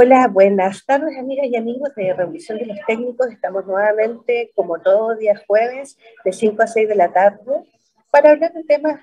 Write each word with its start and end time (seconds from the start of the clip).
Hola, 0.00 0.28
buenas 0.28 0.86
tardes 0.86 1.18
amigas 1.18 1.48
y 1.50 1.56
amigos 1.56 1.92
de 1.96 2.14
Revisión 2.14 2.56
de 2.56 2.66
los 2.66 2.78
Técnicos. 2.86 3.32
Estamos 3.32 3.66
nuevamente, 3.66 4.52
como 4.54 4.78
todos 4.78 5.18
días 5.18 5.42
jueves, 5.44 5.98
de 6.24 6.32
5 6.32 6.62
a 6.62 6.68
6 6.68 6.88
de 6.88 6.94
la 6.94 7.12
tarde, 7.12 7.64
para 8.12 8.30
hablar 8.30 8.52
de 8.52 8.62
temas 8.62 9.00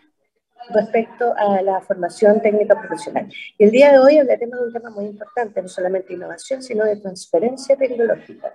respecto 0.70 1.34
a 1.36 1.62
la 1.62 1.82
formación 1.82 2.42
técnica 2.42 2.80
profesional. 2.80 3.28
Y 3.58 3.66
el 3.66 3.72
día 3.72 3.92
de 3.92 4.00
hoy 4.00 4.20
hablaremos 4.20 4.58
de 4.58 4.68
un 4.68 4.72
tema 4.72 4.90
muy 4.90 5.08
importante, 5.08 5.62
no 5.62 5.68
solamente 5.68 6.14
innovación, 6.14 6.64
sino 6.64 6.86
de 6.86 6.96
transferencia 6.96 7.76
tecnológica. 7.76 8.54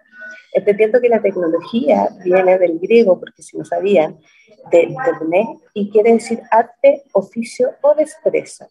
Entendiendo 0.54 0.98
que 0.98 1.10
la 1.10 1.20
tecnología 1.20 2.08
viene 2.24 2.58
del 2.58 2.78
griego, 2.78 3.20
porque 3.20 3.42
si 3.42 3.58
no 3.58 3.66
sabían, 3.66 4.18
de 4.70 4.96
tecné, 5.04 5.58
y 5.74 5.90
quiere 5.90 6.14
decir 6.14 6.40
arte, 6.50 7.02
oficio 7.12 7.74
o 7.82 7.94
destreza. 7.94 8.66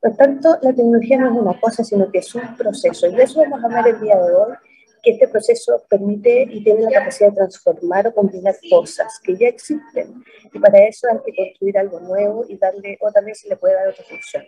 Por 0.00 0.16
tanto, 0.16 0.56
la 0.62 0.72
tecnología 0.72 1.18
no 1.18 1.26
es 1.26 1.38
una 1.38 1.60
cosa, 1.60 1.84
sino 1.84 2.10
que 2.10 2.18
es 2.18 2.34
un 2.34 2.56
proceso. 2.56 3.06
Y 3.06 3.14
de 3.14 3.22
eso 3.24 3.40
vamos 3.40 3.62
a 3.62 3.66
hablar 3.66 3.88
el 3.88 4.00
día 4.00 4.16
de 4.16 4.34
hoy, 4.34 4.54
que 5.02 5.12
este 5.12 5.28
proceso 5.28 5.84
permite 5.88 6.46
y 6.50 6.62
tiene 6.62 6.82
la 6.82 6.90
capacidad 6.90 7.30
de 7.30 7.36
transformar 7.36 8.06
o 8.06 8.14
combinar 8.14 8.54
cosas 8.70 9.20
que 9.22 9.36
ya 9.36 9.48
existen. 9.48 10.24
Y 10.52 10.58
para 10.58 10.86
eso 10.86 11.06
hay 11.10 11.18
que 11.24 11.36
construir 11.36 11.78
algo 11.78 12.00
nuevo 12.00 12.44
y 12.48 12.56
darle, 12.56 12.98
o 13.00 13.10
también 13.10 13.34
se 13.34 13.48
le 13.48 13.56
puede 13.56 13.74
dar 13.74 13.88
otra 13.88 14.04
función. 14.04 14.44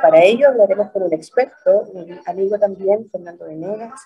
Para 0.00 0.22
ello 0.22 0.48
hablaremos 0.48 0.90
con 0.90 1.02
un 1.02 1.12
experto, 1.12 1.80
un 1.92 2.20
amigo 2.26 2.58
también, 2.58 3.08
Fernando 3.10 3.46
Venegas. 3.46 4.00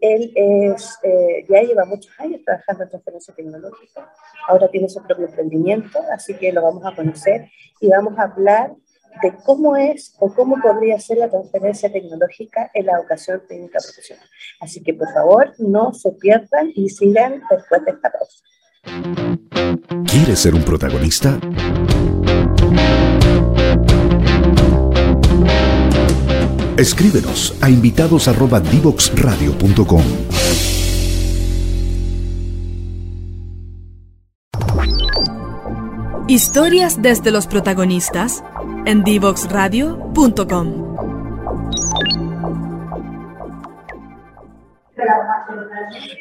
Él 0.00 0.32
es, 0.34 0.98
eh, 1.02 1.46
ya 1.48 1.62
lleva 1.62 1.84
muchos 1.84 2.12
años 2.18 2.42
trabajando 2.44 2.84
en 2.84 2.90
transferencia 2.90 3.34
tecnológica, 3.34 4.12
ahora 4.48 4.68
tiene 4.68 4.88
su 4.88 5.02
propio 5.02 5.26
emprendimiento, 5.26 5.98
así 6.12 6.34
que 6.34 6.52
lo 6.52 6.62
vamos 6.62 6.84
a 6.84 6.94
conocer 6.94 7.48
y 7.80 7.88
vamos 7.88 8.18
a 8.18 8.24
hablar 8.24 8.74
de 9.22 9.32
cómo 9.44 9.76
es 9.76 10.16
o 10.18 10.34
cómo 10.34 10.60
podría 10.60 10.98
ser 10.98 11.18
la 11.18 11.30
transferencia 11.30 11.92
tecnológica 11.92 12.72
en 12.74 12.86
la 12.86 12.98
educación 12.98 13.40
técnica 13.48 13.78
profesional. 13.80 14.26
Así 14.60 14.82
que 14.82 14.94
por 14.94 15.12
favor 15.12 15.54
no 15.58 15.92
se 15.92 16.10
pierdan 16.12 16.72
y 16.74 16.88
sigan 16.88 17.42
después 17.50 17.84
de 17.84 17.92
esta 17.92 18.10
pausa. 18.10 18.42
¿Quieres 20.06 20.38
ser 20.38 20.54
un 20.54 20.62
protagonista? 20.62 21.38
Escríbenos 26.76 27.56
a 27.62 27.70
invitados@divoxradio.com. 27.70 30.02
Historias 36.26 37.02
desde 37.02 37.30
los 37.30 37.46
protagonistas 37.46 38.42
en 38.86 39.02
divoxradio.com. 39.02 40.94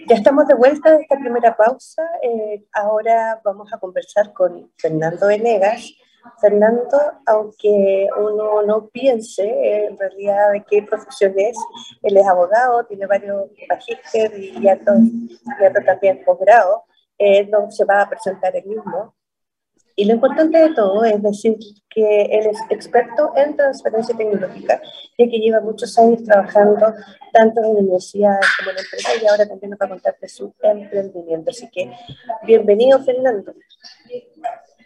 Ya 0.08 0.16
estamos 0.16 0.48
de 0.48 0.54
vuelta 0.56 0.92
de 0.92 1.02
esta 1.02 1.18
primera 1.18 1.56
pausa. 1.56 2.04
Eh, 2.22 2.66
ahora 2.74 3.42
vamos 3.44 3.72
a 3.74 3.80
conversar 3.80 4.34
con 4.34 4.72
Fernando 4.78 5.28
Venegas. 5.28 5.94
Fernando, 6.40 7.00
aunque 7.26 8.08
uno 8.18 8.62
no 8.64 8.88
piense 8.88 9.86
en 9.86 9.98
realidad 9.98 10.54
de 10.54 10.64
qué 10.64 10.82
profesión 10.84 11.34
es, 11.36 11.58
él 12.02 12.16
es 12.16 12.26
abogado, 12.26 12.86
tiene 12.86 13.06
varios 13.06 13.50
magíster 13.68 14.32
y 14.40 14.62
ya 14.62 14.80
también 14.80 16.24
posgrado, 16.24 16.86
eh, 17.18 17.46
no 17.48 17.70
se 17.70 17.84
va 17.84 18.02
a 18.02 18.10
presentar 18.10 18.56
el 18.56 18.66
mismo. 18.66 19.14
Y 19.96 20.06
lo 20.06 20.14
importante 20.14 20.58
de 20.58 20.74
todo 20.74 21.04
es 21.06 21.22
decir 21.22 21.56
que 21.90 22.24
él 22.24 22.48
es 22.48 22.58
experto 22.72 23.32
en 23.36 23.56
transferencia 23.56 24.16
tecnológica, 24.18 24.82
ya 25.18 25.26
que 25.30 25.38
lleva 25.38 25.62
muchos 25.62 25.98
años 26.00 26.24
trabajando 26.24 26.94
tanto 27.32 27.64
en 27.64 27.78
universidades 27.78 28.46
como 28.58 28.72
en 28.72 28.78
empresas 28.80 29.22
y 29.22 29.28
ahora 29.28 29.48
también 29.48 29.70
nos 29.72 29.80
va 29.80 29.86
a 29.86 29.90
contar 29.90 30.16
de 30.20 30.28
su 30.28 30.54
emprendimiento. 30.64 31.52
Así 31.52 31.70
que 31.70 31.92
bienvenido, 32.46 33.04
Fernando. 33.04 33.54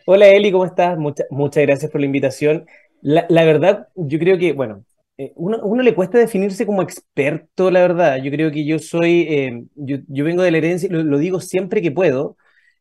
Hola, 0.06 0.28
Eli, 0.28 0.52
¿cómo 0.52 0.66
estás? 0.66 0.98
muchas 1.30 1.64
gracias 1.64 1.90
por 1.90 2.02
la 2.02 2.08
invitación. 2.08 2.66
La, 3.02 3.26
verdad, 3.46 3.88
yo 3.96 4.20
creo 4.20 4.38
que, 4.38 4.52
bueno, 4.52 4.84
eh, 5.18 5.32
uno, 5.36 5.60
uno, 5.64 5.84
le 5.84 5.96
cuesta 5.96 6.18
definirse 6.18 6.66
como 6.66 6.82
experto, 6.82 7.72
la 7.72 7.80
verdad. 7.80 8.18
Yo 8.18 8.30
creo 8.32 8.52
que 8.52 8.66
yo 8.66 8.78
soy, 8.80 9.22
eh, 9.22 9.64
yo, 9.76 9.98
yo, 10.08 10.26
vengo 10.26 10.44
de 10.44 10.52
la 10.52 10.58
herencia, 10.58 10.90
lo 10.92 11.18
digo 11.18 11.40
siempre 11.40 11.82
que 11.82 11.92
puedo, 11.92 12.36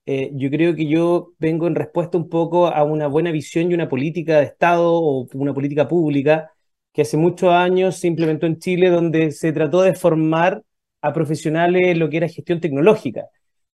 eh, 0.06 0.30
yo 0.34 0.50
creo 0.50 0.76
que 0.76 0.86
yo 0.86 1.32
vengo 1.38 1.66
en 1.66 1.74
respuesta 1.74 2.16
un 2.16 2.28
poco 2.28 2.68
a 2.68 2.84
una 2.84 3.08
buena 3.08 3.32
visión 3.32 3.70
y 3.70 3.74
una 3.74 3.88
política 3.88 4.38
de 4.38 4.44
Estado 4.44 4.92
o 4.94 5.26
una 5.34 5.52
política 5.52 5.88
pública 5.88 6.52
que 6.92 7.02
hace 7.02 7.16
muchos 7.16 7.50
años 7.50 7.96
se 7.96 8.06
implementó 8.06 8.46
en 8.46 8.58
Chile, 8.58 8.88
donde 8.90 9.32
se 9.32 9.52
trató 9.52 9.82
de 9.82 9.94
formar 9.94 10.62
a 11.02 11.12
profesionales 11.12 11.88
en 11.88 11.98
lo 11.98 12.08
que 12.08 12.18
era 12.18 12.28
gestión 12.28 12.60
tecnológica. 12.60 13.26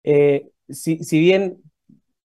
Eh, 0.03 0.47
si, 0.69 0.97
bien 1.19 1.59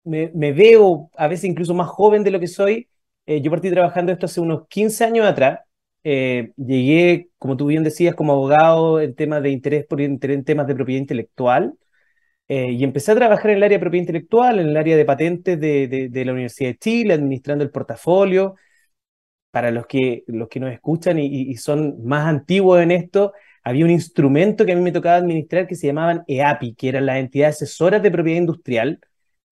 me, 0.04 0.28
veo 0.52 1.10
a 1.16 1.28
veces 1.28 1.46
incluso 1.46 1.74
más 1.74 1.88
joven 1.88 2.22
de 2.24 2.30
lo 2.30 2.40
que 2.40 2.48
soy, 2.48 2.88
eh, 3.26 3.40
yo 3.40 3.50
partí 3.50 3.70
trabajando 3.70 4.12
esto 4.12 4.26
hace 4.26 4.40
unos 4.40 4.68
15 4.68 5.04
años 5.04 5.26
atrás. 5.26 5.60
llegué, 6.04 7.30
como 7.38 7.56
tú 7.56 7.66
bien 7.66 7.82
decías, 7.84 8.14
como 8.14 8.32
abogado 8.32 9.00
en 9.00 9.14
temas 9.14 9.42
de 9.42 9.50
interés 9.50 9.86
por 9.86 10.00
en 10.00 10.18
temas 10.44 10.66
de 10.66 10.74
propiedad 10.74 11.00
intelectual. 11.00 11.74
Eh, 12.48 12.72
y 12.72 12.84
empecé 12.84 13.12
a 13.12 13.16
trabajar 13.16 13.50
en 13.50 13.56
el 13.58 13.62
área 13.64 13.76
de 13.78 13.80
propiedad 13.80 14.02
intelectual, 14.02 14.60
en 14.60 14.68
el 14.68 14.76
área 14.76 14.96
de 14.96 15.04
patentes 15.04 15.58
de, 15.60 16.08
de, 16.10 16.24
la 16.24 16.32
Universidad 16.32 16.70
de 16.70 16.78
Chile, 16.78 17.14
administrando 17.14 17.64
el 17.64 17.70
portafolio. 17.70 18.54
Para 19.50 19.70
los 19.70 19.86
que, 19.86 20.24
los 20.26 20.48
que 20.48 20.60
nos 20.60 20.72
escuchan 20.72 21.18
y, 21.18 21.54
son 21.56 22.04
más 22.04 22.26
antiguos 22.26 22.80
en 22.82 22.90
esto, 22.90 23.32
había 23.64 23.84
un 23.86 23.90
instrumento 23.90 24.66
que 24.66 24.72
a 24.72 24.76
mí 24.76 24.82
me 24.82 24.92
tocaba 24.92 25.16
administrar 25.16 25.66
que 25.66 25.74
se 25.76 25.86
llamaban 25.86 26.24
EAPI, 26.28 26.74
que 26.74 26.88
eran 26.88 27.06
las 27.06 27.18
entidades 27.18 27.56
asesoras 27.56 28.02
de 28.02 28.10
propiedad 28.10 28.38
industrial. 28.38 29.00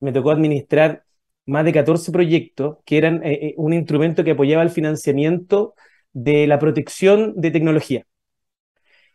Me 0.00 0.12
tocó 0.12 0.30
administrar 0.30 1.04
más 1.46 1.64
de 1.64 1.72
14 1.72 2.12
proyectos, 2.12 2.78
que 2.84 2.98
eran 2.98 3.22
eh, 3.24 3.48
eh, 3.48 3.54
un 3.56 3.72
instrumento 3.72 4.24
que 4.24 4.32
apoyaba 4.32 4.62
el 4.62 4.70
financiamiento 4.70 5.74
de 6.12 6.46
la 6.46 6.58
protección 6.58 7.34
de 7.36 7.50
tecnología. 7.50 8.06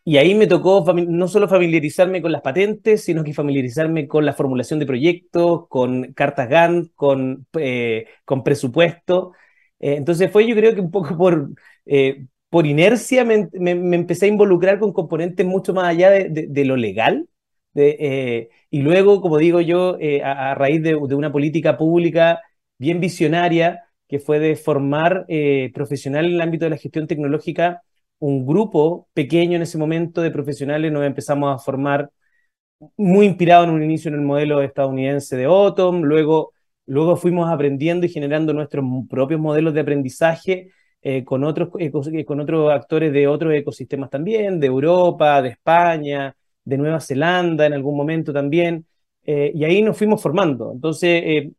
Y 0.03 0.17
ahí 0.17 0.33
me 0.35 0.47
tocó 0.47 0.83
no 0.93 1.27
solo 1.27 1.47
familiarizarme 1.47 2.21
con 2.21 2.31
las 2.31 2.41
patentes, 2.41 3.03
sino 3.03 3.23
que 3.23 3.33
familiarizarme 3.33 4.07
con 4.07 4.25
la 4.25 4.33
formulación 4.33 4.79
de 4.79 4.85
proyectos, 4.85 5.67
con 5.67 6.13
cartas 6.13 6.49
Gantt, 6.49 6.91
con, 6.95 7.45
eh, 7.53 8.07
con 8.25 8.43
presupuesto. 8.43 9.33
Eh, 9.79 9.95
entonces 9.95 10.31
fue 10.31 10.47
yo 10.47 10.55
creo 10.55 10.73
que 10.73 10.81
un 10.81 10.91
poco 10.91 11.17
por, 11.17 11.51
eh, 11.85 12.25
por 12.49 12.65
inercia 12.65 13.25
me, 13.25 13.49
empecé 13.53 14.25
a 14.25 14.29
involucrar 14.29 14.79
con 14.79 14.93
componentes 14.93 15.45
mucho 15.45 15.73
más 15.73 15.85
allá 15.85 16.09
de, 16.11 16.65
lo 16.65 16.75
legal. 16.75 17.27
y 17.75 18.81
luego, 18.81 19.21
como 19.21 19.37
digo 19.37 19.61
yo, 19.61 19.97
a, 20.23 20.55
raíz 20.55 20.81
de, 20.83 20.95
una 20.95 21.31
política 21.31 21.77
pública 21.77 22.41
bien 22.77 22.99
visionaria, 22.99 23.83
que 24.07 24.19
fue 24.19 24.39
de 24.39 24.55
formar 24.55 25.25
profesional 25.73 26.25
en 26.25 26.33
el 26.33 26.41
ámbito 26.41 26.65
de 26.65 26.71
la 26.71 26.77
gestión 26.77 27.07
tecnológica 27.07 27.83
un 28.19 28.45
grupo 28.45 29.07
pequeño 29.13 29.55
en 29.55 29.63
ese 29.63 29.77
momento 29.77 30.21
de 30.21 30.31
profesionales, 30.31 30.91
nos 30.91 31.05
empezamos 31.05 31.55
a 31.55 31.59
formar 31.59 32.09
muy 32.97 33.25
inspirado 33.25 33.65
en 33.65 33.71
un 33.71 33.83
inicio 33.83 34.09
en 34.09 34.15
el 34.15 34.21
modelo 34.21 34.61
estadounidense 34.61 35.35
de 35.35 35.47
Otom, 35.47 36.01
luego, 36.03 36.53
luego 36.85 37.17
fuimos 37.17 37.49
aprendiendo 37.49 38.05
y 38.05 38.09
generando 38.09 38.53
nuestros 38.53 38.85
propios 39.09 39.39
modelos 39.39 39.73
de 39.73 39.81
aprendizaje 39.81 40.71
eh, 41.01 41.23
con, 41.23 41.43
otros, 41.43 41.69
eh, 41.79 42.25
con 42.25 42.39
otros 42.39 42.71
actores 42.71 43.13
de 43.13 43.27
otros 43.27 43.53
ecosistemas 43.53 44.09
también, 44.09 44.59
de 44.59 44.67
Europa, 44.67 45.41
de 45.41 45.49
España, 45.49 46.35
de 46.63 46.77
Nueva 46.77 46.99
Zelanda 46.99 47.65
en 47.65 47.73
algún 47.73 47.97
momento 47.97 48.33
también, 48.33 48.85
eh, 49.23 49.51
y 49.53 49.63
ahí 49.63 49.81
nos 49.81 49.97
fuimos 49.97 50.21
formando. 50.21 50.71
Entonces, 50.73 51.51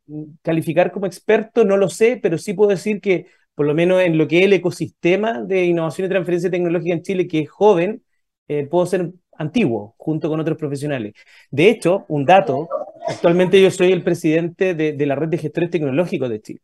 calificar 0.43 0.93
como 0.93 1.07
experto 1.07 1.65
no 1.65 1.77
lo 1.77 1.89
sé, 1.89 2.19
pero 2.23 2.39
sí 2.39 2.55
puedo 2.55 2.71
decir 2.71 3.01
que 3.01 3.27
por 3.61 3.67
lo 3.67 3.75
menos 3.75 4.01
en 4.01 4.17
lo 4.17 4.27
que 4.27 4.39
es 4.39 4.45
el 4.47 4.55
ecosistema 4.55 5.43
de 5.43 5.67
innovación 5.67 6.07
y 6.07 6.09
transferencia 6.09 6.51
tecnológica 6.51 6.95
en 6.95 7.03
Chile, 7.03 7.29
que 7.29 7.41
es 7.41 7.51
joven, 7.51 8.03
eh, 8.49 8.67
puedo 8.67 8.87
ser 8.87 9.13
antiguo, 9.37 9.95
junto 9.99 10.31
con 10.31 10.41
otros 10.41 10.57
profesionales. 10.57 11.13
De 11.51 11.69
hecho, 11.69 12.07
un 12.09 12.25
dato, 12.25 12.71
actualmente 13.07 13.61
yo 13.61 13.71
soy 13.71 13.93
el 13.93 14.03
presidente 14.03 14.75
de, 14.75 15.05
la 15.05 15.15
red 15.15 15.29
de 15.29 15.37
gestores 15.37 15.69
tecnológicos 15.69 16.31
de 16.31 16.41
Chile. 16.41 16.63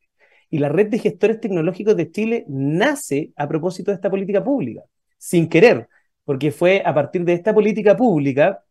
Y 0.49 0.57
la 0.57 0.71
red 0.71 0.89
de 0.89 0.99
gestores 0.99 1.39
tecnológicos 1.39 1.99
de 1.99 2.11
Chile 2.11 2.47
nace 2.49 3.31
a 3.37 3.47
propósito 3.47 3.91
de 3.91 3.97
esta 3.97 4.09
política 4.09 4.43
pública, 4.43 4.81
sin 5.19 5.51
querer, 5.51 5.89
porque 6.25 6.51
fue 6.51 6.83
a 6.83 6.95
partir 6.95 7.27
de 7.27 7.35
esta 7.35 7.53
política 7.53 7.95
pública 7.95 8.65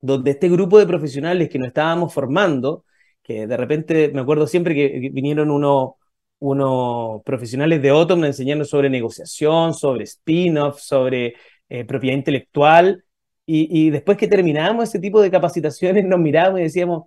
donde 0.00 0.30
este 0.30 0.48
grupo 0.48 0.78
de 0.78 0.86
profesionales 0.86 1.48
que 1.48 1.58
nos 1.58 1.68
estábamos 1.68 2.14
formando, 2.14 2.84
que 3.20 3.48
de 3.48 3.56
repente 3.56 4.12
me 4.14 4.20
acuerdo 4.20 4.46
siempre 4.46 4.76
que 4.76 5.10
vinieron 5.12 5.50
unos 5.50 5.94
unos 6.44 7.22
profesionales 7.24 7.80
de 7.80 7.90
Otom 7.92 8.24
enseñando 8.24 8.64
sobre 8.66 8.90
negociación, 8.90 9.72
sobre 9.72 10.04
spin-off, 10.04 10.78
sobre 10.78 11.36
eh, 11.70 11.84
propiedad 11.86 12.16
intelectual. 12.16 13.04
Y, 13.46 13.90
después 13.90 14.16
que 14.18 14.28
terminábamos 14.28 14.88
ese 14.88 14.98
tipo 14.98 15.20
de 15.22 15.30
capacitaciones, 15.30 16.04
nos 16.06 16.18
mirábamos 16.20 16.60
y 16.60 16.64
decíamos, 16.64 17.04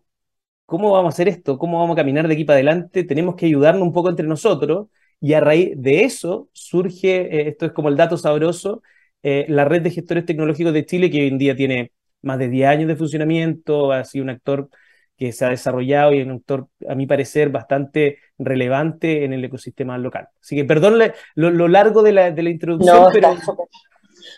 ¿cómo 0.65 0.91
vamos 0.91 1.13
a 1.13 1.15
hacer 1.15 1.27
esto? 1.27 1.57
¿Cómo 1.57 1.79
vamos 1.79 1.93
a 1.95 1.97
caminar 1.97 2.27
de 2.27 2.33
aquí 2.33 2.45
para 2.45 2.55
adelante? 2.57 3.03
Tenemos 3.03 3.35
que 3.35 3.47
ayudarnos 3.47 3.83
un 3.83 3.93
poco 3.93 4.09
entre 4.09 4.27
nosotros. 4.27 4.87
Y 5.19 5.33
a 5.33 5.39
raíz 5.39 5.71
de 5.75 6.03
eso 6.03 6.49
surge, 6.53 7.41
eh, 7.41 7.49
esto 7.49 7.67
es 7.67 7.71
como 7.73 7.89
el 7.89 7.97
dato 7.97 8.17
sabroso, 8.17 8.81
eh, 9.23 9.45
la 9.49 9.65
red 9.65 9.81
de 9.81 9.91
gestores 9.91 10.25
tecnológicos 10.25 10.73
de 10.73 10.85
Chile, 10.85 11.11
que 11.11 11.21
hoy 11.21 11.27
en 11.27 11.37
día 11.37 11.55
tiene 11.55 11.91
más 12.21 12.39
de 12.39 12.49
10 12.49 12.69
años 12.69 12.87
de 12.87 12.95
funcionamiento, 12.95 13.91
ha 13.91 14.03
sido 14.03 14.23
un 14.23 14.29
actor 14.31 14.69
que 15.17 15.31
se 15.31 15.45
ha 15.45 15.49
desarrollado 15.49 16.13
y 16.13 16.21
un 16.21 16.31
actor, 16.31 16.69
a 16.87 16.95
mi 16.95 17.07
parecer, 17.07 17.49
bastante 17.49 18.19
relevante 18.37 19.23
en 19.23 19.33
el 19.33 19.43
ecosistema 19.43 19.97
local. 19.97 20.29
Así 20.41 20.55
que 20.55 20.65
perdón 20.65 20.99
lo, 21.35 21.67
largo 21.67 22.03
de 22.03 22.11
la, 22.11 22.31
de 22.31 22.43
la 22.43 22.49
introducción, 22.49 23.09
pero... 23.11 23.35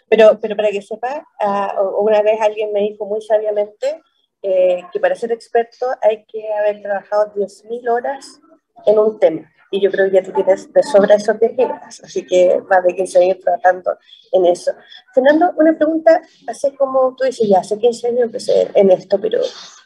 pero... 0.09 0.39
pero... 0.41 0.55
para 0.55 0.69
que 0.69 0.81
sepa, 0.81 1.25
uh, 1.41 2.03
una 2.03 2.21
vez 2.21 2.39
alguien 2.41 2.71
me 2.71 2.81
dijo 2.81 3.05
muy 3.05 3.21
sabiamente 3.21 4.01
eh, 4.41 4.83
que 4.93 4.99
para 4.99 5.15
ser 5.15 5.31
experto 5.31 5.85
hay 6.01 6.23
que 6.25 6.53
haber 6.53 6.81
trabajado 6.81 7.33
10.000 7.35 7.89
horas 7.89 8.39
en 8.85 8.97
un 8.97 9.19
tema. 9.19 9.51
Y 9.71 9.81
yo 9.81 9.91
creo 9.91 10.09
que 10.09 10.15
ya 10.15 10.23
tú 10.23 10.31
tienes 10.31 10.71
de 10.73 10.81
sobra 10.81 11.15
esos 11.15 11.35
10.000 11.35 11.65
horas, 11.65 12.01
así 12.03 12.25
que 12.25 12.59
más 12.69 12.83
de 12.83 12.95
15 12.95 13.23
años 13.23 13.39
trabajando 13.39 13.97
en 14.31 14.45
eso. 14.45 14.71
Fernando, 15.13 15.53
una 15.57 15.77
pregunta, 15.77 16.21
hace 16.47 16.73
como 16.75 17.15
tú 17.15 17.25
dices, 17.25 17.47
ya 17.47 17.59
hace 17.59 17.77
15 17.77 18.07
años 18.07 18.21
empecé 18.23 18.71
en 18.73 18.89
esto, 18.91 19.19
pero 19.19 19.41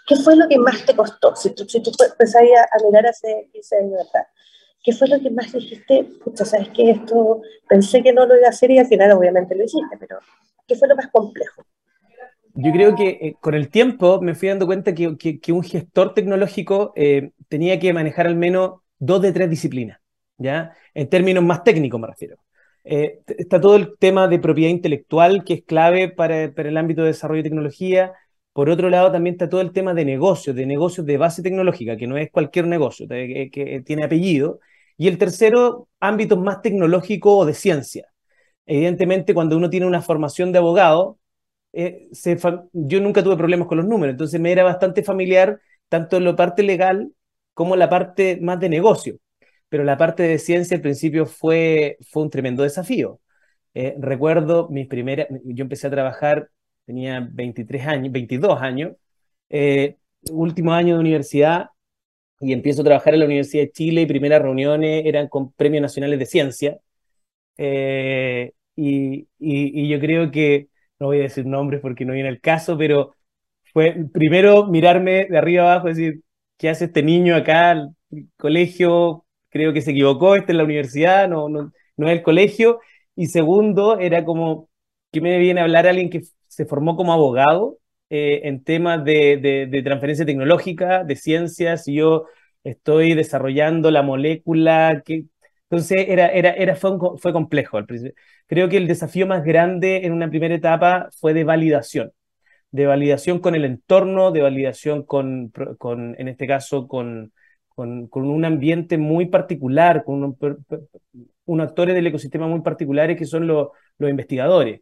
¿qué 0.07 0.15
fue 0.15 0.35
lo 0.35 0.47
que 0.47 0.57
más 0.57 0.85
te 0.85 0.95
costó? 0.95 1.35
Si 1.35 1.53
tú, 1.53 1.65
si 1.67 1.81
tú 1.81 1.91
empezás 1.91 2.41
a, 2.41 2.85
mirar 2.85 3.07
hace 3.07 3.50
15 3.51 3.77
años 3.77 4.07
atrás, 4.07 4.27
¿qué 4.83 4.94
fue 4.94 5.07
lo 5.07 5.19
que 5.19 5.29
más 5.29 5.51
dijiste? 5.51 6.05
Pucha, 6.23 6.45
¿sabes 6.45 6.69
qué? 6.69 6.91
Esto 6.91 7.41
pensé 7.67 8.01
que 8.01 8.13
no 8.13 8.25
lo 8.25 8.38
iba 8.38 8.47
a 8.47 8.50
hacer 8.50 8.71
y 8.71 8.79
al 8.79 8.88
final 8.88 9.11
obviamente 9.11 9.55
lo 9.55 9.63
hiciste, 9.63 9.97
pero 10.00 10.19
¿qué 10.67 10.75
fue 10.75 10.88
lo 10.88 10.95
más 10.95 11.07
complejo? 11.07 11.65
Yo 12.55 12.71
creo 12.71 12.95
que 12.95 13.09
eh, 13.09 13.35
con 13.41 13.55
el 13.55 13.69
tiempo 13.69 14.21
me 14.21 14.35
fui 14.35 14.50
dando 14.50 14.67
cuenta 14.67 14.94
que, 14.94 15.17
que, 15.17 15.51
un 15.51 15.63
gestor 15.63 16.13
tecnológico 16.13 16.94
eh, 16.95 17.31
tenía 17.47 17.79
que 17.79 17.94
manejar 17.94 18.27
al 18.27 18.35
menos 18.35 18.81
dos 18.99 19.21
de 19.23 19.31
tres 19.31 19.49
disciplinas, 19.49 19.99
¿ya? 20.38 20.75
En 20.94 21.09
términos 21.09 21.44
más 21.44 21.63
técnicos 21.63 21.99
me 21.99 22.07
refiero. 22.07 22.38
Eh, 22.83 23.21
está 23.25 23.59
todo 23.59 23.75
el 23.75 23.97
tema 23.97 24.27
de 24.27 24.38
propiedad 24.38 24.69
intelectual, 24.69 25.44
que 25.44 25.53
es 25.56 25.63
clave 25.63 26.09
para, 26.09 26.53
para, 26.53 26.69
el 26.69 26.77
ámbito 26.77 27.01
de 27.01 27.07
desarrollo 27.07 27.41
de 27.41 27.49
tecnología. 27.49 28.13
Por 28.53 28.69
otro 28.69 28.89
lado, 28.89 29.11
también 29.11 29.35
está 29.35 29.50
todo 29.50 29.61
el 29.61 29.71
tema 29.73 29.94
de 29.94 30.05
negocios, 30.05 30.55
de 30.55 30.65
negocios 30.65 31.05
de 31.05 31.17
base 31.17 31.41
tecnológica, 31.41 31.97
que 31.97 32.07
no 32.07 32.17
es 32.17 32.31
cualquier 32.31 32.67
negocio, 32.67 33.07
que, 33.07 33.50
que 33.51 33.81
tiene 33.81 34.03
apellido. 34.05 34.59
Y 34.97 35.07
el 35.07 35.17
tercero, 35.17 35.89
ámbitos 36.00 36.38
más 36.39 36.61
tecnológicos 36.61 37.33
o 37.33 37.45
de 37.45 37.53
ciencia. 37.55 38.07
Evidentemente, 38.65 39.33
cuando 39.33 39.57
uno 39.57 39.69
tiene 39.69 39.85
una 39.88 40.01
formación 40.01 40.51
de 40.51 40.59
abogado, 40.59 41.19
eh, 41.73 42.09
yo 42.73 43.01
nunca 43.01 43.23
tuve 43.23 43.38
problemas 43.38 43.67
con 43.67 43.77
los 43.77 43.88
números, 43.88 44.13
entonces 44.13 44.39
me 44.39 44.51
era 44.51 44.63
bastante 44.63 45.03
familiar 45.03 45.59
tanto 45.89 46.19
la 46.19 46.35
parte 46.35 46.63
legal 46.63 47.11
como 47.53 47.75
la 47.75 47.89
parte 47.89 48.39
más 48.41 48.59
de 48.59 48.69
negocio. 48.69 49.17
Pero 49.69 49.83
la 49.83 49.97
parte 49.97 50.23
de 50.23 50.39
ciencia 50.39 50.77
al 50.77 50.81
principio 50.81 51.25
fue, 51.25 51.97
fue 52.11 52.23
un 52.23 52.29
tremendo 52.29 52.63
desafío. 52.63 53.19
Eh, 53.73 53.95
recuerdo 53.99 54.69
mis 54.69 54.88
primeras, 54.88 55.27
yo 55.45 55.63
empecé 55.63 55.88
a 55.88 55.91
trabajar, 55.91 56.49
tenía 56.85 57.27
23 57.31 57.88
años, 57.88 58.12
22 58.13 58.62
años, 58.62 58.94
eh, 59.50 59.97
último 60.31 60.74
año 60.74 60.95
de 60.95 61.01
universidad, 61.01 61.69
y 62.39 62.53
empiezo 62.53 62.81
a 62.81 62.85
trabajar 62.85 63.13
en 63.13 63.21
la 63.21 63.25
Universidad 63.27 63.63
de 63.63 63.71
Chile 63.71 64.01
y 64.01 64.06
primeras 64.06 64.41
reuniones 64.41 65.06
eran 65.06 65.27
con 65.30 65.53
premios 65.53 65.81
nacionales 65.81 66.19
de 66.19 66.25
ciencia. 66.25 66.80
y, 68.75 69.27
y, 69.39 69.88
yo 69.89 70.00
creo 70.00 70.31
que 70.31 70.69
no 71.00 71.07
voy 71.07 71.19
a 71.19 71.24
decir 71.24 71.45
nombres 71.45 71.81
porque 71.81 72.06
no 72.06 72.13
viene 72.13 72.30
el 72.30 72.41
caso, 72.41 72.77
pero 72.77 73.15
fue 73.74 73.95
primero 74.13 74.68
mirarme 74.68 75.25
de 75.25 75.38
arriba 75.38 75.63
abajo 75.63 75.88
y 75.89 75.91
decir, 75.94 76.21
¿qué 76.57 76.69
hace 76.69 76.85
este 76.85 77.03
niño 77.03 77.35
acá? 77.35 77.71
El 78.12 78.30
colegio, 78.38 79.25
creo 79.50 79.74
que 79.74 79.81
se 79.81 79.91
equivocó, 79.91 80.35
esta 80.35 80.51
es 80.53 80.57
la 80.57 80.63
universidad, 80.63 81.27
no, 81.30 81.50
no, 81.50 81.71
no 81.97 82.07
es 82.07 82.13
el 82.13 82.24
colegio. 82.24 82.80
Y 83.15 83.27
segundo, 83.27 84.00
era 84.00 84.25
como, 84.25 84.69
que 85.12 85.21
me 85.21 85.38
viene 85.39 85.62
a 85.62 85.63
hablar 85.63 85.88
alguien 85.88 86.09
que 86.09 86.21
se 86.55 86.65
formó 86.65 86.95
como 86.95 87.13
abogado 87.13 87.77
eh, 88.09 88.41
en 88.45 88.63
temas 88.63 89.03
de, 89.03 89.81
transferencia 89.83 90.25
tecnológica, 90.25 91.03
de 91.03 91.15
ciencias, 91.15 91.88
y 91.88 91.95
yo 91.95 92.25
estoy 92.63 93.15
desarrollando 93.15 93.91
la 93.91 94.03
molécula 94.03 95.01
que... 95.05 95.25
Entonces 95.69 96.05
era, 96.07 96.27
era, 96.27 96.51
era, 96.51 96.75
fue, 96.75 96.91
fue 97.17 97.33
complejo 97.33 97.77
al 97.77 97.85
principio. 97.88 98.13
Creo 98.47 98.69
que 98.69 98.77
el 98.77 98.88
desafío 98.88 99.25
más 99.25 99.44
grande 99.44 100.05
en 100.05 100.13
una 100.13 100.29
primera 100.29 100.53
etapa 100.53 101.09
fue 101.19 101.33
de 101.33 101.44
validación, 101.44 102.11
de 102.71 102.85
validación 102.85 103.39
con 103.39 103.56
el 103.56 103.65
entorno, 103.65 104.31
de 104.31 104.41
validación 104.41 105.03
con, 105.03 105.51
con 105.79 106.15
en 106.19 106.27
este 106.27 106.45
caso, 106.47 106.88
con, 106.88 107.33
con, 107.75 108.07
un 108.13 108.45
ambiente 108.45 108.97
muy 108.97 109.27
particular, 109.27 110.03
con 110.03 110.38
unos, 111.45 111.67
actores 111.67 111.95
del 111.95 112.07
ecosistema 112.07 112.47
muy 112.47 112.61
particulares 112.61 113.17
que 113.17 113.25
son 113.25 113.47
los 113.47 113.69
investigadores, 113.99 114.81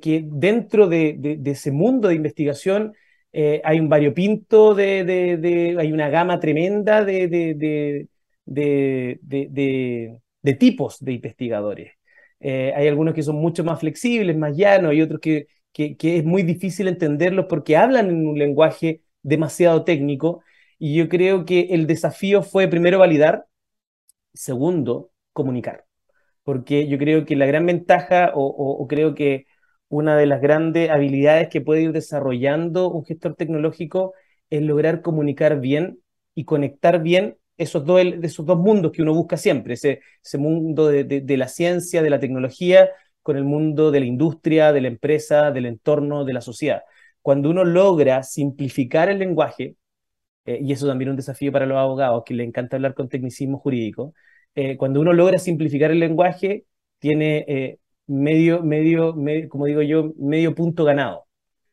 que, 0.00 0.24
dentro 0.26 0.88
de, 0.88 1.40
ese 1.44 1.70
mundo 1.70 2.08
de 2.08 2.14
investigación 2.16 2.94
eh, 3.32 3.60
hay 3.64 3.78
un 3.78 3.88
variopinto, 3.88 4.74
de, 4.74 5.76
hay 5.78 5.92
una 5.92 6.08
gama 6.08 6.40
tremenda 6.40 7.04
de, 7.04 8.08
tipos 10.58 10.98
de 11.00 11.12
investigadores. 11.12 11.92
Eh, 12.40 12.72
hay 12.74 12.88
algunos 12.88 13.14
que 13.14 13.22
son 13.22 13.36
mucho 13.36 13.62
más 13.64 13.80
flexibles, 13.80 14.36
más 14.36 14.56
llanos, 14.56 14.94
y 14.94 15.02
otros 15.02 15.20
que, 15.20 15.46
que, 15.72 15.96
es 16.18 16.24
muy 16.24 16.42
difícil 16.42 16.88
entenderlos 16.88 17.46
porque 17.48 17.76
hablan 17.76 18.08
en 18.08 18.26
un 18.26 18.38
lenguaje 18.38 19.02
demasiado 19.22 19.84
técnico. 19.84 20.42
Y 20.78 20.96
yo 20.96 21.08
creo 21.08 21.44
que 21.44 21.68
el 21.70 21.86
desafío 21.86 22.42
fue 22.42 22.68
primero 22.68 22.98
validar, 22.98 23.46
segundo, 24.34 25.12
comunicar. 25.32 25.84
Porque 26.42 26.88
yo 26.88 26.98
creo 26.98 27.24
que 27.26 27.36
la 27.36 27.46
gran 27.46 27.66
ventaja 27.66 28.32
o 28.34 28.86
creo 28.88 29.14
que 29.14 29.46
una 29.88 30.16
de 30.16 30.26
las 30.26 30.40
grandes 30.40 30.90
habilidades 30.90 31.48
que 31.48 31.60
puede 31.60 31.82
ir 31.82 31.92
desarrollando 31.92 32.90
un 32.90 33.04
gestor 33.04 33.34
tecnológico 33.34 34.14
es 34.50 34.62
lograr 34.62 35.02
comunicar 35.02 35.60
bien 35.60 36.00
y 36.34 36.44
conectar 36.44 37.02
bien 37.02 37.38
esos 37.56 37.84
dos, 37.84 38.00
esos 38.22 38.46
dos 38.46 38.58
mundos 38.58 38.92
que 38.92 39.02
uno 39.02 39.14
busca 39.14 39.36
siempre, 39.36 39.74
ese, 39.74 40.00
ese 40.24 40.38
mundo 40.38 40.88
de, 40.88 41.36
la 41.36 41.48
ciencia, 41.48 42.02
de 42.02 42.10
la 42.10 42.20
tecnología, 42.20 42.90
con 43.22 43.36
el 43.36 43.44
mundo 43.44 43.90
de 43.90 44.00
la 44.00 44.06
industria, 44.06 44.72
de 44.72 44.80
la 44.80 44.88
empresa, 44.88 45.50
del 45.50 45.66
entorno, 45.66 46.24
de 46.24 46.32
la 46.32 46.40
sociedad. 46.40 46.82
Cuando 47.20 47.50
uno 47.50 47.64
logra 47.64 48.22
simplificar 48.22 49.08
el 49.10 49.18
lenguaje, 49.18 49.76
eh, 50.46 50.60
y 50.62 50.72
eso 50.72 50.86
también 50.86 51.08
es 51.10 51.12
un 51.12 51.16
desafío 51.16 51.52
para 51.52 51.66
los 51.66 51.78
abogados, 51.78 52.22
que 52.24 52.34
le 52.34 52.44
encanta 52.44 52.76
hablar 52.76 52.94
con 52.94 53.08
tecnicismo 53.08 53.58
jurídico, 53.58 54.14
eh, 54.54 54.76
cuando 54.76 55.00
uno 55.00 55.12
logra 55.12 55.38
simplificar 55.38 55.90
el 55.90 56.00
lenguaje, 56.00 56.64
tiene 56.98 57.44
eh, 57.48 57.78
medio, 58.08 58.62
medio, 58.62 59.14
como 59.48 59.66
digo 59.66 59.82
yo, 59.82 60.12
medio 60.18 60.54
punto 60.54 60.84
ganado. 60.84 61.26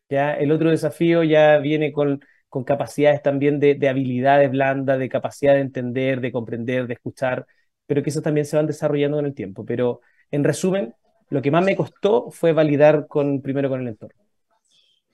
¿ya? 0.09 0.33
El 0.35 0.51
otro 0.51 0.69
desafío 0.69 1.23
ya 1.23 1.57
viene 1.57 1.91
con 1.91 2.21
con 2.55 2.63
capacidades 2.63 3.21
también 3.21 3.59
de, 3.59 3.77
habilidades 3.89 4.49
blandas, 4.49 4.97
de 4.97 5.09
capacidad 5.09 5.55
de 5.55 5.59
entender, 5.59 6.21
de 6.21 6.31
comprender, 6.31 6.87
de 6.87 6.93
escuchar, 6.93 7.45
pero 7.85 8.01
que 8.01 8.11
eso 8.11 8.21
también 8.21 8.45
se 8.45 8.55
van 8.55 8.65
desarrollando 8.65 9.17
con 9.17 9.25
el 9.25 9.33
tiempo. 9.33 9.65
Pero 9.65 9.99
en 10.31 10.45
resumen, 10.45 10.95
lo 11.27 11.41
que 11.41 11.51
más 11.51 11.65
me 11.65 11.75
costó 11.75 12.31
fue 12.31 12.53
validar 12.53 13.07
con, 13.07 13.41
primero 13.41 13.67
con 13.67 13.81
el 13.81 13.89
entorno. 13.89 14.23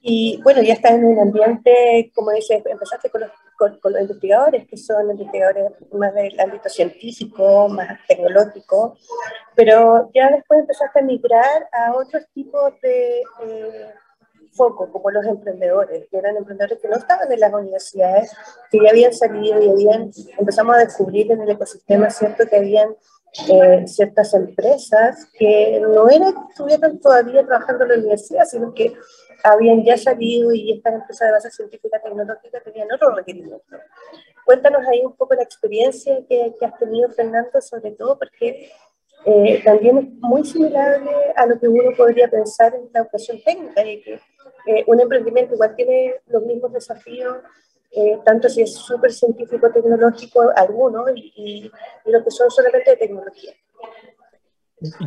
Y 0.01 0.39
bueno, 0.43 0.61
ya 0.61 0.73
estás 0.73 0.91
en 0.91 1.03
un 1.03 1.17
ambiente, 1.17 2.11
como 2.13 2.29
dices, 2.29 2.61
empezaste 2.63 3.09
con 3.09 3.21
los, 3.21 3.31
con, 3.81 3.93
los, 3.93 4.01
investigadores, 4.01 4.67
que 4.67 4.77
son 4.77 5.11
investigadores 5.11 5.71
más 5.93 6.13
del 6.15 6.39
ámbito 6.39 6.69
científico, 6.69 7.67
más 7.69 7.99
tecnológico, 8.07 8.97
pero 9.55 10.09
ya 10.13 10.31
después 10.31 10.61
empezaste 10.61 10.99
a 10.99 11.03
migrar 11.03 11.69
a 11.71 11.93
otros 11.93 12.23
tipos 12.33 12.73
de, 12.81 13.21
foco, 14.53 14.91
como 14.91 15.11
los 15.11 15.25
emprendedores, 15.25 16.07
que 16.09 16.17
eran 16.17 16.35
emprendedores 16.35 16.79
que 16.79 16.89
no 16.89 16.97
estaban 16.97 17.31
en 17.31 17.39
las 17.39 17.53
universidades, 17.53 18.31
que 18.69 18.79
ya 18.83 18.89
habían 18.89 19.13
salido 19.13 19.61
y 19.61 19.69
habían, 19.69 20.11
empezamos 20.37 20.75
a 20.75 20.79
descubrir 20.79 21.31
en 21.31 21.41
el 21.41 21.51
ecosistema, 21.51 22.09
¿cierto?, 22.09 22.45
que 22.47 22.57
habían 22.57 22.89
eh, 23.47 23.87
ciertas 23.87 24.33
empresas 24.33 25.25
que 25.37 25.79
no 25.79 26.09
eran, 26.09 26.33
estuvieran 26.49 26.99
todavía 26.99 27.45
trabajando 27.45 27.85
en 27.85 27.89
la 27.91 27.97
universidad, 27.99 28.43
sino 28.45 28.73
que 28.73 28.93
habían 29.43 29.83
ya 29.83 29.97
salido 29.97 30.53
y 30.53 30.71
estas 30.71 30.93
empresas 30.93 31.27
de 31.27 31.31
base 31.31 31.51
científica 31.51 31.99
tecnológica 32.01 32.61
tenían 32.61 32.91
otro 32.91 33.15
requerimiento. 33.15 33.61
Cuéntanos 34.45 34.85
ahí 34.87 35.01
un 35.05 35.15
poco 35.15 35.35
la 35.35 35.43
experiencia 35.43 36.19
que, 36.27 36.53
que 36.59 36.65
has 36.65 36.77
tenido, 36.77 37.09
Fernando, 37.09 37.61
sobre 37.61 37.91
todo 37.91 38.17
porque 38.17 38.71
eh, 39.25 39.61
también 39.63 39.97
es 39.97 40.05
muy 40.19 40.43
similar 40.43 41.01
a 41.35 41.45
lo 41.45 41.59
que 41.59 41.67
uno 41.67 41.91
podría 41.95 42.27
pensar 42.27 42.73
en 42.73 42.89
la 42.93 43.01
educación 43.01 43.39
técnica, 43.43 43.85
y 43.85 44.01
que 44.01 44.13
eh, 44.65 44.83
un 44.87 44.99
emprendimiento 44.99 45.53
igual 45.53 45.75
tiene 45.75 46.15
los 46.27 46.43
mismos 46.43 46.73
desafíos, 46.73 47.37
eh, 47.91 48.19
tanto 48.25 48.49
si 48.49 48.61
es 48.61 48.73
súper 48.73 49.11
científico, 49.11 49.69
tecnológico, 49.69 50.51
alguno, 50.55 51.05
y, 51.13 51.33
y, 51.35 51.71
los 52.09 52.23
que 52.23 52.31
son 52.31 52.49
solamente 52.49 52.91
de 52.91 52.97
tecnología. 52.97 53.53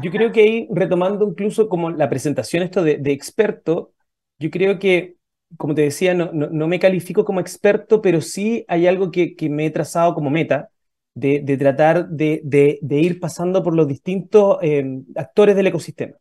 Yo 0.00 0.11
creo 0.12 0.31
que 0.31 0.43
ahí, 0.43 0.69
retomando 0.71 1.26
incluso 1.26 1.69
como 1.69 1.91
la 1.91 2.09
presentación 2.09 2.62
esto 2.62 2.85
de, 2.85 3.00
experto, 3.07 3.93
yo 4.38 4.50
creo 4.50 4.79
que, 4.79 5.17
como 5.57 5.75
te 5.75 5.83
decía, 5.83 6.14
no, 6.14 6.33
no, 6.33 6.69
me 6.69 6.79
califico 6.81 7.25
como 7.25 7.41
experto, 7.41 8.03
pero 8.03 8.21
sí 8.21 8.64
hay 8.69 8.87
algo 8.87 9.11
que, 9.11 9.37
que 9.37 9.49
me 9.49 9.67
he 9.67 9.71
trazado 9.71 10.14
como 10.14 10.31
meta, 10.31 10.71
de, 11.14 11.41
de 11.41 11.57
tratar 11.57 12.09
de, 12.09 12.41
de, 12.43 13.00
ir 13.00 13.21
pasando 13.21 13.62
por 13.62 13.75
los 13.75 13.87
distintos 13.88 14.59
eh, 14.62 14.85
actores 15.17 15.57
del 15.57 15.69
ecosistema 15.69 16.17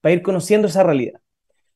para 0.00 0.14
ir 0.14 0.22
conociendo 0.22 0.68
esa 0.68 0.82
realidad. 0.84 1.20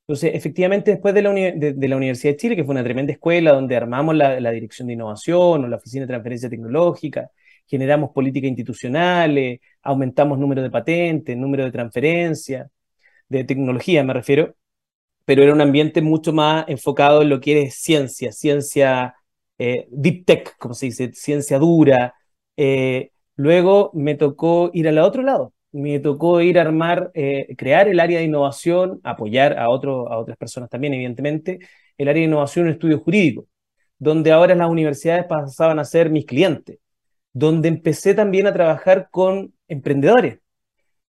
Entonces, 0.07 0.33
efectivamente, 0.35 0.93
después 0.93 1.15
de 1.15 1.23
la, 1.23 1.33
de, 1.33 1.89
la, 1.89 1.97
Universidad 1.97 2.33
de 2.35 2.37
Chile, 2.37 2.57
que 2.57 2.65
fue 2.65 2.73
una 2.73 2.85
tremenda 2.85 3.13
escuela 3.13 3.53
donde 3.53 3.77
armamos 3.77 4.15
la, 4.17 4.41
la, 4.41 4.51
Dirección 4.51 4.89
de 4.89 4.95
Innovación 4.95 5.65
o 5.65 5.69
la 5.69 5.77
Oficina 5.77 6.03
de 6.03 6.09
Transferencia 6.09 6.51
Tecnológica, 6.51 7.31
generamos 7.67 8.11
políticas 8.11 8.49
institucionales, 8.49 9.61
aumentamos 9.83 10.39
número 10.39 10.63
de 10.63 10.71
patentes, 10.71 11.37
número 11.37 11.65
de 11.65 11.73
transferencia, 11.73 12.71
de 13.29 13.45
tecnología 13.45 14.03
me 14.05 14.15
refiero, 14.15 14.57
pero 15.31 15.45
era 15.45 15.53
un 15.55 15.61
ambiente 15.61 16.03
mucho 16.03 16.33
más 16.33 16.65
enfocado 16.67 17.23
en 17.23 17.29
lo 17.29 17.39
que 17.39 17.63
es 17.63 17.77
ciencia, 17.77 18.33
ciencia 18.33 19.15
eh, 19.59 19.87
deep 19.89 20.25
tech, 20.25 20.57
como 20.59 20.75
se 20.75 20.87
dice, 20.87 21.13
ciencia 21.13 21.57
dura. 21.61 22.17
Eh, 22.57 23.13
luego 23.37 23.93
me 23.95 24.17
tocó 24.17 24.73
ir 24.75 24.89
al 24.89 24.99
otro 24.99 25.23
lado, 25.23 25.53
me 25.71 26.01
tocó 26.01 26.41
ir 26.41 26.59
a 26.59 26.63
armar, 26.63 27.13
eh, 27.15 27.55
crear 27.57 27.87
el 27.87 28.01
área 28.01 28.19
de 28.19 28.25
innovación, 28.25 29.01
apoyar 29.05 29.57
a, 29.57 29.71
otro, 29.71 30.11
a 30.11 30.19
otras 30.19 30.37
personas 30.37 30.69
también, 30.69 30.95
evidentemente, 30.95 31.61
el 31.97 32.09
área 32.09 32.23
de 32.23 32.27
innovación 32.27 32.67
en 32.67 32.73
estudio 32.73 32.99
jurídico, 32.99 33.47
donde 34.01 34.33
ahora 34.33 34.57
las 34.57 34.69
universidades 34.69 35.27
pasaban 35.27 35.79
a 35.79 35.85
ser 35.85 36.11
mis 36.11 36.27
clientes, 36.27 36.81
donde 37.33 37.69
empecé 37.69 38.15
también 38.15 38.49
a 38.49 38.53
trabajar 38.53 39.07
con 39.13 39.55
emprendedores, 39.69 40.41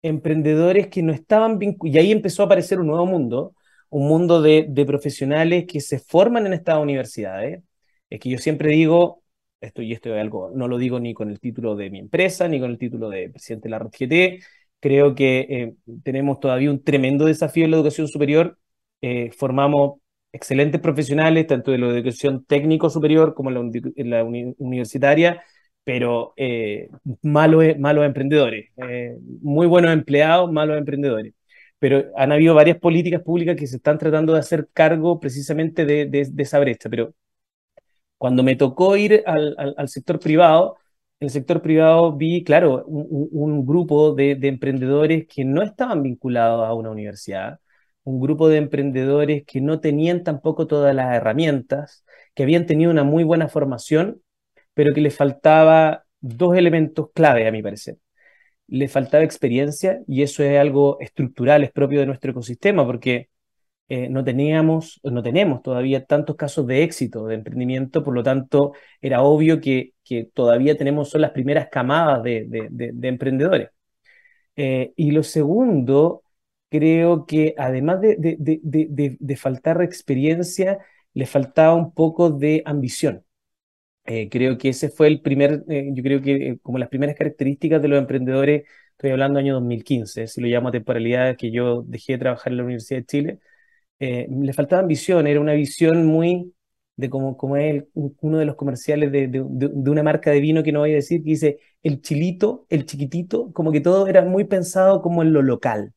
emprendedores 0.01 0.87
que 0.87 1.03
no 1.03 1.13
estaban 1.13 1.59
vinculados, 1.59 1.95
y 1.95 1.99
ahí 1.99 2.13
empezó 2.13 2.45
a 2.45 2.47
aparecer 2.47 2.81
un 2.81 2.87
nuevo 2.87 3.05
mundo, 3.05 3.53
un 3.91 4.09
mundo 4.09 4.43
de, 4.43 4.85
profesionales 4.87 5.67
que 5.67 5.81
se 5.81 5.99
forman 5.99 6.47
en 6.47 6.55
estas 6.55 6.79
universidades. 6.79 7.63
Es 8.11 8.21
que 8.21 8.31
yo 8.31 8.39
siempre 8.39 8.71
digo, 8.71 9.23
esto 9.61 9.83
y 9.83 9.93
esto 9.93 10.15
es 10.15 10.21
algo, 10.21 10.51
no 10.55 10.69
lo 10.69 10.79
digo 10.79 11.01
ni 11.01 11.15
con 11.15 11.31
el 11.31 11.41
título 11.41 11.77
de 11.77 11.91
mi 11.91 11.99
empresa, 11.99 12.49
ni 12.49 12.61
con 12.61 12.71
el 12.71 12.79
título 12.79 13.09
de 13.09 13.31
presidente 13.31 13.69
de 13.69 13.71
la 13.71 13.79
RGT, 13.79 14.45
creo 14.81 15.15
que 15.15 15.47
eh, 15.51 15.75
tenemos 16.05 16.41
todavía 16.41 16.71
un 16.71 16.83
tremendo 16.83 17.25
desafío 17.27 17.65
en 17.65 17.73
la 17.73 17.79
educación 17.79 18.09
superior, 18.09 18.59
eh, 19.01 19.31
formamos 19.33 20.01
excelentes 20.33 20.81
profesionales, 20.81 21.47
tanto 21.47 21.71
de 21.73 21.79
la 21.79 21.89
educación 21.89 22.45
técnico 22.45 22.91
superior 22.91 23.35
como 23.35 23.51
en 23.51 24.11
la, 24.11 24.25
universitaria, 24.25 25.43
pero 25.85 26.35
eh, 26.37 26.89
malos, 27.23 27.65
malos 27.79 28.05
emprendedores, 28.05 28.71
muy 29.41 29.67
buenos 29.67 29.93
empleados, 29.93 30.53
malos 30.53 30.79
emprendedores 30.79 31.33
pero 31.79 32.05
han 32.17 32.33
habido 32.33 32.55
varias 32.55 32.79
políticas 32.79 33.23
públicas 33.23 33.57
que 33.57 33.67
se 33.67 33.77
están 33.77 33.99
tratando 33.99 34.33
de 34.33 34.41
hacer 34.41 34.69
cargo 34.73 35.21
precisamente 35.21 35.85
de, 35.87 36.33
esa 36.39 36.59
brecha. 36.59 36.89
Pero 36.89 37.15
cuando 38.19 38.43
me 38.43 38.57
tocó 38.57 38.97
ir 38.97 39.23
al, 39.27 39.89
sector 39.89 40.19
privado, 40.19 40.77
el 41.21 41.31
sector 41.31 41.63
privado 41.63 42.17
vi, 42.17 42.45
claro, 42.45 42.85
un, 42.87 43.67
grupo 43.67 44.15
de, 44.15 44.33
emprendedores 44.43 45.27
que 45.29 45.45
no 45.45 45.63
estaban 45.63 46.03
vinculados 46.03 46.67
a 46.67 46.75
una 46.75 46.91
universidad, 46.91 47.61
un 48.05 48.21
grupo 48.21 48.49
de 48.49 48.59
emprendedores 48.59 49.45
que 49.47 49.61
no 49.61 49.81
tenían 49.81 50.25
tampoco 50.25 50.67
todas 50.67 50.95
las 50.95 51.15
herramientas, 51.15 52.05
que 52.35 52.43
habían 52.45 52.67
tenido 52.67 52.91
una 52.91 53.05
muy 53.05 53.25
buena 53.25 53.49
formación, 53.49 54.23
pero 54.75 54.95
que 54.95 55.01
les 55.01 55.17
faltaba 55.17 56.05
dos 56.21 56.57
elementos 56.57 57.11
clave, 57.15 57.47
a 57.49 57.53
mi 57.53 57.63
parecer 57.63 57.99
le 58.69 58.89
faltaba 58.89 59.25
experiencia 59.25 60.01
y 60.07 60.23
eso 60.23 60.43
es 60.43 60.59
algo 60.59 60.99
estructural, 61.01 61.65
es 61.65 61.73
propio 61.73 62.01
de 62.01 62.07
nuestro 62.07 62.33
ecosistema, 62.33 62.85
porque 62.87 63.31
eh, 63.89 64.09
no 64.09 64.25
teníamos, 64.25 65.01
no 65.05 65.23
tenemos 65.23 65.63
todavía 65.63 66.05
tantos 66.07 66.37
casos 66.37 66.67
de 66.67 66.83
éxito 66.83 67.27
de 67.27 67.37
emprendimiento, 67.37 68.03
por 68.03 68.15
lo 68.15 68.23
tanto 68.23 68.73
era 69.01 69.23
obvio 69.23 69.61
que, 69.61 69.95
que 70.05 70.25
todavía 70.25 70.77
tenemos 70.77 71.11
son 71.11 71.21
las 71.23 71.31
primeras 71.33 71.69
camadas 71.71 72.23
de, 72.23 72.47
de, 72.49 73.09
emprendedores. 73.09 73.71
Eh, 74.57 74.93
y 74.97 75.11
lo 75.13 75.23
segundo, 75.23 76.25
creo 76.71 77.27
que 77.27 77.55
además 77.59 78.01
de, 78.01 79.37
faltar 79.37 79.83
experiencia, 79.83 80.79
le 81.15 81.27
faltaba 81.27 81.75
un 81.75 81.93
poco 81.95 82.31
de 82.31 82.63
ambición. 82.67 83.26
Eh, 84.09 84.29
creo 84.31 84.57
que 84.57 84.69
ese 84.69 84.89
fue 84.89 85.09
el 85.09 85.21
primer, 85.21 85.65
eh, 85.69 85.91
yo 85.93 86.03
creo 86.03 86.23
que 86.23 86.51
eh, 86.51 86.59
como 86.63 86.79
las 86.79 86.89
primeras 86.89 87.17
características 87.17 87.83
de 87.83 87.89
los 87.89 87.99
emprendedores, 87.99 88.63
estoy 88.93 89.11
hablando 89.11 89.41
año 89.41 89.55
2015, 89.55 90.29
si 90.29 90.41
lo 90.41 90.47
llamo 90.47 90.71
temporalidad, 90.71 91.37
que 91.37 91.51
yo 91.51 91.83
dejé 91.83 92.13
de 92.13 92.19
trabajar 92.19 92.53
en 92.53 92.59
la 92.59 92.65
Universidad 92.65 93.01
de 93.01 93.07
Chile, 93.07 93.39
le 93.99 94.53
faltaba 94.53 94.83
ambición, 94.83 95.27
era 95.27 95.41
una 95.41 95.55
visión 95.55 96.07
muy 96.07 96.55
de 96.97 97.11
como, 97.11 97.37
como 97.37 97.57
es 97.57 97.85
uno 97.95 98.39
de 98.39 98.45
los 98.47 98.57
comerciales 98.57 99.11
de, 99.13 99.29
de, 99.29 99.91
una 99.91 100.03
marca 100.03 100.31
de 100.31 100.41
vino 100.41 100.63
que 100.63 100.73
no 100.73 100.81
voy 100.81 100.93
a 100.93 100.97
decir, 100.97 101.23
que 101.23 101.31
dice 101.31 101.59
el 101.83 102.01
chilito, 102.03 102.67
el 102.71 102.87
chiquitito, 102.87 103.53
como 103.53 103.73
que 103.73 103.81
todo 103.81 104.07
era 104.07 104.23
muy 104.23 104.45
pensado 104.45 105.03
como 105.03 105.23
en 105.23 105.33
lo 105.33 105.43
local, 105.43 105.95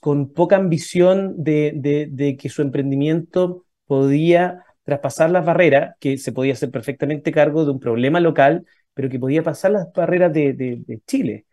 con 0.00 0.32
poca 0.32 0.56
ambición 0.56 1.34
de, 1.42 1.72
de 2.10 2.36
que 2.36 2.48
su 2.48 2.62
emprendimiento 2.62 3.66
podía 3.86 4.64
traspasar 4.88 5.30
las 5.30 5.44
barreras, 5.44 5.96
que 6.00 6.16
se 6.16 6.32
podía 6.32 6.54
hacer 6.54 6.70
perfectamente 6.70 7.30
cargo 7.30 7.64
de 7.66 7.72
un 7.72 7.80
problema 7.80 8.20
local, 8.20 8.64
pero 8.94 9.10
que 9.10 9.18
podía 9.18 9.42
pasar 9.42 9.72
las 9.72 9.92
barreras 9.92 10.32
de, 10.32 10.82
Chile. 11.06 11.46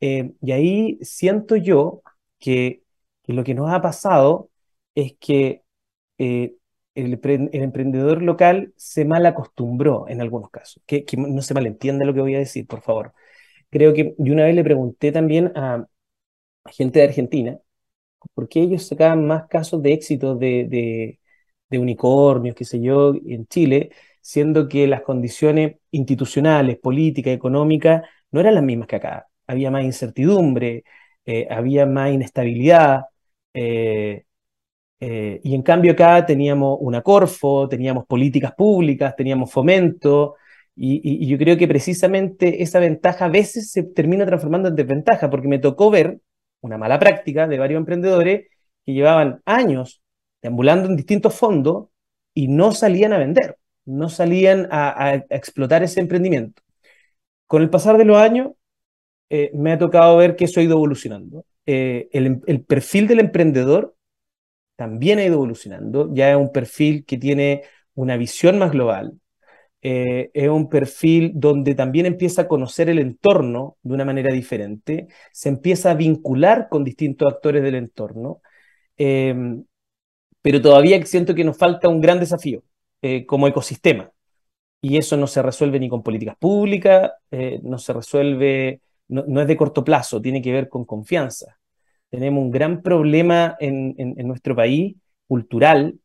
Eh, 0.00 0.32
y 0.40 0.52
ahí 0.52 0.98
siento 1.02 1.56
yo 1.56 2.02
que, 2.38 2.82
lo 3.26 3.42
que 3.44 3.54
nos 3.54 3.72
ha 3.72 3.82
pasado 3.82 4.50
es 4.94 5.14
que 5.18 5.64
eh, 6.18 6.54
el, 6.94 7.20
emprendedor 7.52 8.22
local 8.22 8.72
se 8.76 9.04
mal 9.04 9.26
acostumbró 9.26 10.06
en 10.08 10.20
algunos 10.20 10.50
casos. 10.50 10.82
Que, 10.86 11.04
no 11.16 11.42
se 11.42 11.54
malentienda 11.54 12.04
lo 12.04 12.14
que 12.14 12.20
voy 12.20 12.36
a 12.36 12.38
decir, 12.38 12.66
por 12.68 12.82
favor. 12.82 13.14
Creo 13.70 13.94
que 13.94 14.14
yo 14.18 14.32
una 14.32 14.44
vez 14.44 14.54
le 14.54 14.64
pregunté 14.64 15.12
también 15.12 15.52
a, 15.56 15.86
gente 16.66 17.00
de 17.00 17.06
Argentina 17.06 17.58
por 18.34 18.48
qué 18.48 18.60
ellos 18.62 18.86
sacaban 18.86 19.26
más 19.26 19.48
casos 19.48 19.82
de 19.82 19.92
éxito 19.92 20.36
de, 20.36 20.66
de 20.68 21.20
unicornios, 21.70 22.54
qué 22.54 22.64
sé 22.64 22.80
yo, 22.80 23.14
en 23.26 23.46
Chile, 23.46 23.90
siendo 24.20 24.68
que 24.68 24.86
las 24.86 25.02
condiciones 25.02 25.76
institucionales, 25.90 26.78
políticas, 26.78 27.34
económicas, 27.34 28.02
no 28.30 28.40
eran 28.40 28.54
las 28.54 28.64
mismas 28.64 28.88
que 28.88 28.96
acá. 28.96 29.28
Había 29.46 29.70
más 29.70 29.84
incertidumbre, 29.84 30.84
eh, 31.24 31.46
había 31.50 31.86
más 31.86 32.12
inestabilidad, 32.12 33.04
eh, 33.54 34.24
eh, 35.00 35.40
y 35.44 35.54
en 35.54 35.62
cambio 35.62 35.92
acá 35.92 36.24
teníamos 36.26 36.78
una 36.80 37.02
Corfo, 37.02 37.68
teníamos 37.68 38.06
políticas 38.06 38.54
públicas, 38.54 39.14
teníamos 39.16 39.52
fomento, 39.52 40.36
y, 40.74 41.26
yo 41.26 41.38
creo 41.38 41.56
que 41.56 41.68
precisamente 41.68 42.62
esa 42.62 42.80
ventaja 42.80 43.26
a 43.26 43.28
veces 43.28 43.70
se 43.72 43.82
termina 43.82 44.26
transformando 44.26 44.68
en 44.68 44.76
desventaja, 44.76 45.30
porque 45.30 45.48
me 45.48 45.58
tocó 45.58 45.90
ver 45.90 46.20
una 46.60 46.78
mala 46.78 46.98
práctica 46.98 47.46
de 47.46 47.58
varios 47.58 47.78
emprendedores 47.78 48.48
que 48.84 48.92
llevaban 48.92 49.42
años 49.46 50.02
ambulando 50.42 50.88
en 50.88 50.96
distintos 50.96 51.34
fondos 51.34 51.88
y 52.34 52.48
no 52.48 52.72
salían 52.72 53.12
a 53.12 53.18
vender, 53.18 53.58
no 53.86 54.08
salían 54.08 54.68
a, 54.70 55.14
explotar 55.30 55.82
ese 55.82 56.00
emprendimiento. 56.00 56.62
Con 57.46 57.62
el 57.62 57.70
pasar 57.70 57.98
de 57.98 58.04
los 58.04 58.18
años, 58.18 58.52
eh, 59.30 59.50
me 59.54 59.72
ha 59.72 59.78
tocado 59.78 60.16
ver 60.18 60.36
que 60.36 60.44
eso 60.46 60.60
ha 60.60 60.62
ido 60.62 60.74
evolucionando. 60.74 61.46
Eh, 61.66 62.08
el, 62.12 62.64
perfil 62.64 63.08
del 63.08 63.20
emprendedor 63.20 63.96
también 64.76 65.18
ha 65.18 65.24
ido 65.24 65.34
evolucionando, 65.34 66.12
ya 66.14 66.30
es 66.30 66.36
un 66.36 66.52
perfil 66.52 67.04
que 67.06 67.18
tiene 67.18 67.64
una 67.94 68.16
visión 68.16 68.58
más 68.58 68.72
global, 68.72 69.20
eh, 69.82 70.30
es 70.34 70.48
un 70.48 70.68
perfil 70.68 71.32
donde 71.34 71.74
también 71.74 72.06
empieza 72.06 72.42
a 72.42 72.48
conocer 72.48 72.88
el 72.90 72.98
entorno 72.98 73.78
de 73.82 73.94
una 73.94 74.04
manera 74.04 74.32
diferente, 74.32 75.08
se 75.32 75.48
empieza 75.48 75.92
a 75.92 75.94
vincular 75.94 76.68
con 76.70 76.84
distintos 76.84 77.32
actores 77.32 77.62
del 77.62 77.76
entorno 77.76 78.42
pero 80.46 80.62
todavía 80.62 81.04
siento 81.04 81.34
que 81.34 81.42
nos 81.42 81.58
falta 81.58 81.88
un 81.88 82.00
gran 82.00 82.20
desafío 82.20 82.62
eh, 83.02 83.26
como 83.26 83.48
ecosistema. 83.48 84.12
Y 84.80 84.96
eso 84.96 85.16
no 85.16 85.26
se 85.26 85.42
resuelve 85.42 85.80
ni 85.80 85.88
con 85.88 86.04
políticas 86.04 86.36
públicas, 86.36 87.10
eh, 87.32 87.58
no 87.64 87.78
se 87.78 87.92
resuelve, 87.92 88.80
no, 89.08 89.40
es 89.40 89.48
de 89.48 89.56
corto 89.56 89.82
plazo, 89.82 90.22
tiene 90.22 90.40
que 90.40 90.52
ver 90.52 90.68
con 90.68 90.84
confianza. 90.84 91.58
Tenemos 92.10 92.44
un 92.44 92.52
gran 92.52 92.80
problema 92.80 93.56
en, 93.58 93.96
nuestro 94.24 94.54
país 94.54 94.94
cultural 95.26 95.98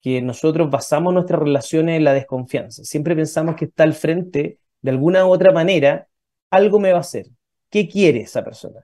que 0.00 0.22
nosotros 0.22 0.70
basamos 0.70 1.12
nuestras 1.12 1.40
relaciones 1.40 1.96
en 1.96 2.04
la 2.04 2.12
desconfianza. 2.12 2.84
Siempre 2.84 3.16
pensamos 3.16 3.56
que 3.56 3.64
está 3.64 3.82
al 3.82 3.94
frente, 3.94 4.60
de 4.80 4.90
alguna 4.92 5.26
u 5.26 5.30
otra 5.30 5.50
manera, 5.50 6.06
algo 6.50 6.78
me 6.78 6.92
va 6.92 6.98
a 6.98 7.00
hacer. 7.00 7.26
¿Qué 7.68 7.88
quiere 7.88 8.20
esa 8.20 8.44
persona? 8.44 8.80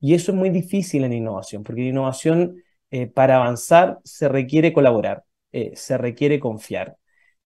Y 0.00 0.14
eso 0.14 0.32
es 0.32 0.36
muy 0.36 0.50
difícil 0.50 1.04
en 1.04 1.12
innovación, 1.12 1.62
porque 1.62 1.82
en 1.82 1.88
innovación 1.90 2.56
eh, 2.90 3.08
para 3.08 3.36
avanzar 3.36 3.98
se 4.04 4.28
requiere 4.28 4.72
colaborar, 4.72 5.24
eh, 5.52 5.72
se 5.74 5.98
requiere 5.98 6.38
confiar. 6.38 6.96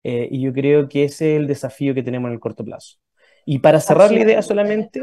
Eh, 0.02 0.28
y 0.30 0.42
yo 0.42 0.52
creo 0.52 0.88
que 0.88 1.04
ese 1.04 1.34
es 1.34 1.40
el 1.40 1.46
desafío 1.46 1.94
que 1.94 2.02
tenemos 2.02 2.28
en 2.28 2.34
el 2.34 2.40
corto 2.40 2.64
plazo. 2.64 2.98
Y 3.46 3.60
para 3.60 3.80
cerrar 3.80 4.12
la 4.12 4.20
idea 4.20 4.42
solamente, 4.42 5.02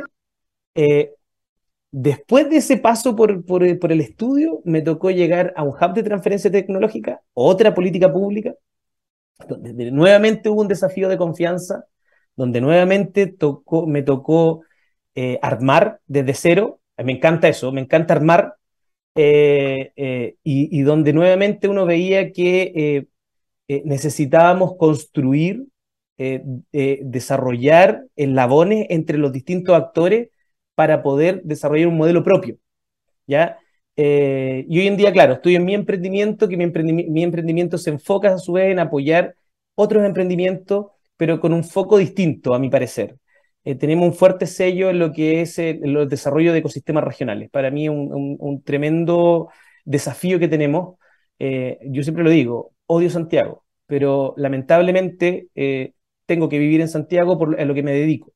después 1.91 2.49
de 2.49 2.57
ese 2.57 2.77
paso 2.77 3.15
por, 3.15 3.43
por, 3.45 3.63
el 3.63 4.01
estudio, 4.01 4.61
me 4.63 4.81
tocó 4.81 5.09
llegar 5.09 5.53
a 5.55 5.63
un 5.63 5.71
hub 5.71 5.93
de 5.93 6.03
transferencia 6.03 6.51
tecnológica, 6.51 7.21
otra 7.33 7.73
política 7.73 8.11
pública, 8.13 8.53
donde 9.47 9.91
nuevamente 9.91 10.49
hubo 10.49 10.61
un 10.61 10.67
desafío 10.67 11.09
de 11.09 11.17
confianza, 11.17 11.85
donde 12.35 12.61
nuevamente 12.61 13.27
tocó, 13.27 13.87
me 13.87 14.03
tocó 14.03 14.61
armar 15.41 15.99
desde 16.05 16.35
cero. 16.35 16.79
Me 16.97 17.13
encanta 17.13 17.47
eso, 17.47 17.71
me 17.71 17.81
encanta 17.81 18.13
armar 18.13 18.57
y, 19.17 20.81
donde 20.81 21.13
nuevamente 21.13 21.67
uno 21.67 21.85
veía 21.85 22.31
que 22.31 23.07
necesitábamos 23.67 24.75
construir, 24.77 25.65
desarrollar 26.17 28.05
eslabones 28.15 28.87
entre 28.89 29.17
los 29.17 29.31
distintos 29.31 29.75
actores 29.75 30.29
para 30.75 31.01
poder 31.01 31.41
desarrollar 31.43 31.87
un 31.87 31.97
modelo 31.97 32.23
propio. 32.23 32.57
¿ya? 33.27 33.59
Eh, 33.95 34.65
y 34.69 34.79
hoy 34.79 34.87
en 34.87 34.97
día, 34.97 35.11
claro, 35.11 35.33
estoy 35.33 35.55
en 35.55 35.65
mi 35.65 35.73
emprendimiento, 35.73 36.47
que 36.47 36.57
mi, 36.57 36.63
emprendimiento 37.23 37.77
se 37.77 37.89
enfoca 37.89 38.33
a 38.33 38.37
su 38.37 38.53
vez 38.53 38.71
en 38.71 38.79
apoyar 38.79 39.35
otros 39.75 40.05
emprendimientos, 40.05 40.87
pero 41.17 41.39
con 41.39 41.53
un 41.53 41.63
foco 41.63 41.97
distinto, 41.97 42.53
a 42.53 42.59
mi 42.59 42.69
parecer. 42.69 43.17
Eh, 43.67 43.75
tenemos 43.75 44.07
un 44.07 44.13
fuerte 44.13 44.45
sello 44.47 44.89
en 44.89 44.99
lo 44.99 45.11
que 45.11 45.41
es 45.41 45.59
el, 45.59 46.07
desarrollo 46.07 46.53
de 46.53 46.59
ecosistemas 46.59 47.03
regionales. 47.03 47.49
Para 47.49 47.69
mí, 47.69 47.89
un, 47.89 48.37
un, 48.39 48.63
tremendo 48.63 49.49
desafío 49.83 50.39
que 50.39 50.47
tenemos. 50.47 50.97
Eh, 51.37 51.77
yo 51.83 52.01
siempre 52.01 52.23
lo 52.23 52.29
digo, 52.29 52.71
odio 52.85 53.09
Santiago, 53.09 53.65
pero 53.85 54.33
lamentablemente 54.37 55.49
tengo 56.25 56.47
que 56.49 56.59
vivir 56.59 56.79
en 56.81 56.87
Santiago 56.87 57.37
por 57.37 57.61
lo 57.61 57.73
que 57.73 57.83
me 57.83 57.91
dedico. 57.91 58.31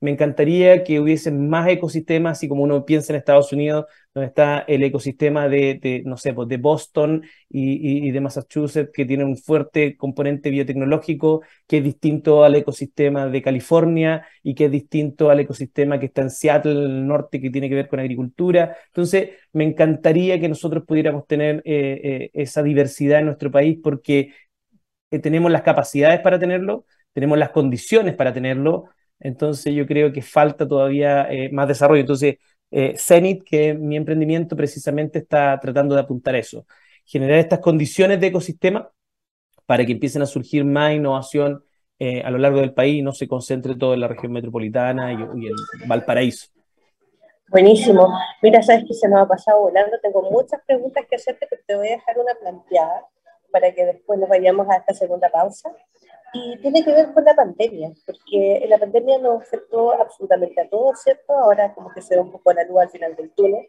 Me 0.00 0.10
encantaría 0.10 0.84
que 0.84 1.00
hubiese 1.00 1.30
más 1.30 1.68
ecosistemas, 1.68 2.38
así 2.38 2.48
como 2.48 2.62
uno 2.62 2.84
piensa 2.84 3.12
en 3.12 3.18
Estados 3.18 3.52
Unidos, 3.52 3.86
donde 4.14 4.28
está 4.28 4.60
el 4.60 4.82
ecosistema 4.82 5.48
de, 5.48 6.02
no 6.06 6.16
sé, 6.16 6.32
pues 6.32 6.48
de 6.48 6.56
Boston 6.56 7.22
y, 7.48 8.10
de 8.10 8.20
Massachusetts, 8.20 8.90
que 8.92 9.04
tiene 9.04 9.24
un 9.24 9.36
fuerte 9.36 9.96
componente 9.96 10.50
biotecnológico, 10.50 11.42
que 11.66 11.78
es 11.78 11.84
distinto 11.84 12.44
al 12.44 12.56
ecosistema 12.56 13.26
de 13.26 13.42
California 13.42 14.26
y 14.42 14.54
que 14.54 14.66
es 14.66 14.70
distinto 14.70 15.30
al 15.30 15.40
ecosistema 15.40 15.98
que 15.98 16.06
está 16.06 16.22
en 16.22 16.30
Seattle, 16.30 16.72
en 16.72 16.90
el 16.90 17.06
norte, 17.06 17.40
que 17.40 17.50
tiene 17.50 17.68
que 17.68 17.74
ver 17.74 17.88
con 17.88 18.00
agricultura. 18.00 18.76
Entonces, 18.86 19.30
me 19.52 19.64
encantaría 19.64 20.40
que 20.40 20.48
nosotros 20.48 20.84
pudiéramos 20.86 21.26
tener 21.26 21.62
eh, 21.64 22.00
eh, 22.02 22.30
esa 22.34 22.62
diversidad 22.62 23.20
en 23.20 23.26
nuestro 23.26 23.50
país 23.50 23.78
porque 23.82 24.32
eh, 25.10 25.18
tenemos 25.18 25.50
las 25.50 25.62
capacidades 25.62 26.20
para 26.20 26.38
tenerlo, 26.38 26.84
tenemos 27.12 27.38
las 27.38 27.50
condiciones 27.50 28.14
para 28.14 28.32
tenerlo, 28.32 28.86
entonces 29.18 29.74
yo 29.74 29.86
creo 29.86 30.12
que 30.12 30.22
falta 30.22 30.66
todavía 30.66 31.30
eh, 31.30 31.50
más 31.50 31.68
desarrollo. 31.68 32.00
Entonces, 32.00 32.36
eh, 32.70 32.94
Zenit, 32.98 33.44
que 33.44 33.74
mi 33.74 33.96
emprendimiento 33.96 34.56
precisamente 34.56 35.20
está 35.20 35.58
tratando 35.60 35.94
de 35.94 36.00
apuntar 36.02 36.34
eso, 36.34 36.66
generar 37.04 37.38
estas 37.38 37.60
condiciones 37.60 38.20
de 38.20 38.28
ecosistema 38.28 38.90
para 39.66 39.84
que 39.84 39.92
empiecen 39.92 40.22
a 40.22 40.26
surgir 40.26 40.64
más 40.64 40.92
innovación 40.92 41.62
eh, 41.98 42.22
a 42.22 42.30
lo 42.30 42.38
largo 42.38 42.60
del 42.60 42.74
país 42.74 42.96
y 42.96 43.02
no 43.02 43.12
se 43.12 43.26
concentre 43.26 43.74
todo 43.74 43.94
en 43.94 44.00
la 44.00 44.08
región 44.08 44.32
metropolitana 44.32 45.12
y, 45.12 45.16
y 45.16 45.46
en 45.46 45.88
Valparaíso. 45.88 46.48
Buenísimo. 47.48 48.12
Mira, 48.42 48.60
sabes 48.62 48.84
que 48.86 48.94
se 48.94 49.08
nos 49.08 49.20
ha 49.20 49.28
pasado 49.28 49.60
volando. 49.60 49.96
Tengo 50.02 50.22
muchas 50.30 50.60
preguntas 50.66 51.04
que 51.08 51.16
hacerte, 51.16 51.46
pero 51.48 51.62
te 51.66 51.76
voy 51.76 51.88
a 51.88 51.92
dejar 51.92 52.18
una 52.18 52.34
planteada 52.34 53.06
para 53.52 53.72
que 53.72 53.86
después 53.86 54.18
nos 54.18 54.28
vayamos 54.28 54.68
a 54.68 54.76
esta 54.76 54.94
segunda 54.94 55.30
pausa 55.30 55.70
y 56.32 56.58
tiene 56.58 56.84
que 56.84 56.92
ver 56.92 57.12
con 57.12 57.24
la 57.24 57.34
pandemia, 57.34 57.92
porque 58.04 58.64
la 58.68 58.78
pandemia 58.78 59.18
nos 59.18 59.42
afectó 59.42 59.92
absolutamente 59.92 60.60
a 60.60 60.68
todos, 60.68 61.00
¿cierto? 61.00 61.32
Ahora 61.32 61.72
como 61.74 61.90
que 61.92 62.02
se 62.02 62.14
ve 62.14 62.20
un 62.20 62.32
poco 62.32 62.52
la 62.52 62.64
luz 62.64 62.80
al 62.80 62.90
final 62.90 63.14
del 63.16 63.30
túnel. 63.30 63.66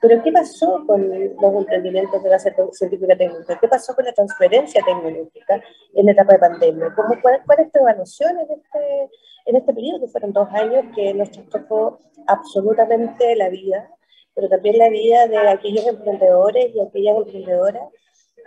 Pero 0.00 0.20
¿qué 0.22 0.32
pasó 0.32 0.84
con 0.84 1.08
los 1.08 1.54
emprendimientos 1.54 2.22
de 2.22 2.30
la 2.30 2.38
científica 2.38 3.16
técnica? 3.16 3.58
¿Qué 3.60 3.68
pasó 3.68 3.94
con 3.94 4.04
la 4.04 4.12
transferencia 4.12 4.82
tecnológica 4.84 5.62
en 5.94 6.06
la 6.06 6.12
etapa 6.12 6.32
de 6.32 6.38
pandemia? 6.40 6.92
¿Cómo, 6.96 7.14
cuál, 7.22 7.40
¿Cuál 7.46 7.60
es 7.60 7.70
tu 7.70 7.78
evaluación 7.78 8.36
en 8.38 8.50
este, 8.50 9.10
en 9.46 9.56
este 9.56 9.72
periodo, 9.72 10.00
que 10.00 10.08
fueron 10.08 10.32
dos 10.32 10.48
años 10.50 10.86
que 10.96 11.14
nos 11.14 11.30
tocó 11.48 12.00
absolutamente 12.26 13.36
la 13.36 13.48
vida, 13.48 13.88
pero 14.34 14.48
también 14.48 14.78
la 14.78 14.88
vida 14.88 15.28
de 15.28 15.38
aquellos 15.38 15.86
emprendedores 15.86 16.74
y 16.74 16.80
aquellas 16.80 17.18
emprendedoras 17.18 17.82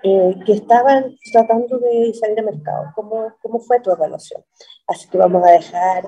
eh, 0.04 0.36
que 0.46 0.54
estaban 0.54 1.16
tratando 1.32 1.80
de 1.80 2.14
salir 2.14 2.40
al 2.40 2.46
mercado. 2.46 2.92
¿Cómo, 2.96 3.34
¿Cómo 3.42 3.60
fue 3.60 3.80
tu 3.80 3.92
evaluación? 3.92 4.44
Así 4.88 5.10
que 5.10 5.18
vamos 5.18 5.44
a 5.46 5.52
dejar 5.52 6.04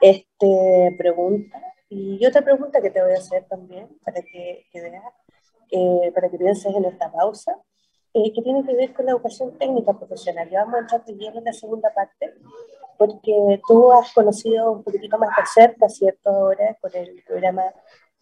esta 0.00 0.96
pregunta. 0.96 1.60
Y 1.88 2.24
otra 2.24 2.42
pregunta 2.42 2.80
que 2.80 2.90
te 2.90 3.02
voy 3.02 3.12
a 3.12 3.18
hacer 3.18 3.44
también, 3.48 3.88
para 4.04 4.22
que, 4.22 4.66
que 4.72 4.80
veas, 4.80 5.04
eh, 5.70 6.12
para 6.14 6.30
que 6.30 6.38
pienses 6.38 6.74
en 6.74 6.84
esta 6.84 7.10
pausa, 7.10 7.56
eh, 8.14 8.32
que 8.32 8.42
tiene 8.42 8.64
que 8.64 8.74
ver 8.74 8.92
con 8.92 9.06
la 9.06 9.12
educación 9.12 9.58
técnica 9.58 9.92
profesional. 9.92 10.48
Y 10.50 10.54
vamos 10.54 10.74
a 10.74 10.78
entrar 10.78 11.02
bien 11.14 11.36
en 11.36 11.44
la 11.44 11.52
segunda 11.52 11.92
parte, 11.92 12.34
porque 12.96 13.60
tú 13.66 13.92
has 13.92 14.12
conocido 14.12 14.70
un 14.70 14.82
poquitito 14.82 15.18
más 15.18 15.30
de 15.36 15.46
cerca, 15.46 15.88
¿cierto? 15.88 16.30
Ahora 16.30 16.76
con 16.80 16.94
el 16.94 17.22
programa 17.26 17.64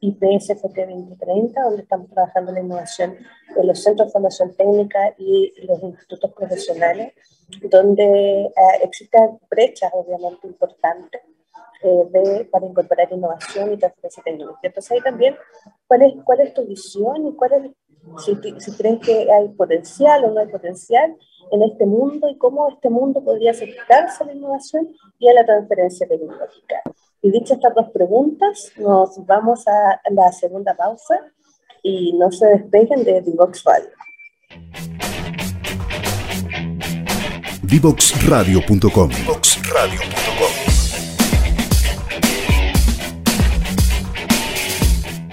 IPSFT 0.01 0.77
2030, 0.77 1.63
donde 1.63 1.83
estamos 1.83 2.11
trabajando 2.11 2.53
la 2.53 2.61
innovación 2.61 3.17
en 3.57 3.67
los 3.67 3.83
centros 3.83 4.09
de 4.09 4.13
formación 4.13 4.55
técnica 4.57 5.15
y 5.19 5.53
los 5.67 5.83
institutos 5.83 6.33
profesionales, 6.33 7.13
donde 7.71 8.47
eh, 8.47 8.53
existen 8.83 9.39
brechas 9.49 9.91
obviamente 9.93 10.47
importantes 10.47 11.21
eh, 11.83 12.49
para 12.51 12.67
incorporar 12.67 13.09
innovación 13.11 13.73
y 13.73 13.79
transferencia 13.79 14.23
tecnológica. 14.23 14.69
Entonces 14.69 14.93
ahí 14.93 15.01
también, 15.01 15.37
¿cuál 15.87 16.03
es, 16.03 16.13
cuál 16.25 16.41
es 16.41 16.55
tu 16.55 16.67
visión 16.67 17.27
y 17.27 17.35
cuál 17.35 17.53
es, 17.53 17.71
si, 18.25 18.35
crees 18.77 19.01
que 19.01 19.31
hay 19.33 19.49
potencial 19.51 20.25
o 20.25 20.31
no 20.33 20.41
hay 20.41 20.49
potencial 20.49 21.17
en 21.53 21.63
este 21.63 21.87
mundo 21.87 22.29
y 22.29 22.37
cómo 22.39 22.69
este 22.69 22.91
mundo 22.91 23.23
podría 23.23 23.51
acercarse 23.53 24.23
a 24.23 24.27
la 24.27 24.35
innovación 24.35 24.89
y 25.19 25.29
a 25.29 25.35
la 25.35 25.45
transferencia 25.45 26.07
tecnológica? 26.07 26.83
Y 27.23 27.31
dichas 27.31 27.59
estas 27.59 27.75
dos 27.75 27.91
preguntas, 27.91 28.73
nos 28.77 29.25
vamos 29.27 29.67
a 29.69 30.01
la 30.11 30.33
segunda 30.33 30.75
pausa 30.75 31.21
y 31.83 32.13
no 32.15 32.31
se 32.33 32.47
despeguen 32.47 33.05
de 33.05 33.21
Divox 33.21 33.65
Radio. 33.65 33.91
Divoxradio.com 37.63 39.11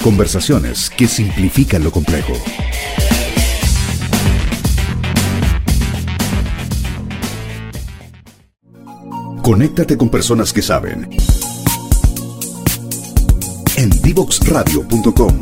Conversaciones 0.07 0.89
que 0.89 1.05
simplifican 1.05 1.83
lo 1.83 1.91
complejo. 1.91 2.31
Conéctate 9.43 9.97
con 9.97 10.07
personas 10.07 10.53
que 10.53 10.61
saben 10.61 11.09
en 13.75 13.89
divoxradio.com. 14.01 15.39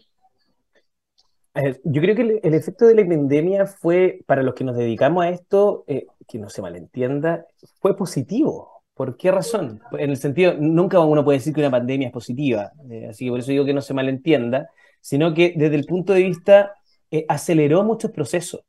Yo 1.86 2.02
creo 2.02 2.16
que 2.16 2.40
el, 2.44 2.54
efecto 2.54 2.86
de 2.86 2.96
la 2.96 3.08
pandemia 3.08 3.66
fue, 3.66 4.20
para 4.26 4.44
los 4.44 4.56
que 4.56 4.66
nos 4.66 4.76
dedicamos 4.76 5.24
a 5.24 5.30
esto, 5.30 5.86
eh, 5.88 6.06
que 6.28 6.38
no 6.38 6.50
se 6.50 6.62
malentienda, 6.62 7.46
fue 7.80 7.96
positivo. 7.96 8.84
¿Por 8.94 9.16
qué 9.16 9.32
razón? 9.32 9.82
En 9.98 10.10
el 10.10 10.18
sentido, 10.18 10.56
nunca 10.58 11.00
uno 11.00 11.24
puede 11.24 11.38
decir 11.38 11.54
que 11.54 11.62
una 11.62 11.72
pandemia 11.72 12.08
es 12.08 12.14
positiva, 12.14 12.72
eh, 12.90 13.08
así 13.10 13.26
que 13.26 13.32
por 13.32 13.40
eso 13.40 13.52
digo 13.52 13.66
que 13.66 13.74
no 13.74 13.82
se 13.82 13.94
malentienda, 13.94 14.70
sino 15.00 15.34
que 15.34 15.54
desde 15.56 15.76
el 15.76 15.86
punto 15.86 16.14
de 16.14 16.24
vista 16.24 16.74
eh, 17.10 17.26
aceleró 17.28 17.84
muchos 17.84 18.12
procesos. 18.12 18.62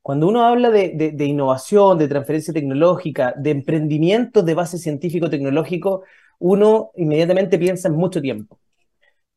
Cuando 0.00 0.28
uno 0.28 0.44
habla 0.44 0.70
de, 0.70 1.12
de, 1.12 1.24
innovación, 1.24 1.98
de 1.98 2.08
transferencia 2.08 2.54
tecnológica, 2.54 3.34
de 3.36 3.50
emprendimiento 3.50 4.42
de 4.42 4.54
base 4.54 4.78
científico-tecnológico, 4.78 6.04
uno 6.38 6.92
inmediatamente 6.94 7.58
piensa 7.58 7.88
en 7.88 7.94
mucho 7.94 8.22
tiempo. 8.22 8.58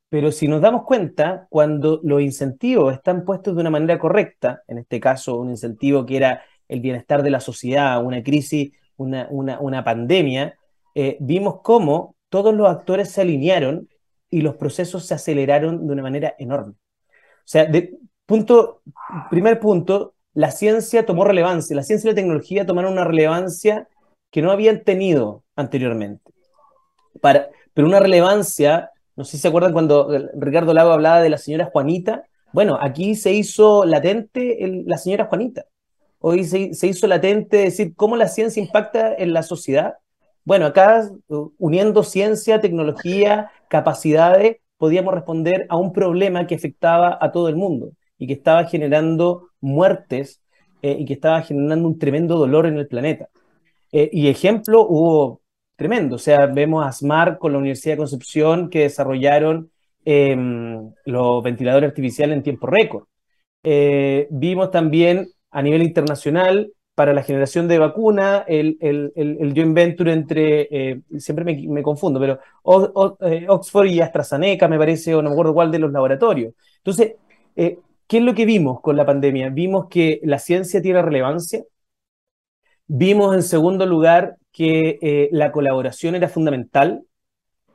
Pero 0.09 0.31
si 0.31 0.47
nos 0.47 0.61
damos 0.61 0.83
cuenta, 0.83 1.47
cuando 1.49 1.99
los 2.03 2.21
incentivos 2.21 2.93
están 2.93 3.23
puestos 3.25 3.55
de 3.55 3.61
una 3.61 3.69
manera 3.69 3.99
correcta, 3.99 4.63
en 4.67 4.79
este 4.79 4.99
caso 4.99 5.39
un 5.39 5.51
incentivo 5.51 6.05
que 6.05 6.17
era 6.17 6.43
el 6.67 6.81
bienestar 6.81 7.21
de 7.21 7.29
la 7.29 7.39
sociedad, 7.39 8.03
una 8.03 8.23
crisis, 8.23 8.71
una, 8.97 9.27
una, 9.29 9.83
pandemia, 9.83 10.57
eh, 10.95 11.17
vimos 11.19 11.61
cómo 11.63 12.15
todos 12.29 12.53
los 12.53 12.69
actores 12.69 13.11
se 13.11 13.21
alinearon 13.21 13.87
y 14.29 14.41
los 14.41 14.55
procesos 14.55 15.05
se 15.05 15.13
aceleraron 15.13 15.87
de 15.87 15.93
una 15.93 16.03
manera 16.03 16.35
enorme. 16.37 16.73
O 16.73 17.51
sea, 17.51 17.69
punto, 18.25 18.81
primer 19.29 19.59
punto, 19.59 20.15
la 20.33 20.51
ciencia 20.51 21.05
tomó 21.05 21.23
relevancia, 21.23 21.75
la 21.75 21.83
ciencia 21.83 22.07
y 22.07 22.11
la 22.11 22.15
tecnología 22.15 22.65
tomaron 22.65 22.93
una 22.93 23.03
relevancia 23.03 23.87
que 24.31 24.41
no 24.41 24.51
habían 24.51 24.83
tenido 24.83 25.43
anteriormente. 25.55 26.31
Para, 27.21 27.49
pero 27.73 27.87
una 27.87 27.99
relevancia 27.99 28.91
no 29.19 29.25
sé 29.25 29.31
si 29.31 29.39
se 29.39 29.49
acuerdan 29.49 29.73
cuando 29.73 30.09
Ricardo 30.33 30.73
Lago 30.73 30.93
hablaba 30.93 31.21
de 31.21 31.29
la 31.29 31.37
señora 31.37 31.65
Juanita. 31.65 32.23
Bueno, 32.53 32.77
aquí 32.79 33.15
se 33.15 33.33
hizo 33.33 33.83
latente 33.83 34.57
la 34.85 34.97
señora 34.97 35.25
Juanita. 35.25 35.65
Hoy 36.19 36.45
se, 36.45 36.87
hizo 36.87 37.05
latente 37.05 37.57
decir 37.57 37.93
cómo 37.97 38.15
la 38.15 38.29
ciencia 38.29 38.63
impacta 38.63 39.13
en 39.13 39.33
la 39.33 39.43
sociedad. 39.43 39.95
Bueno, 40.45 40.67
acá 40.67 41.09
uniendo 41.57 42.03
ciencia, 42.03 42.61
tecnología, 42.61 43.51
capacidades, 43.67 44.59
podíamos 44.77 45.13
responder 45.13 45.65
a 45.67 45.75
un 45.75 45.91
problema 45.91 46.47
que 46.47 46.55
afectaba 46.55 47.17
a 47.19 47.33
todo 47.33 47.49
el 47.49 47.57
mundo 47.57 47.91
y 48.17 48.25
que 48.25 48.33
estaba 48.33 48.63
generando 48.67 49.49
muertes 49.59 50.39
eh, 50.81 50.95
y 50.97 51.03
que 51.03 51.15
estaba 51.15 51.41
generando 51.41 51.89
un 51.89 51.99
tremendo 51.99 52.37
dolor 52.37 52.67
en 52.67 52.77
el 52.77 52.87
planeta. 52.87 53.27
Eh, 53.91 54.09
y 54.13 54.29
ejemplo, 54.29 54.87
hubo 54.87 55.41
tremendo. 55.79 56.17
O 56.17 56.19
sea, 56.19 56.45
vemos 56.45 56.85
a 56.85 56.91
SMART 56.91 57.39
con 57.39 57.53
la 57.53 57.57
Universidad 57.57 57.93
de 57.93 57.99
Concepción 57.99 58.69
que 58.69 58.81
desarrollaron 58.81 59.71
em, 60.05 60.91
los 61.05 61.41
ventiladores 61.41 61.89
artificiales 61.89 62.37
en 62.37 62.43
tiempo 62.43 62.67
récord. 62.67 63.05
Eh, 63.63 64.27
vimos 64.29 64.69
también 64.71 65.29
a 65.51 65.61
nivel 65.61 65.81
internacional 65.81 66.71
para 66.93 67.13
la 67.13 67.23
generación 67.23 67.67
de 67.69 67.79
vacuna, 67.79 68.43
el, 68.45 68.77
el, 68.81 69.13
el, 69.15 69.53
joint 69.55 69.73
venture 69.73 70.11
entre, 70.11 70.67
eh, 70.69 71.01
siempre 71.17 71.45
me, 71.45 71.81
confundo, 71.81 72.19
pero 72.19 72.39
eh, 73.21 73.45
Oxford 73.47 73.87
y 73.87 74.01
AstraZeneca, 74.01 74.67
me 74.67 74.77
parece, 74.77 75.15
o 75.15 75.21
no 75.21 75.29
me 75.29 75.33
acuerdo 75.33 75.53
cuál 75.53 75.71
de 75.71 75.79
los 75.79 75.93
laboratorios. 75.93 76.53
Entonces, 76.77 77.15
¿qué 77.55 77.77
es 78.17 78.23
lo 78.23 78.35
que 78.35 78.45
vimos 78.45 78.81
con 78.81 78.97
la 78.97 79.05
pandemia? 79.05 79.49
Vimos 79.49 79.87
que 79.89 80.19
la 80.23 80.39
ciencia 80.39 80.81
tiene 80.81 81.01
relevancia, 81.01 81.63
vimos 82.89 83.35
en 83.35 83.43
segundo 83.43 83.85
lugar 83.85 84.35
que 84.51 84.99
eh, 85.01 85.29
la 85.31 85.51
colaboración 85.51 86.15
era 86.15 86.27
fundamental. 86.27 87.03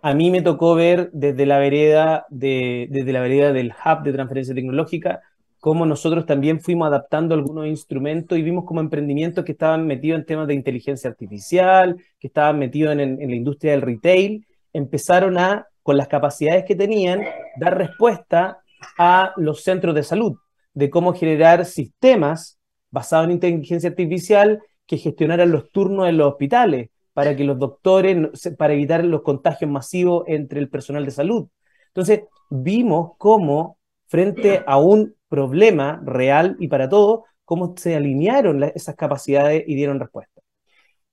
A 0.03 0.13
mí 0.13 0.31
me 0.31 0.43
tocó 0.43 0.75
ver 0.75 1.09
desde 1.13 1.47
la 1.47 1.59
vereda, 1.59 2.27
de, 2.29 2.89
desde 2.91 3.13
la 3.13 3.21
vereda 3.21 3.53
del 3.53 3.73
hub 3.73 4.03
de 4.03 4.13
transferencia 4.13 4.55
tecnológica 4.55 5.23
cómo 5.61 5.87
nosotros 5.87 6.27
también 6.27 6.61
fuimos 6.61 6.89
adaptando 6.89 7.35
algunos 7.35 7.67
instrumentos 7.67 8.37
y 8.37 8.43
vimos 8.43 8.67
como 8.67 8.81
emprendimientos 8.81 9.47
que 9.47 9.53
estaban 9.53 9.87
metidos 9.87 10.19
en 10.21 10.27
temas 10.27 10.47
de 10.47 10.53
inteligencia 10.53 11.09
artificial, 11.09 11.97
que 12.21 12.27
estaban 12.27 12.59
metidos 12.59 12.93
en, 12.93 13.01
en 13.01 13.31
la 13.31 13.35
industria 13.35 13.73
del 13.73 13.81
retail, 13.81 14.47
empezaron 14.75 15.39
a, 15.39 15.67
con 15.83 15.97
las 15.97 16.09
capacidades 16.09 16.67
que 16.67 16.77
tenían, 16.77 17.23
dar 17.57 17.79
respuesta 17.79 18.59
a 18.99 19.33
los 19.39 19.63
centros 19.63 19.95
de 19.95 20.03
salud, 20.03 20.37
de 20.75 20.91
cómo 20.91 21.15
generar 21.15 21.65
sistemas 21.65 22.59
basados 22.91 23.25
en 23.25 23.33
inteligencia 23.33 23.89
artificial 23.89 24.61
que 24.87 24.99
gestionaran 24.99 25.51
los 25.51 25.71
turnos 25.71 26.09
en 26.09 26.19
los 26.19 26.33
hospitales 26.33 26.91
para 27.13 27.37
que 27.37 27.45
los 27.45 27.59
doctores, 27.59 28.17
para 28.59 28.75
evitar 28.75 29.05
los 29.05 29.23
contagios 29.23 29.71
masivos 29.71 30.25
entre 30.27 30.61
el 30.61 30.69
personal 30.69 31.05
de 31.05 31.13
salud. 31.13 31.49
Entonces, 31.89 32.23
vimos 32.51 33.13
cómo, 33.19 33.79
frente 34.09 34.63
a 34.67 34.79
un 34.79 35.15
problema 35.29 36.03
real 36.05 36.57
y 36.59 36.69
para 36.69 36.89
todos, 36.89 37.21
cómo 37.45 37.75
se 37.77 37.95
alinearon 37.95 38.63
esas 38.63 38.97
capacidades 38.97 39.65
y 39.67 39.75
dieron 39.75 40.01
respuesta. 40.01 40.41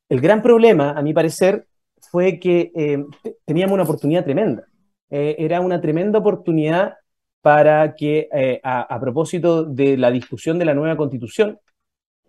El 0.10 0.22
gran 0.22 0.42
problema, 0.42 0.92
a 0.92 1.02
mi 1.02 1.14
parecer, 1.14 1.68
fue 2.10 2.40
que 2.40 2.72
eh, 2.76 3.06
teníamos 3.46 3.76
una 3.76 3.84
oportunidad 3.84 4.24
tremenda. 4.24 4.66
Eh, 5.10 5.36
era 5.40 5.62
una 5.62 5.80
tremenda 5.80 6.20
oportunidad 6.20 6.96
para 7.42 7.96
que, 7.96 8.28
eh, 8.34 8.60
a, 8.64 8.82
a 8.82 9.00
propósito 9.00 9.64
de 9.64 9.98
la 9.98 10.12
discusión 10.12 10.58
de 10.58 10.66
la 10.66 10.74
nueva 10.74 10.98
constitución, 10.98 11.60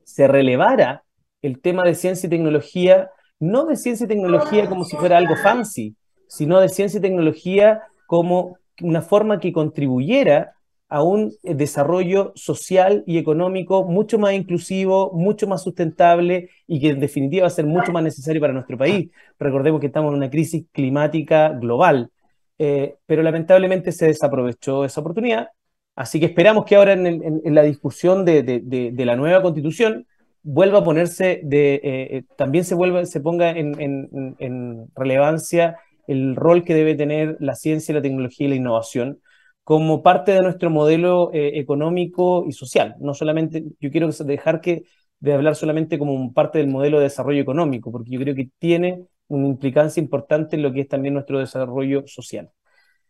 se 0.05 0.29
relevara 0.29 1.05
el 1.43 1.61
tema 1.61 1.85
de 1.85 1.95
ciencia 1.95 2.27
y 2.27 2.31
tecnología, 2.31 3.11
no 3.39 3.67
de 3.67 3.77
ciencia 3.77 4.05
y 4.05 4.09
tecnología 4.09 4.69
como 4.69 4.85
si 4.85 4.97
fuera 4.97 5.19
algo 5.19 5.37
fancy, 5.37 5.97
sino 6.29 6.61
de 6.61 6.69
ciencia 6.69 6.99
y 6.99 7.03
tecnología 7.03 7.83
como 8.07 8.57
una 8.81 9.03
forma 9.03 9.41
que 9.41 9.53
contribuyera 9.53 10.55
a 10.93 11.03
un 11.03 11.33
eh, 11.43 11.55
desarrollo 11.55 12.33
social 12.35 13.03
y 13.07 13.17
económico 13.17 13.85
mucho 13.85 14.19
más 14.19 14.35
inclusivo, 14.35 15.11
mucho 15.15 15.47
más 15.47 15.63
sustentable 15.63 16.51
y 16.67 16.81
que 16.81 16.91
en 16.91 17.01
definitiva 17.01 17.45
va 17.45 17.47
a 17.47 17.51
ser 17.51 17.65
mucho 17.65 17.93
más 17.93 18.03
necesario 18.03 18.43
para 18.43 18.53
nuestro 18.53 18.77
país. 18.77 19.11
Recordemos 19.39 19.81
que 19.81 19.87
estamos 19.87 20.11
en 20.11 20.19
una 20.19 20.29
crisis 20.29 20.67
climática 20.71 21.49
global, 21.49 22.11
eh, 22.59 22.97
pero 23.07 23.23
lamentablemente 23.23 23.91
se 23.91 24.07
desaprovechó 24.07 24.85
esa 24.85 25.01
oportunidad. 25.01 25.49
Así 25.97 26.21
que 26.21 26.27
esperamos 26.27 26.67
que 26.67 26.77
ahora 26.77 26.93
en, 26.93 27.55
la 27.55 27.63
discusión 27.63 28.27
de, 28.27 28.93
la 28.95 29.17
nueva 29.17 29.41
constitución 29.41 30.07
vuelva 30.43 30.81
a 30.81 30.85
ponerse 30.85 31.41
de, 31.45 31.75
eh, 31.75 31.81
eh, 31.85 32.25
también 32.37 32.65
se 32.65 32.75
vuelva, 32.75 33.07
se 33.07 33.21
ponga 33.21 33.51
en, 33.51 34.91
relevancia 34.95 35.79
el 36.07 36.37
rol 36.37 36.65
que 36.65 36.75
debe 36.75 36.95
tener 36.95 37.37
la 37.41 37.55
ciencia, 37.55 37.95
la 37.95 38.03
tecnología 38.03 38.47
y 38.47 38.51
la 38.51 38.57
innovación 38.57 39.21
como 39.65 40.03
parte 40.03 40.33
de 40.33 40.41
nuestro 40.41 40.71
modelo 40.71 41.31
eh, 41.33 41.59
económico 41.61 42.45
y 42.49 42.53
social. 42.53 42.97
No 43.01 43.15
solamente, 43.15 43.65
yo 43.81 43.91
quiero 43.91 44.09
dejar 44.11 44.61
que, 44.61 44.85
de 45.21 45.33
hablar 45.35 45.55
solamente 45.57 45.99
como 45.99 46.33
parte 46.33 46.59
del 46.59 46.69
modelo 46.69 46.99
de 46.99 47.05
desarrollo 47.05 47.41
económico, 47.41 47.93
porque 47.93 48.11
yo 48.11 48.21
creo 48.21 48.35
que 48.35 48.51
tiene 48.59 49.07
una 49.29 49.47
implicancia 49.47 50.01
importante 50.03 50.57
en 50.57 50.63
lo 50.63 50.73
que 50.73 50.81
es 50.83 50.89
también 50.89 51.15
nuestro 51.15 51.39
desarrollo 51.39 52.05
social. 52.07 52.51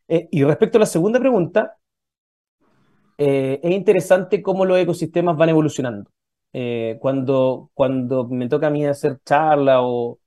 y 0.09 0.45
respecto 0.45 0.79
a 0.79 0.81
la 0.81 0.87
segunda 0.87 1.19
pregunta, 1.21 1.79
es 3.17 3.71
interesante 3.71 4.43
cómo 4.43 4.65
los 4.65 4.79
ecosistemas 4.79 5.37
van 5.37 5.49
evolucionando. 5.51 6.11
Eh, 6.53 6.99
cuando, 7.01 7.71
cuando 7.75 8.29
me 8.29 8.49
toca 8.49 8.67
a 8.69 8.71
mí 8.71 8.85
hacer 8.87 9.19
charla 9.25 9.81
o, 9.83 10.19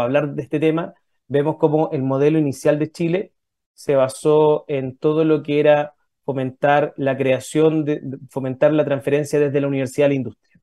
hablar 0.00 0.34
de 0.34 0.42
este 0.42 0.60
tema, 0.60 0.94
vemos 1.26 1.56
como 1.56 1.90
el 1.92 2.02
modelo 2.02 2.38
inicial 2.38 2.78
de 2.78 2.90
Chile 2.90 3.32
se 3.74 3.96
basó 3.96 4.64
en 4.68 4.96
todo 4.98 5.24
lo 5.24 5.42
que 5.42 5.60
era 5.60 5.94
fomentar 6.24 6.92
la 6.96 7.16
creación, 7.16 7.84
de, 7.84 8.02
fomentar 8.28 8.72
la 8.72 8.84
transferencia 8.84 9.40
desde 9.40 9.60
la 9.60 9.68
universidad 9.68 10.06
a 10.06 10.08
la 10.10 10.14
industria. 10.14 10.60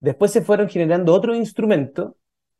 Después 0.00 0.30
se 0.32 0.42
fueron 0.42 0.68
generando 0.68 1.14
otros 1.14 1.36
instrumentos 1.36 2.14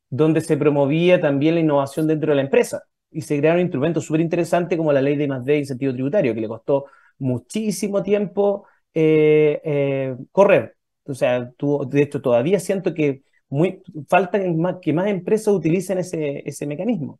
donde 0.09 0.41
se 0.41 0.57
promovía 0.57 1.19
también 1.21 1.55
la 1.55 1.61
innovación 1.61 2.07
dentro 2.07 2.31
de 2.31 2.37
la 2.37 2.41
empresa 2.43 2.83
y 3.11 3.21
se 3.21 3.37
crearon 3.37 3.61
instrumentos 3.61 4.05
súper 4.05 4.21
interesantes 4.21 4.77
como 4.77 4.93
la 4.93 5.01
ley 5.01 5.15
de 5.15 5.27
más 5.27 5.45
de 5.45 5.59
incentivo 5.59 5.93
tributario, 5.93 6.33
que 6.33 6.41
le 6.41 6.47
costó 6.47 6.85
muchísimo 7.19 8.03
tiempo 8.03 8.67
eh, 8.93 9.61
eh, 9.63 10.15
correr. 10.31 10.76
O 11.09 11.15
sea, 11.15 11.51
tú, 11.57 11.87
de 11.89 12.03
hecho, 12.03 12.21
todavía 12.21 12.59
siento 12.59 12.93
que 12.93 13.23
muy, 13.49 13.81
faltan 14.09 14.57
más, 14.57 14.77
que 14.81 14.93
más 14.93 15.07
empresas 15.07 15.53
utilicen 15.53 15.99
ese, 15.99 16.43
ese 16.45 16.65
mecanismo. 16.65 17.19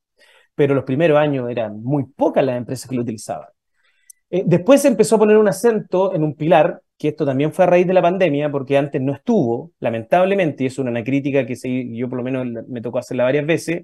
Pero 0.55 0.75
los 0.75 0.83
primeros 0.83 1.17
años 1.17 1.49
eran 1.49 1.81
muy 1.83 2.05
pocas 2.05 2.43
las 2.43 2.57
empresas 2.57 2.89
que 2.89 2.95
lo 2.95 3.01
utilizaban. 3.03 3.47
Eh, 4.29 4.43
después 4.45 4.81
se 4.81 4.89
empezó 4.89 5.15
a 5.15 5.19
poner 5.19 5.37
un 5.37 5.47
acento 5.47 6.13
en 6.13 6.23
un 6.23 6.35
pilar, 6.35 6.81
que 6.97 7.09
esto 7.09 7.25
también 7.25 7.53
fue 7.53 7.65
a 7.65 7.67
raíz 7.67 7.87
de 7.87 7.93
la 7.93 8.01
pandemia, 8.01 8.51
porque 8.51 8.77
antes 8.77 9.01
no 9.01 9.13
estuvo, 9.13 9.71
lamentablemente, 9.79 10.63
y 10.63 10.67
es 10.67 10.79
una, 10.79 11.03
crítica 11.03 11.45
que 11.45 11.55
yo 11.93 12.09
por 12.09 12.17
lo 12.17 12.23
menos 12.23 12.45
me 12.67 12.81
tocó 12.81 12.99
hacerla 12.99 13.23
varias 13.23 13.45
veces, 13.45 13.83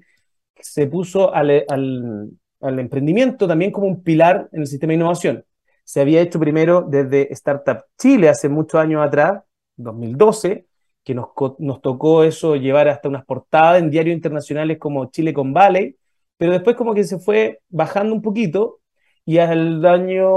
se 0.60 0.86
puso 0.86 1.34
al, 1.34 1.64
al, 1.68 2.30
al 2.60 2.78
emprendimiento 2.78 3.46
también 3.46 3.70
como 3.70 3.86
un 3.86 4.02
pilar 4.02 4.48
en 4.52 4.62
el 4.62 4.66
sistema 4.66 4.92
de 4.92 4.96
innovación. 4.96 5.44
Se 5.84 6.00
había 6.00 6.20
hecho 6.20 6.40
primero 6.40 6.82
desde 6.82 7.32
Startup 7.32 7.84
Chile 7.98 8.28
hace 8.28 8.48
muchos 8.48 8.80
años 8.80 9.04
atrás, 9.06 9.42
2012, 9.76 10.66
que 11.02 11.14
nos, 11.14 11.28
nos 11.58 11.80
tocó 11.82 12.24
eso 12.24 12.56
llevar 12.56 12.88
hasta 12.88 13.08
unas 13.08 13.24
portadas 13.24 13.80
en 13.82 13.90
diarios 13.90 14.14
internacionales 14.14 14.78
como 14.78 15.10
Chile 15.10 15.34
con 15.34 15.52
Valley, 15.52 15.96
pero 16.36 16.52
después 16.52 16.76
como 16.76 16.94
que 16.94 17.04
se 17.04 17.18
fue 17.18 17.60
bajando 17.68 18.14
un 18.14 18.22
poquito 18.22 18.80
y 19.24 19.38
al 19.38 19.84
año 19.86 20.28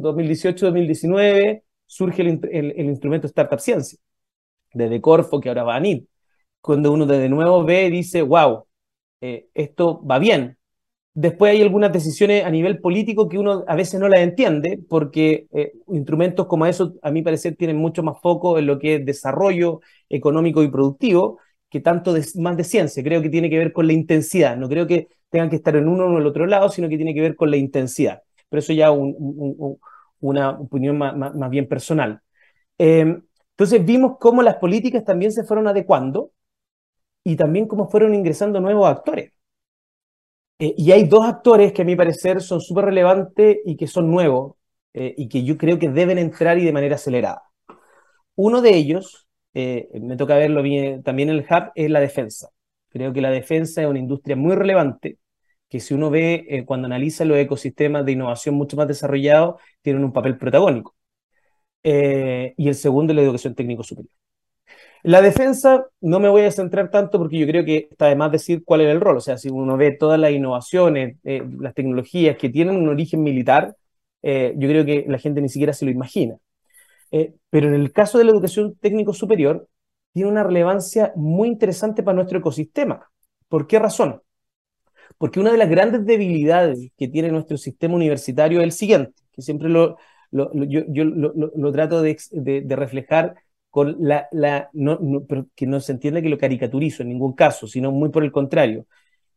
2018-2019 0.00 1.62
surge 1.86 2.22
el, 2.22 2.40
el, 2.50 2.86
instrumento 2.86 3.26
Startup 3.26 3.58
Ciencia, 3.60 3.98
desde 4.72 5.00
Corfo, 5.00 5.40
que 5.40 5.48
ahora 5.48 5.64
va 5.64 5.76
a 5.76 5.80
NID. 5.80 6.04
cuando 6.60 6.92
uno 6.92 7.06
de 7.06 7.28
nuevo 7.28 7.64
ve 7.64 7.86
y 7.86 7.90
dice, 7.90 8.22
wow, 8.22 8.66
eh, 9.20 9.48
esto 9.54 10.04
va 10.04 10.18
bien. 10.18 10.58
Después 11.16 11.52
hay 11.52 11.62
algunas 11.62 11.92
decisiones 11.92 12.44
a 12.44 12.50
nivel 12.50 12.80
político 12.80 13.28
que 13.28 13.38
uno 13.38 13.64
a 13.68 13.76
veces 13.76 14.00
no 14.00 14.08
las 14.08 14.20
entiende, 14.20 14.80
porque 14.88 15.46
eh, 15.52 15.72
instrumentos 15.88 16.46
como 16.46 16.66
eso, 16.66 16.94
a 17.02 17.12
mi 17.12 17.22
parecer, 17.22 17.54
tienen 17.56 17.76
mucho 17.76 18.02
más 18.02 18.20
foco 18.20 18.58
en 18.58 18.66
lo 18.66 18.80
que 18.80 18.96
es 18.96 19.06
desarrollo 19.06 19.80
económico 20.08 20.62
y 20.64 20.68
productivo, 20.68 21.38
que 21.70 21.80
tanto 21.80 22.14
más 22.36 22.56
de 22.56 22.64
ciencia. 22.64 23.02
Creo 23.04 23.22
que 23.22 23.30
tiene 23.30 23.48
que 23.48 23.58
ver 23.58 23.72
con 23.72 23.86
la 23.86 23.92
intensidad. 23.92 24.56
No 24.56 24.68
creo 24.68 24.88
que 24.88 25.08
tengan 25.30 25.50
que 25.50 25.56
estar 25.56 25.76
en 25.76 25.88
uno 25.88 26.06
o 26.06 26.10
en 26.12 26.16
el 26.18 26.26
otro 26.26 26.46
lado, 26.46 26.68
sino 26.68 26.88
que 26.88 26.96
tiene 26.96 27.14
que 27.14 27.20
ver 27.20 27.36
con 27.36 27.50
la 27.50 27.56
intensidad. 27.58 28.22
Pero 28.48 28.58
eso 28.58 28.72
ya 28.72 28.88
es 28.88 28.98
una 30.20 30.50
opinión 30.50 30.98
más, 30.98 31.50
bien 31.50 31.68
personal. 31.68 32.20
Em, 32.78 33.22
entonces 33.50 33.84
vimos 33.84 34.18
cómo 34.20 34.42
las 34.42 34.56
políticas 34.56 35.04
también 35.04 35.32
se 35.32 35.44
fueron 35.44 35.68
adecuando 35.68 36.32
y 37.24 37.36
también 37.36 37.68
cómo 37.68 37.88
fueron 37.88 38.14
ingresando 38.14 38.60
nuevos 38.60 38.88
actores. 38.88 39.33
Eh, 40.58 40.74
y 40.76 40.92
hay 40.92 41.04
dos 41.04 41.24
actores 41.26 41.72
que 41.72 41.82
a 41.82 41.84
mi 41.84 41.96
parecer 41.96 42.40
son 42.40 42.60
súper 42.60 42.86
relevantes 42.86 43.58
y 43.64 43.76
que 43.76 43.86
son 43.86 44.10
nuevos 44.10 44.54
eh, 44.92 45.14
y 45.16 45.28
que 45.28 45.44
yo 45.44 45.58
creo 45.58 45.78
que 45.78 45.88
deben 45.88 46.18
entrar 46.18 46.58
y 46.58 46.64
de 46.64 46.72
manera 46.72 46.94
acelerada. 46.96 47.42
Uno 48.36 48.62
de 48.62 48.76
ellos, 48.76 49.28
eh, 49.54 49.88
me 50.00 50.16
toca 50.16 50.36
verlo 50.36 50.62
bien, 50.62 51.02
también 51.02 51.30
en 51.30 51.36
el 51.36 51.46
hub, 51.48 51.72
es 51.74 51.90
la 51.90 52.00
defensa. 52.00 52.50
Creo 52.90 53.12
que 53.12 53.20
la 53.20 53.30
defensa 53.30 53.82
es 53.82 53.88
una 53.88 53.98
industria 53.98 54.36
muy 54.36 54.54
relevante 54.56 55.18
que 55.68 55.80
si 55.80 55.94
uno 55.94 56.10
ve 56.10 56.64
cuando 56.66 56.86
analiza 56.86 57.24
los 57.24 57.38
ecosistemas 57.38 58.04
de 58.06 58.12
innovación 58.12 58.54
mucho 58.54 58.76
más 58.76 58.88
desarrollados, 58.88 59.60
tienen 59.82 60.04
un 60.04 60.12
papel 60.12 60.38
protagónico. 60.38 60.94
y 61.82 62.68
el 62.68 62.74
segundo 62.74 63.12
es 63.12 63.16
la 63.16 63.22
educación 63.22 63.54
técnico 63.54 63.82
superior. 63.82 64.23
La 65.04 65.20
defensa 65.20 65.86
no 66.00 66.18
me 66.18 66.30
voy 66.30 66.42
a 66.44 66.50
centrar 66.50 66.90
tanto 66.90 67.18
porque 67.18 67.38
yo 67.38 67.46
creo 67.46 67.62
que 67.62 67.88
está 67.90 68.06
de 68.06 68.16
más 68.16 68.32
decir 68.32 68.64
cuál 68.64 68.80
es 68.80 68.88
el 68.88 69.02
rol. 69.02 69.18
O 69.18 69.20
sea, 69.20 69.36
si 69.36 69.50
uno 69.50 69.76
ve 69.76 69.92
todas 69.92 70.18
las 70.18 70.30
innovaciones, 70.32 71.18
eh, 71.24 71.42
las 71.60 71.74
tecnologías 71.74 72.38
que 72.38 72.48
tienen 72.48 72.76
un 72.76 72.88
origen 72.88 73.22
militar, 73.22 73.76
eh, 74.22 74.54
yo 74.56 74.66
creo 74.66 74.86
que 74.86 75.04
la 75.06 75.18
gente 75.18 75.42
ni 75.42 75.50
siquiera 75.50 75.74
se 75.74 75.84
lo 75.84 75.90
imagina. 75.90 76.38
Eh, 77.12 77.34
pero 77.50 77.68
en 77.68 77.74
el 77.74 77.92
caso 77.92 78.16
de 78.16 78.24
la 78.24 78.30
educación 78.30 78.76
técnico 78.80 79.12
superior, 79.12 79.68
tiene 80.14 80.30
una 80.30 80.42
relevancia 80.42 81.12
muy 81.16 81.48
interesante 81.48 82.02
para 82.02 82.16
nuestro 82.16 82.38
ecosistema. 82.38 83.10
¿Por 83.48 83.66
qué 83.66 83.78
razón? 83.78 84.22
Porque 85.18 85.38
una 85.38 85.52
de 85.52 85.58
las 85.58 85.68
grandes 85.68 86.06
debilidades 86.06 86.92
que 86.96 87.08
tiene 87.08 87.30
nuestro 87.30 87.58
sistema 87.58 87.94
universitario 87.94 88.60
es 88.60 88.64
el 88.64 88.72
siguiente, 88.72 89.22
que 89.32 89.42
siempre 89.42 89.68
lo, 89.68 89.98
yo, 90.32 91.04
lo, 91.04 91.72
trato 91.72 92.00
de, 92.00 92.16
de 92.32 92.76
reflejar 92.76 93.34
con 93.74 93.96
la, 93.98 94.28
la 94.30 94.70
no, 94.72 95.00
que 95.56 95.66
no 95.66 95.80
se 95.80 95.90
entiende 95.90 96.22
que 96.22 96.28
lo 96.28 96.38
caricaturizo 96.38 97.02
en 97.02 97.08
ningún 97.08 97.32
caso, 97.32 97.66
sino 97.66 97.90
muy 97.90 98.10
por 98.10 98.22
el 98.22 98.30
contrario. 98.30 98.86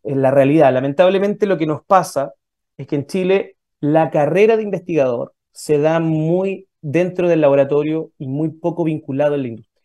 En 0.04 0.22
la 0.22 0.30
realidad, 0.30 0.72
lamentablemente 0.72 1.48
lo 1.48 1.58
que 1.58 1.66
nos 1.66 1.84
pasa 1.84 2.36
es 2.78 2.86
que 2.86 2.98
en 2.98 3.08
Chile 3.08 3.58
la 3.80 4.12
carrera 4.12 4.56
de 4.56 4.62
investigador 4.62 5.34
se 5.52 5.80
da 5.80 6.00
muy 6.00 6.68
dentro 6.82 7.28
del 7.28 7.42
laboratorio 7.42 8.12
y 8.20 8.28
muy 8.28 8.52
poco 8.52 8.84
vinculado 8.84 9.34
en 9.34 9.42
la 9.42 9.48
industria. 9.48 9.82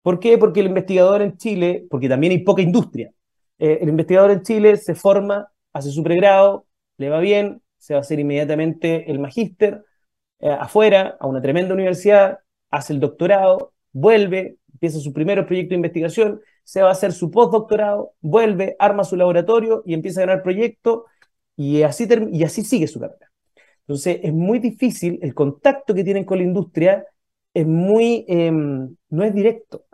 ¿Por 0.00 0.18
qué? 0.18 0.38
Porque 0.38 0.60
el 0.60 0.68
investigador 0.68 1.20
en 1.20 1.36
Chile, 1.36 1.86
porque 1.90 2.08
también 2.08 2.30
hay 2.30 2.38
poca 2.38 2.62
industria, 2.62 3.12
eh, 3.58 3.80
el 3.82 3.90
investigador 3.90 4.30
en 4.30 4.40
Chile 4.40 4.78
se 4.78 4.94
forma, 4.94 5.46
hace 5.74 5.90
su 5.90 6.02
pregrado, 6.02 6.64
le 6.96 7.10
va 7.10 7.20
bien, 7.20 7.60
se 7.76 7.92
va 7.92 7.98
a 7.98 8.00
hacer 8.00 8.18
inmediatamente 8.18 9.10
el 9.10 9.18
magíster 9.18 9.84
eh, 10.40 10.48
afuera, 10.48 11.18
a 11.20 11.26
una 11.26 11.42
tremenda 11.42 11.74
universidad, 11.74 12.38
hace 12.70 12.94
el 12.94 13.00
doctorado, 13.00 13.73
vuelve, 13.94 14.58
empieza 14.74 14.98
su 14.98 15.14
primer 15.14 15.46
proyecto 15.46 15.70
de 15.70 15.76
investigación, 15.76 16.40
se 16.64 16.82
va 16.82 16.88
a 16.88 16.92
hacer 16.92 17.12
su 17.12 17.30
postdoctorado, 17.30 18.12
vuelve, 18.20 18.76
arma 18.78 19.04
su 19.04 19.16
laboratorio 19.16 19.82
y 19.86 19.94
empieza 19.94 20.20
a 20.20 20.26
ganar 20.26 20.42
proyectos 20.42 21.04
y 21.56 21.82
así, 21.82 22.06
y 22.32 22.44
así 22.44 22.62
sigue 22.64 22.86
su 22.86 23.00
carrera. 23.00 23.30
Entonces 23.86 24.20
es 24.22 24.32
muy 24.32 24.58
difícil, 24.58 25.18
el 25.22 25.34
contacto 25.34 25.94
que 25.94 26.04
tienen 26.04 26.24
con 26.24 26.38
la 26.38 26.44
industria 26.44 27.06
es 27.54 27.66
muy, 27.66 28.24
em, 28.28 28.96
no 29.10 29.24
es 29.24 29.34
directo. 29.34 29.84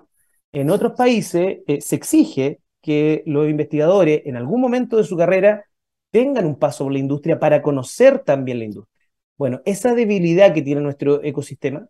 En 0.53 0.71
otros 0.71 0.93
países 0.97 1.59
eh, 1.67 1.81
se 1.81 1.97
exige 1.97 2.61
que 2.81 3.23
los 3.27 3.49
investigadores 3.49 4.23
en 4.25 4.37
algún 4.37 4.61
momento 4.61 4.97
de 4.97 5.05
su 5.05 5.17
carrera 5.17 5.65
tengan 6.11 6.47
un 6.47 6.59
paso 6.59 6.85
por 6.85 6.93
la 6.93 6.99
industria 6.99 7.39
para 7.39 7.63
conocer 7.63 8.21
también 8.21 8.59
la 8.61 8.65
industria. 8.65 9.09
Bueno, 9.37 9.61
esa 9.65 9.95
debilidad 9.95 10.55
que 10.55 10.63
tiene 10.63 10.81
nuestro 10.81 11.23
ecosistema 11.23 11.89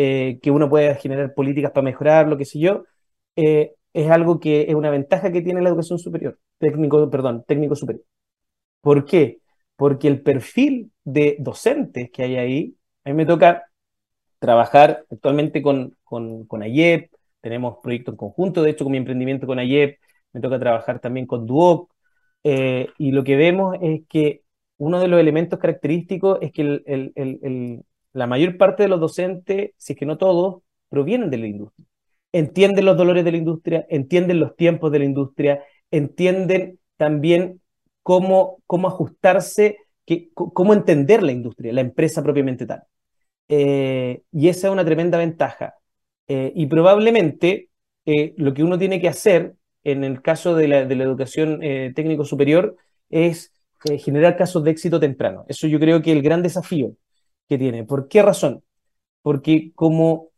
eh, 0.00 0.38
que 0.40 0.52
uno 0.52 0.70
puede 0.70 0.94
generar 0.94 1.34
políticas 1.34 1.72
para 1.72 1.82
mejorar, 1.82 2.28
lo 2.28 2.36
que 2.38 2.44
sé 2.44 2.60
yo, 2.60 2.84
eh, 3.34 3.74
es 3.92 4.08
algo 4.10 4.38
que 4.38 4.62
es 4.68 4.74
una 4.76 4.90
ventaja 4.90 5.32
que 5.32 5.42
tiene 5.42 5.60
la 5.60 5.70
educación 5.70 5.98
superior, 5.98 6.38
técnico, 6.58 7.10
perdón, 7.10 7.44
técnico 7.48 7.74
superior. 7.74 8.04
¿Por 8.80 9.04
qué? 9.04 9.40
Porque 9.76 10.06
el 10.08 10.22
perfil 10.22 10.92
de 11.04 11.36
docentes 11.40 12.10
que 12.12 12.22
hay 12.22 12.36
ahí, 12.36 12.76
a 13.04 13.10
mí 13.10 13.16
me 13.16 13.26
toca 13.26 13.64
trabajar 14.38 15.04
actualmente 15.10 15.62
con, 15.62 15.96
con, 16.04 16.46
con 16.46 16.62
AYEP, 16.62 17.10
tenemos 17.40 17.78
proyectos 17.82 18.12
en 18.12 18.18
conjunto, 18.18 18.62
de 18.62 18.70
hecho 18.70 18.84
con 18.84 18.92
mi 18.92 18.98
emprendimiento 18.98 19.48
con 19.48 19.58
AYEP, 19.58 19.98
me 20.32 20.40
toca 20.40 20.60
trabajar 20.60 21.00
también 21.00 21.26
con 21.26 21.44
Duoc, 21.44 21.90
eh, 22.44 22.88
y 22.98 23.10
lo 23.10 23.24
que 23.24 23.34
vemos 23.34 23.76
es 23.82 24.02
que 24.08 24.42
uno 24.76 25.00
de 25.00 25.08
los 25.08 25.18
elementos 25.18 25.58
característicos 25.58 26.38
es 26.40 26.52
que 26.52 26.62
el, 26.62 27.84
la 28.18 28.26
mayor 28.26 28.56
parte 28.56 28.82
de 28.82 28.88
los 28.88 29.00
docentes, 29.00 29.70
si 29.76 29.92
es 29.92 29.98
que 29.98 30.04
no 30.04 30.18
todos, 30.18 30.62
provienen 30.88 31.30
de 31.30 31.38
la 31.38 31.46
industria. 31.46 31.86
Entienden 32.32 32.84
los 32.84 32.96
dolores 32.96 33.24
de 33.24 33.30
la 33.30 33.38
industria, 33.38 33.86
entienden 33.88 34.40
los 34.40 34.56
tiempos 34.56 34.90
de 34.92 34.98
la 34.98 35.04
industria, 35.04 35.62
entienden 35.90 36.80
también 36.96 37.62
cómo, 38.02 38.58
cómo 38.66 38.88
ajustarse, 38.88 39.78
cómo 40.34 40.74
entender 40.74 41.22
la 41.22 41.32
industria, 41.32 41.72
la 41.72 41.80
empresa 41.80 42.22
propiamente 42.22 42.66
tal. 42.66 42.82
Eh, 43.48 44.22
y 44.32 44.48
esa 44.48 44.66
es 44.66 44.72
una 44.72 44.84
tremenda 44.84 45.16
ventaja. 45.16 45.76
Eh, 46.26 46.52
y 46.54 46.66
probablemente 46.66 47.70
eh, 48.04 48.34
lo 48.36 48.52
que 48.52 48.64
uno 48.64 48.78
tiene 48.78 49.00
que 49.00 49.08
hacer 49.08 49.54
en 49.84 50.04
el 50.04 50.20
caso 50.22 50.54
de 50.56 50.68
la, 50.68 50.84
de 50.84 50.96
la 50.96 51.04
educación 51.04 51.60
técnico 51.94 52.24
superior 52.24 52.76
es 53.08 53.52
generar 54.04 54.36
casos 54.36 54.64
de 54.64 54.72
éxito 54.72 54.98
temprano. 54.98 55.44
Eso 55.48 55.68
yo 55.68 55.78
creo 55.78 56.02
que 56.02 56.10
es 56.10 56.16
el 56.16 56.22
gran 56.22 56.42
desafío 56.42 56.94
que 57.48 57.58
tiene. 57.58 57.84
¿Por 57.84 58.08
qué 58.08 58.22
razón? 58.22 58.62
Porque 59.22 59.72
como, 59.74 60.30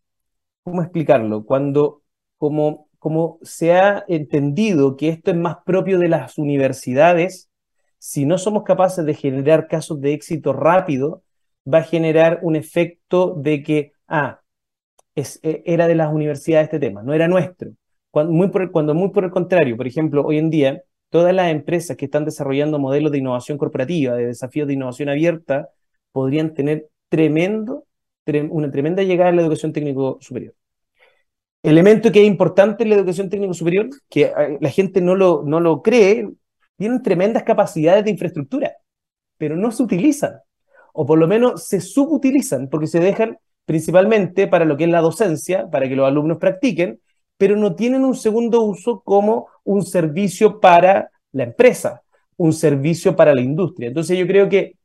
¿cómo 0.64 0.82
explicarlo? 0.82 1.44
Cuando, 1.44 2.02
como, 2.38 2.88
como 2.98 3.38
se 3.42 3.74
ha 3.74 4.04
entendido 4.08 4.96
que 4.96 5.08
esto 5.10 5.30
es 5.30 5.36
más 5.36 5.58
propio 5.64 5.98
de 5.98 6.08
las 6.08 6.38
universidades, 6.38 7.50
si 7.98 8.26
no 8.26 8.38
somos 8.38 8.64
capaces 8.64 9.04
de 9.04 9.14
generar 9.14 9.68
casos 9.68 10.00
de 10.00 10.14
éxito 10.14 10.52
rápido, 10.52 11.22
va 11.72 11.78
a 11.78 11.82
generar 11.82 12.40
un 12.42 12.56
efecto 12.56 13.34
de 13.36 13.62
que, 13.62 13.92
ah, 14.08 14.40
es, 15.14 15.40
e, 15.42 15.62
era 15.66 15.86
de 15.88 15.94
las 15.94 16.12
universidades 16.12 16.66
este 16.66 16.80
tema, 16.80 17.02
no 17.02 17.14
era 17.14 17.28
nuestro. 17.28 17.72
Cuando 18.10 18.32
muy, 18.32 18.50
cuando 18.70 18.94
muy 18.94 19.10
por 19.10 19.24
el 19.24 19.30
contrario, 19.30 19.76
por 19.76 19.86
ejemplo, 19.86 20.24
hoy 20.24 20.38
en 20.38 20.50
día, 20.50 20.82
todas 21.10 21.34
las 21.34 21.50
empresas 21.50 21.96
que 21.96 22.06
están 22.06 22.24
desarrollando 22.24 22.78
modelos 22.78 23.12
de 23.12 23.18
innovación 23.18 23.58
corporativa, 23.58 24.14
de 24.14 24.26
desafíos 24.26 24.68
de 24.68 24.74
innovación 24.74 25.08
abierta, 25.10 25.70
podrían 26.12 26.54
tener 26.54 26.88
tremendo, 27.10 27.84
una 28.48 28.70
tremenda 28.70 29.02
llegada 29.02 29.30
en 29.30 29.36
la 29.36 29.42
educación 29.42 29.72
técnico 29.74 30.16
superior. 30.22 30.54
Elemento 31.62 32.10
que 32.10 32.22
es 32.22 32.26
importante 32.26 32.84
en 32.84 32.90
la 32.90 32.96
educación 32.96 33.28
técnico 33.28 33.52
superior, 33.52 33.90
que 34.08 34.22
eh, 34.22 34.58
la 34.60 34.70
gente 34.70 35.02
no 35.02 35.14
lo, 35.14 35.42
no 35.44 35.60
lo 35.60 35.82
cree, 35.82 36.30
tienen 36.76 37.02
tremendas 37.02 37.42
capacidades 37.42 38.04
de 38.04 38.10
infraestructura, 38.10 38.72
pero 39.36 39.56
no 39.56 39.70
se 39.70 39.82
utilizan, 39.82 40.40
o 40.94 41.04
por 41.04 41.18
lo 41.18 41.28
menos 41.28 41.66
se 41.66 41.82
subutilizan, 41.82 42.68
porque 42.70 42.86
se 42.86 43.00
dejan 43.00 43.36
principalmente 43.66 44.48
para 44.48 44.64
lo 44.64 44.78
que 44.78 44.84
es 44.84 44.90
la 44.90 45.02
docencia, 45.02 45.68
para 45.68 45.86
que 45.86 45.96
los 45.96 46.08
alumnos 46.08 46.38
practiquen, 46.38 47.00
pero 47.36 47.56
no 47.56 47.74
tienen 47.74 48.04
un 48.04 48.14
segundo 48.14 48.62
uso 48.62 49.00
como 49.04 49.48
un 49.64 49.84
servicio 49.84 50.60
para 50.60 51.10
la 51.32 51.44
empresa, 51.44 52.02
un 52.36 52.52
servicio 52.52 53.14
para 53.14 53.34
la 53.34 53.42
industria. 53.42 53.88
Entonces 53.88 54.18
yo 54.18 54.26
creo 54.26 54.48
que 54.48 54.76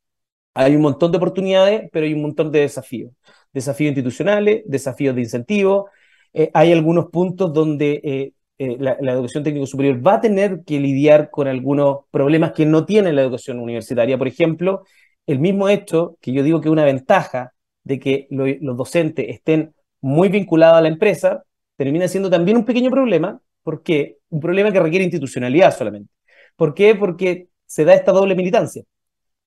hay 0.55 0.75
un 0.75 0.81
montón 0.81 1.11
de 1.11 1.17
oportunidades, 1.17 1.89
pero 1.91 2.05
hay 2.05 2.13
un 2.13 2.21
montón 2.23 2.51
de 2.51 2.61
desafíos. 2.61 3.11
Desafíos 3.53 3.89
institucionales, 3.89 4.63
desafíos 4.65 5.15
de 5.15 5.21
incentivos. 5.21 5.85
Eh, 6.33 6.49
hay 6.53 6.71
algunos 6.71 7.07
puntos 7.11 7.53
donde 7.53 8.01
eh, 8.03 8.33
eh, 8.57 8.77
la, 8.79 8.93
educación 9.13 9.43
técnico 9.43 9.65
superior 9.67 10.05
va 10.05 10.15
a 10.15 10.21
tener 10.21 10.63
que 10.65 10.79
lidiar 10.79 11.29
con 11.29 11.47
algunos 11.47 12.05
problemas 12.09 12.53
que 12.53 12.65
no 12.65 12.85
tiene 12.85 13.11
la 13.13 13.21
educación 13.23 13.59
universitaria. 13.59 14.17
Por 14.17 14.29
ejemplo, 14.29 14.83
el 15.27 15.39
mismo 15.39 15.67
hecho, 15.69 16.17
que 16.21 16.31
yo 16.31 16.41
digo 16.41 16.61
que 16.61 16.69
es 16.69 16.73
una 16.73 16.85
ventaja 16.85 17.53
de 17.83 17.99
que 17.99 18.27
los 18.29 18.77
docentes 18.77 19.27
estén 19.29 19.75
muy 20.01 20.29
vinculados 20.29 20.77
a 20.77 20.81
la 20.81 20.87
empresa, 20.87 21.43
termina 21.75 22.07
siendo 22.07 22.29
también 22.29 22.57
un 22.57 22.65
pequeño 22.65 22.91
problema. 22.91 23.41
¿Por 23.63 23.83
qué? 23.83 24.17
Un 24.29 24.39
problema 24.39 24.71
que 24.71 24.79
requiere 24.79 25.03
institucionalidad 25.03 25.75
solamente. 25.75 26.11
¿Por 26.55 26.73
qué? 26.73 26.95
Porque 26.95 27.49
se 27.65 27.83
da 27.85 27.93
esta 27.93 28.11
doble 28.13 28.35
militancia. 28.35 28.83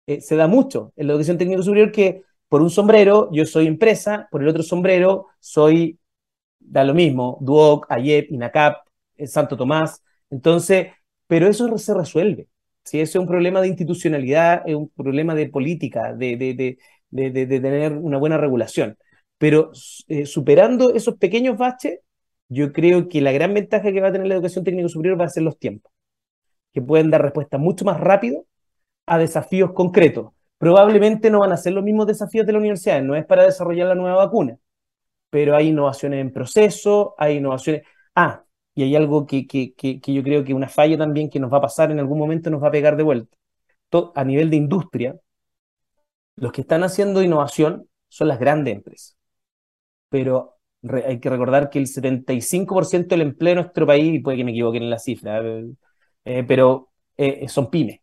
Eh, 0.09 0.23
se 0.23 0.37
da 0.37 0.47
mucho 0.47 0.93
en 0.97 1.07
la 1.07 1.13
educación 1.13 1.37
técnico 1.37 1.63
superior 1.63 1.93
que 1.93 2.23
por 2.49 2.63
un 2.63 2.71
sombrero 2.71 3.29
yo 3.31 3.45
soy 3.45 3.67
empresa, 3.67 4.27
por 4.31 4.43
el 4.43 4.49
otro 4.49 4.63
sombrero 4.63 5.27
soy, 5.39 5.99
da 6.59 6.83
lo 6.85 6.95
mismo, 6.95 7.39
Duoc, 7.43 7.87
AYEP, 7.91 8.33
INACAP, 8.33 8.77
Santo 9.27 9.57
Tomás. 9.59 10.03
Entonces, 10.31 10.89
pero 11.27 11.47
eso 11.47 11.77
se 11.77 11.93
resuelve. 11.95 12.49
Si 12.85 13.01
ese 13.01 13.19
es 13.19 13.23
un 13.23 13.27
problema 13.27 13.61
de 13.61 13.69
institucionalidad, 13.69 14.63
es 14.67 14.75
un 14.77 14.89
problema 14.89 15.35
de 15.35 15.51
política, 15.51 16.15
de, 16.15 16.37
de, 16.39 16.55
de, 17.11 17.31
de 17.31 17.61
tener 17.61 17.93
una 17.93 18.17
buena 18.19 18.39
regulación. 18.39 18.97
Pero 19.37 19.73
eh, 20.09 20.25
superando 20.25 20.95
esos 20.95 21.19
pequeños 21.19 21.59
baches, 21.59 22.01
yo 22.49 22.73
creo 22.73 23.09
que 23.11 23.21
la 23.21 23.33
gran 23.33 23.53
ventaja 23.53 23.93
que 23.93 24.01
va 24.01 24.09
a 24.09 24.13
tener 24.13 24.27
la 24.27 24.35
educación 24.37 24.65
técnico 24.65 24.89
superior 24.89 25.21
va 25.21 25.27
a 25.27 25.29
ser 25.29 25.43
los 25.43 25.59
tiempos, 25.59 25.93
que 26.73 26.83
pueden 26.83 27.11
dar 27.11 27.23
respuesta 27.23 27.59
mucho 27.59 27.85
más 27.85 28.01
rápido 28.01 28.47
a 29.09 29.19
desafíos 29.19 29.73
concretos. 29.73 30.33
Probablemente 30.59 31.31
no 31.31 31.41
van 31.41 31.53
a 31.53 31.57
ser 31.57 31.73
los 31.73 31.85
mismos 31.85 32.07
desafíos 32.07 32.47
de 32.47 32.53
la 32.53 32.59
universidad, 32.59 33.03
no 33.03 33.15
es 33.17 33.25
para 33.27 33.45
desarrollar 33.45 33.89
la 33.89 33.95
nueva 33.95 34.17
vacuna, 34.17 34.59
pero 35.31 35.57
hay 35.57 35.69
innovaciones 35.69 36.21
en 36.21 36.33
proceso, 36.33 37.15
hay 37.19 37.37
innovaciones... 37.39 37.83
Ah, 38.15 38.45
y 38.75 38.85
hay 38.85 38.97
algo 38.97 39.27
que, 39.27 39.47
que, 39.47 39.75
que, 39.75 40.01
yo 40.13 40.23
creo 40.23 40.45
que 40.45 40.55
una 40.55 40.69
falla 40.69 40.97
también 40.99 41.31
que 41.31 41.41
nos 41.41 41.53
va 41.53 41.59
a 41.59 41.63
pasar 41.63 41.91
en 41.91 41.99
algún 41.99 42.19
momento, 42.19 42.51
nos 42.51 42.63
va 42.63 42.69
a 42.69 42.71
pegar 42.71 42.97
de 42.97 43.03
vuelta. 43.03 43.37
a 44.15 44.25
nivel 44.25 44.51
de 44.51 44.57
industria, 44.57 45.17
los 46.37 46.53
que 46.53 46.61
están 46.63 46.85
haciendo 46.85 47.23
innovación 47.23 47.89
son 48.09 48.29
las 48.29 48.39
grandes 48.39 48.75
empresas. 48.77 49.17
Pero 50.09 50.59
hay 51.07 51.21
que 51.21 51.31
recordar 51.31 51.71
que 51.71 51.79
el 51.79 51.87
75% 51.87 53.09
del 53.09 53.23
empleo 53.23 53.53
en 53.53 53.59
nuestro 53.59 53.87
país, 53.87 54.15
y 54.15 54.21
puede 54.21 54.39
que 54.39 54.45
me 54.45 54.53
equivoque 54.53 54.79
en 54.79 54.91
la 54.91 54.99
cifra, 54.99 55.43
eh, 56.25 56.45
pero 56.47 56.91
eh, 57.17 57.49
son 57.49 57.71
pymes. 57.71 58.01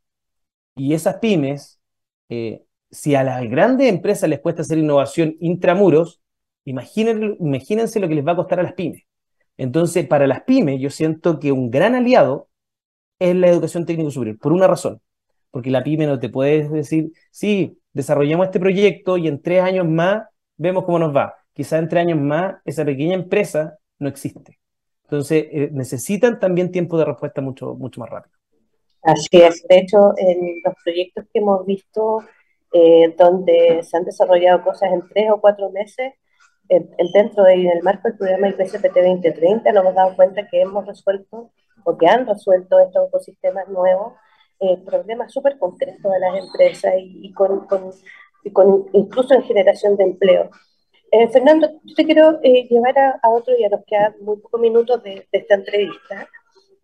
Y 0.76 0.94
esas 0.94 1.18
pymes, 1.18 1.80
eh, 2.30 2.66
si 2.92 3.16
a 3.16 3.24
las 3.24 3.44
grandes 3.50 3.88
empresas 3.90 4.30
les 4.30 4.40
cuesta 4.40 4.62
hacer 4.62 4.78
innovación 4.78 5.36
intramuros, 5.40 6.22
imagínense 6.66 8.00
lo 8.00 8.08
que 8.08 8.16
les 8.16 8.26
va 8.28 8.34
a 8.34 8.36
costar 8.36 8.60
a 8.60 8.64
las 8.64 8.74
pymes. 8.74 9.04
Entonces, 9.58 10.08
para 10.08 10.28
las 10.28 10.44
pymes, 10.44 10.82
yo 10.82 10.90
siento 10.90 11.40
que 11.40 11.52
un 11.52 11.72
gran 11.72 11.96
aliado 11.96 12.50
es 13.20 13.36
la 13.36 13.48
educación 13.50 13.86
técnico 13.86 14.12
superior, 14.12 14.38
por 14.40 14.54
una 14.54 14.68
razón. 14.68 15.02
Porque 15.52 15.72
la 15.72 15.84
pyme 15.84 16.08
no 16.08 16.20
te 16.20 16.30
puede 16.30 16.70
decir, 16.70 17.12
sí, 17.32 17.80
desarrollamos 17.94 18.48
este 18.48 18.60
proyecto 18.60 19.18
y 19.18 19.28
en 19.28 19.42
tres 19.42 19.62
años 19.64 19.88
más 19.88 20.24
vemos 20.58 20.86
cómo 20.86 21.00
nos 21.00 21.16
va. 21.16 21.36
Quizás 21.54 21.80
en 21.82 21.90
tres 21.90 22.02
años 22.02 22.20
más 22.20 22.58
esa 22.66 22.86
pequeña 22.86 23.16
empresa 23.16 23.78
no 24.00 24.10
existe. 24.10 24.60
Entonces, 25.04 25.46
eh, 25.52 25.70
necesitan 25.72 26.40
también 26.40 26.72
tiempo 26.72 26.98
de 26.98 27.06
respuesta 27.06 27.42
mucho, 27.42 27.76
mucho 27.76 28.02
más 28.02 28.10
rápido. 28.10 28.35
Así 29.06 29.38
es. 29.38 29.64
De 29.68 29.78
hecho, 29.78 30.14
en 30.18 30.62
los 30.64 30.74
proyectos 30.84 31.26
que 31.32 31.40
hemos 31.40 31.66
visto, 31.66 32.24
eh, 32.74 33.14
donde 33.18 33.82
se 33.84 33.98
han 33.98 34.04
desarrollado 34.04 34.64
cosas 34.64 34.92
en 34.92 35.08
tres 35.08 35.30
o 35.32 35.40
cuatro 35.40 35.70
meses, 35.70 36.14
dentro 36.68 37.44
de 37.44 37.54
en 37.54 37.70
el 37.70 37.84
marco 37.84 38.08
del 38.08 38.18
programa 38.18 38.50
IPCPT 38.50 38.96
2030 38.96 39.72
nos 39.72 39.84
hemos 39.84 39.96
dado 39.96 40.16
cuenta 40.16 40.48
que 40.48 40.62
hemos 40.62 40.86
resuelto 40.88 41.52
o 41.84 41.98
que 41.98 42.08
han 42.08 42.26
resuelto 42.26 42.80
estos 42.80 43.08
ecosistemas 43.08 43.68
nuevos 43.68 44.14
eh, 44.60 44.78
problemas 44.84 45.32
súper 45.32 45.60
concretos 45.60 46.12
de 46.12 46.20
las 46.20 46.44
empresas 46.44 46.94
y, 46.98 47.32
con, 47.34 47.68
con, 47.68 47.92
con, 48.54 48.86
incluso 48.94 49.36
en 49.36 49.44
generación 49.44 49.96
de 49.98 50.06
empleo. 50.06 50.50
Eh, 51.12 51.28
Fernando, 51.28 51.70
yo 51.84 51.96
te 51.96 52.06
quiero 52.06 52.42
llevar 52.42 52.98
a, 52.98 53.20
a, 53.22 53.30
otro, 53.30 53.54
ya 53.60 53.70
nos 53.70 53.86
quedan 53.86 54.16
muy 54.22 54.38
pocos 54.38 54.60
minutos 54.60 55.04
de, 55.04 55.28
de 55.32 55.38
esta 55.38 55.56
entrevista, 55.56 56.28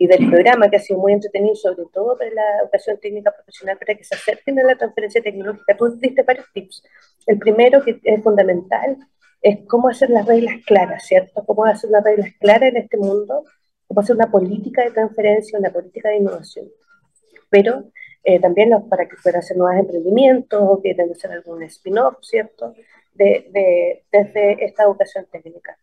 y 0.02 0.08
del 0.08 0.32
programa 0.32 0.68
que 0.68 0.78
ha 0.78 0.80
sido 0.80 1.00
muy 1.00 1.14
entretenido, 1.14 1.54
sobre 1.54 1.84
todo 1.94 2.18
para 2.18 2.32
la 2.32 2.62
educación 2.64 2.98
técnica 3.00 3.32
profesional, 3.32 3.78
para 3.78 3.94
que 3.94 4.04
se 4.04 4.16
acerquen 4.16 4.58
a 4.60 4.64
la 4.64 4.76
transferencia 4.76 5.22
tecnológica. 5.22 5.78
Tú 5.78 5.96
diste 5.96 6.24
varios 6.24 6.48
tips. 6.52 6.82
El 7.28 7.38
primero, 7.38 7.84
que 7.84 8.00
es 8.04 8.24
fundamental, 8.24 8.98
es 9.44 9.60
cómo 9.68 9.90
hacer 9.90 10.10
las 10.10 10.26
reglas 10.26 10.56
claras, 10.66 11.06
¿cierto? 11.06 11.46
Cómo 11.46 11.66
hacer 11.66 11.92
las 11.92 12.04
reglas 12.04 12.32
claras 12.40 12.70
en 12.70 12.78
este 12.78 12.98
mundo, 12.98 13.44
cómo 13.88 14.02
hacer 14.02 14.16
una 14.16 14.32
política 14.32 14.84
de 14.84 14.90
transferencia, 14.90 15.60
una 15.60 15.70
política 15.70 16.10
de 16.10 16.16
innovación. 16.16 16.66
Pero 17.52 17.84
eh, 18.24 18.40
también 18.40 18.72
para 18.90 19.08
que 19.08 19.18
puedan 19.22 19.42
hacer 19.42 19.56
nuevos 19.56 19.80
emprendimientos 19.82 20.60
o 20.64 20.82
que 20.82 20.96
tengan 20.96 21.10
que 21.10 21.18
hacer 21.20 21.32
algún 21.32 21.62
spin-off, 21.62 22.16
¿cierto? 22.22 22.74
De, 23.14 23.52
de, 23.52 24.04
desde 24.12 24.66
esta 24.66 24.82
educación 24.82 25.28
técnica. 25.32 25.78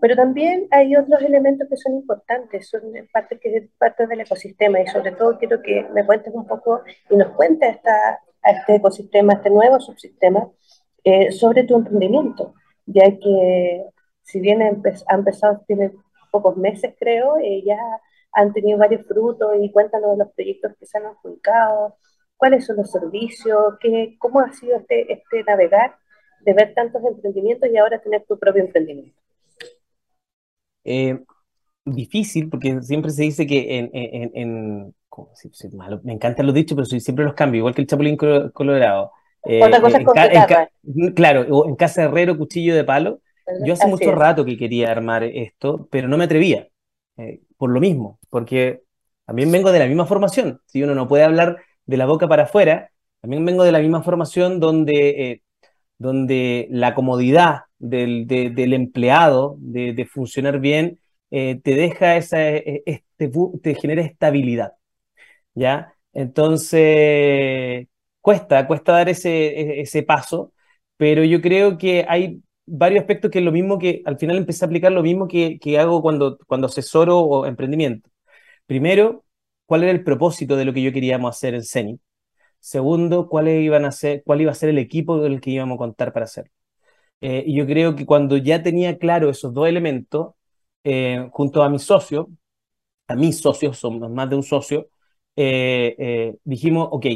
Pero 0.00 0.16
también 0.16 0.66
hay 0.70 0.96
otros 0.96 1.20
elementos 1.22 1.68
que 1.68 1.76
son 1.76 1.94
importantes, 1.94 2.68
son 2.68 2.82
parte, 3.12 3.38
que, 3.38 3.68
parte 3.78 4.06
del 4.06 4.20
ecosistema 4.20 4.80
y 4.80 4.86
sobre 4.86 5.12
todo 5.12 5.38
quiero 5.38 5.60
que 5.62 5.86
me 5.92 6.06
cuentes 6.06 6.32
un 6.34 6.46
poco 6.46 6.82
y 7.10 7.16
nos 7.16 7.28
cuentes 7.32 7.76
esta, 7.76 8.20
a 8.42 8.50
este 8.50 8.76
ecosistema, 8.76 9.34
este 9.34 9.50
nuevo 9.50 9.78
subsistema, 9.78 10.48
eh, 11.04 11.30
sobre 11.32 11.64
tu 11.64 11.74
emprendimiento, 11.76 12.54
ya 12.86 13.10
que 13.18 13.84
si 14.22 14.40
bien 14.40 14.62
ha 14.62 14.68
empezado, 14.68 15.62
tiene 15.66 15.92
pocos 16.30 16.56
meses 16.56 16.94
creo, 16.98 17.36
eh, 17.38 17.62
ya 17.64 17.78
han 18.32 18.52
tenido 18.52 18.78
varios 18.78 19.06
frutos 19.06 19.52
y 19.60 19.70
cuéntanos 19.72 20.12
de 20.12 20.24
los 20.24 20.32
proyectos 20.32 20.72
que 20.78 20.86
se 20.86 20.98
han 20.98 21.06
adjudicado, 21.06 21.96
cuáles 22.36 22.64
son 22.64 22.76
los 22.76 22.90
servicios, 22.90 23.74
qué, 23.80 24.16
cómo 24.18 24.40
ha 24.40 24.52
sido 24.52 24.76
este, 24.76 25.12
este 25.12 25.42
navegar 25.44 25.96
de 26.40 26.54
ver 26.54 26.74
tantos 26.74 27.02
emprendimientos 27.04 27.68
y 27.70 27.76
ahora 27.76 28.00
tener 28.00 28.24
tu 28.24 28.38
propio 28.38 28.62
emprendimiento. 28.62 29.18
Eh, 30.84 31.20
difícil, 31.84 32.48
porque 32.48 32.82
siempre 32.82 33.10
se 33.10 33.22
dice 33.22 33.46
que 33.46 33.78
en... 33.78 33.90
en, 33.92 34.30
en 34.34 34.94
me 36.04 36.12
encantan 36.12 36.46
los 36.46 36.54
dichos, 36.54 36.76
pero 36.76 36.86
siempre 36.86 37.24
los 37.24 37.34
cambio, 37.34 37.58
igual 37.58 37.74
que 37.74 37.82
el 37.82 37.86
Chapulín 37.86 38.16
Colorado. 38.16 39.12
Eh, 39.44 39.62
Otra 39.62 39.80
cosa 39.80 39.98
es 39.98 41.14
Claro, 41.14 41.66
en 41.66 41.76
casa 41.76 42.04
herrero, 42.04 42.36
cuchillo 42.36 42.74
de 42.74 42.84
palo. 42.84 43.20
Yo 43.64 43.72
hace 43.72 43.88
mucho 43.88 44.12
rato 44.12 44.44
que 44.44 44.56
quería 44.56 44.90
armar 44.90 45.24
esto, 45.24 45.88
pero 45.90 46.06
no 46.06 46.16
me 46.16 46.24
atrevía, 46.24 46.68
eh, 47.16 47.40
por 47.56 47.70
lo 47.70 47.80
mismo, 47.80 48.20
porque 48.28 48.82
también 49.26 49.50
vengo 49.50 49.72
de 49.72 49.80
la 49.80 49.86
misma 49.86 50.06
formación. 50.06 50.60
Si 50.66 50.82
uno 50.82 50.94
no 50.94 51.08
puede 51.08 51.24
hablar 51.24 51.58
de 51.84 51.96
la 51.96 52.06
boca 52.06 52.28
para 52.28 52.44
afuera, 52.44 52.92
también 53.20 53.44
vengo 53.44 53.64
de 53.64 53.72
la 53.72 53.80
misma 53.80 54.02
formación 54.02 54.60
donde, 54.60 55.42
donde 55.98 56.68
la 56.70 56.94
comodidad 56.94 57.62
del, 57.80 58.26
del 58.28 58.72
empleado, 58.74 59.56
de, 59.60 60.06
funcionar 60.06 60.60
bien, 60.60 61.00
eh, 61.30 61.60
te 61.62 61.74
deja 61.74 62.16
esa, 62.16 62.48
e, 62.48 62.82
este, 62.86 63.30
te 63.62 63.74
genera 63.74 64.02
estabilidad, 64.02 64.74
¿ya? 65.54 65.94
Entonces, 66.12 67.88
cuesta, 68.20 68.66
cuesta 68.66 68.92
dar 68.92 69.08
ese, 69.08 69.30
e, 69.48 69.80
ese 69.82 70.02
paso, 70.02 70.52
pero 70.96 71.24
yo 71.24 71.40
creo 71.40 71.78
que 71.78 72.06
hay 72.08 72.42
varios 72.66 73.02
aspectos 73.02 73.30
que 73.30 73.38
es 73.40 73.44
lo 73.44 73.52
mismo 73.52 73.78
que 73.78 74.02
al 74.04 74.18
final 74.18 74.36
empecé 74.36 74.64
a 74.64 74.68
aplicar 74.68 74.92
lo 74.92 75.02
mismo 75.02 75.28
que, 75.28 75.58
que 75.58 75.78
hago 75.78 76.02
cuando, 76.02 76.38
cuando 76.46 76.66
asesoro 76.68 77.20
o 77.20 77.46
emprendimiento. 77.46 78.10
Primero, 78.66 79.24
cuál 79.66 79.82
era 79.84 79.92
el 79.92 80.04
propósito 80.04 80.56
de 80.56 80.64
lo 80.64 80.72
que 80.72 80.82
yo 80.82 80.92
queríamos 80.92 81.36
hacer 81.36 81.54
en 81.54 81.64
CENI. 81.64 82.00
Segundo, 82.60 83.28
cuál, 83.28 83.48
iban 83.48 83.84
a 83.86 83.92
ser, 83.92 84.22
cuál 84.24 84.40
iba 84.42 84.52
a 84.52 84.54
ser 84.54 84.70
el 84.70 84.78
equipo 84.78 85.20
del 85.20 85.40
que 85.40 85.50
íbamos 85.50 85.76
a 85.76 85.78
contar 85.78 86.12
para 86.12 86.24
hacerlo. 86.26 86.52
Eh, 87.20 87.44
y 87.46 87.56
yo 87.56 87.66
creo 87.66 87.94
que 87.96 88.06
cuando 88.06 88.36
ya 88.36 88.62
tenía 88.62 88.98
claro 88.98 89.30
esos 89.30 89.52
dos 89.54 89.68
elementos, 89.68 90.34
eh, 90.84 91.28
junto 91.32 91.62
a 91.62 91.68
mi 91.68 91.78
socio, 91.78 92.30
a 93.08 93.16
mis 93.16 93.40
socios, 93.40 93.78
somos 93.78 94.10
más 94.10 94.30
de 94.30 94.36
un 94.36 94.42
socio, 94.44 94.90
eh, 95.36 96.36
dijimos, 96.44 96.88
ok, 96.92 97.06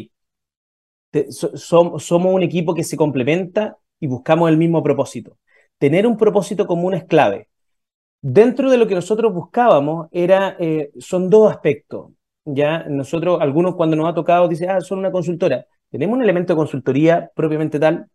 somos 1.31 2.11
un 2.11 2.43
equipo 2.43 2.75
que 2.75 2.85
se 2.85 2.97
complementa 2.97 3.77
y 4.01 4.07
buscamos 4.07 4.51
el 4.51 4.57
mismo 4.57 4.83
propósito. 4.83 5.39
Tener 5.79 6.07
un 6.07 6.17
propósito 6.17 6.67
común 6.67 6.95
es 6.95 7.05
clave. 7.05 7.49
Dentro 8.23 8.71
de 8.71 8.79
lo 8.79 8.89
que 8.89 8.95
nosotros 8.97 9.35
buscábamos 9.35 10.09
era, 10.13 10.57
son 10.99 11.31
dos 11.31 11.51
aspectos. 11.53 12.13
Ya 12.45 12.85
nosotros, 12.89 13.41
algunos 13.41 13.77
cuando 13.77 13.97
nos 13.97 14.09
ha 14.09 14.15
tocado 14.15 14.49
dicen, 14.49 14.71
ah, 14.71 14.81
son 14.81 15.01
una 15.01 15.13
consultora. 15.13 15.67
Tenemos 15.91 16.17
un 16.17 16.23
elemento 16.23 16.55
de 16.55 16.59
consultoría 16.59 17.31
propiamente 17.35 17.79
tal, 17.81 18.09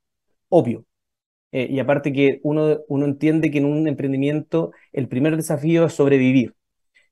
obvio. 0.50 0.86
Eh, 1.52 1.68
y 1.70 1.80
aparte 1.80 2.14
que 2.14 2.40
uno, 2.44 2.80
uno 2.88 3.06
entiende 3.06 3.52
que 3.52 3.58
en 3.58 3.66
un 3.66 3.88
emprendimiento 3.88 4.72
el 4.94 5.08
primer 5.08 5.36
desafío 5.36 5.86
es 5.86 5.94
sobrevivir. 5.94 6.56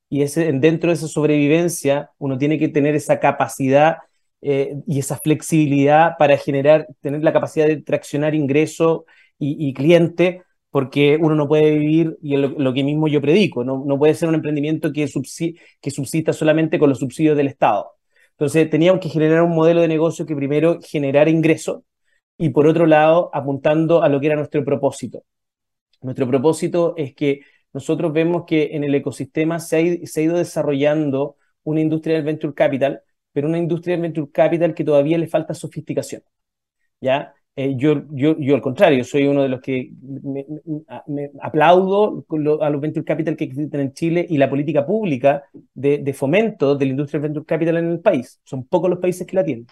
Y 0.10 0.22
ese, 0.22 0.52
dentro 0.54 0.90
de 0.90 0.96
esa 0.96 1.08
sobrevivencia 1.08 2.12
uno 2.18 2.38
tiene 2.38 2.58
que 2.60 2.70
tener 2.70 2.96
esa 2.96 3.20
capacidad 3.20 3.98
eh, 4.42 4.76
y 4.88 5.00
esa 5.00 5.18
flexibilidad 5.18 6.14
para 6.18 6.38
generar, 6.38 6.88
tener 7.02 7.24
la 7.24 7.34
capacidad 7.34 7.68
de 7.68 7.82
traccionar 7.82 8.36
ingreso 8.36 9.06
y, 9.40 9.72
cliente, 9.74 10.44
porque 10.72 11.18
uno 11.22 11.36
no 11.36 11.48
puede 11.48 11.78
vivir, 11.78 12.18
y 12.24 12.38
lo, 12.38 12.74
que 12.74 12.84
mismo 12.84 13.08
yo 13.08 13.22
predico, 13.22 13.64
no, 13.64 13.84
no 13.86 14.00
puede 14.00 14.16
ser 14.16 14.30
un 14.30 14.36
emprendimiento 14.36 14.92
que, 14.92 15.08
que 15.82 15.92
subsista 15.92 16.34
solamente 16.34 16.80
con 16.80 16.90
los 16.90 17.00
subsidios 17.00 17.38
del 17.38 17.48
Estado. 17.48 17.92
Entonces 18.32 18.68
teníamos 18.70 19.00
que 19.02 19.10
generar 19.10 19.44
un 19.44 19.56
modelo 19.56 19.82
de 19.82 19.88
negocio 19.88 20.26
que 20.26 20.36
primero 20.36 20.80
generara 20.82 21.30
ingreso 21.30 21.84
y 22.38 22.50
por 22.50 22.68
otro 22.68 22.86
lado 22.86 23.30
apuntando 23.34 24.04
a 24.04 24.10
lo 24.10 24.20
que 24.20 24.28
era 24.28 24.36
nuestro 24.36 24.64
propósito. 24.64 25.24
Nuestro 26.02 26.28
propósito 26.28 26.94
es 26.98 27.16
que 27.16 27.42
nosotros 27.74 28.14
vemos 28.14 28.46
que 28.46 28.76
en 28.76 28.84
el 28.84 28.96
ecosistema 28.96 29.60
se 29.60 29.78
ha, 29.78 30.22
ido 30.22 30.38
desarrollando 30.38 31.38
una 31.64 31.82
industria 31.82 32.16
del 32.16 32.24
venture 32.24 32.54
capital, 32.54 33.02
pero 33.32 33.48
una 33.48 33.58
industria 33.58 33.96
del 33.96 34.04
venture 34.04 34.32
capital 34.32 34.74
que 34.74 34.84
todavía 34.84 35.18
le 35.18 35.28
falta 35.28 35.54
sofisticación. 35.54 36.22
¿ya? 37.02 37.34
Eh, 37.56 37.76
yo, 37.76 38.04
yo, 38.12 38.38
yo, 38.40 38.56
al 38.56 38.62
contrario, 38.62 39.04
soy 39.04 39.26
uno 39.26 39.42
de 39.44 39.50
los 39.50 39.62
que 39.62 39.92
me, 40.02 40.46
aplaudo 41.42 42.26
a 42.62 42.70
los 42.70 42.82
venture 42.82 43.04
capital 43.04 43.36
que 43.36 43.46
existen 43.46 43.80
en 43.80 43.94
Chile 43.94 44.26
y 44.30 44.38
la 44.38 44.50
política 44.50 44.86
pública 44.86 45.44
de, 45.74 45.98
de, 46.00 46.14
fomento 46.14 46.76
de 46.76 46.86
la 46.86 46.92
industria 46.92 47.20
venture 47.22 47.46
capital 47.46 47.78
en 47.78 47.92
el 47.92 48.00
país. 48.00 48.40
Son 48.44 48.66
pocos 48.66 48.90
los 48.90 49.00
países 49.00 49.26
que 49.26 49.36
la 49.36 49.44
tienen. 49.44 49.68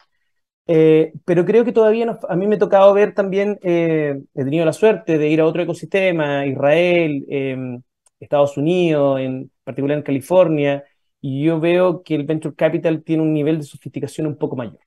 Eh, 0.68 1.14
pero 1.26 1.46
creo 1.46 1.64
que 1.64 1.72
todavía 1.72 2.18
a 2.28 2.36
mí 2.36 2.48
me 2.48 2.56
ha 2.56 2.60
tocado 2.60 2.94
ver 2.94 3.14
también, 3.14 3.60
eh, 3.62 4.20
he 4.34 4.44
tenido 4.44 4.66
la 4.66 4.74
suerte 4.74 5.18
de 5.18 5.30
ir 5.30 5.40
a 5.42 5.46
otro 5.46 5.62
ecosistema, 5.62 6.46
Israel, 6.48 7.26
em, 7.30 7.82
Estados 8.20 8.58
Unidos, 8.58 9.20
en 9.20 9.52
particular 9.64 9.98
en 9.98 10.04
California, 10.04 10.84
y 11.22 11.44
yo 11.44 11.60
veo 11.60 12.02
que 12.04 12.16
el 12.16 12.26
venture 12.26 12.56
capital 12.56 13.04
tiene 13.04 13.24
un 13.24 13.34
nivel 13.34 13.58
de 13.60 13.64
sofisticación 13.64 14.28
un 14.28 14.38
poco 14.38 14.56
mayor. 14.56 14.80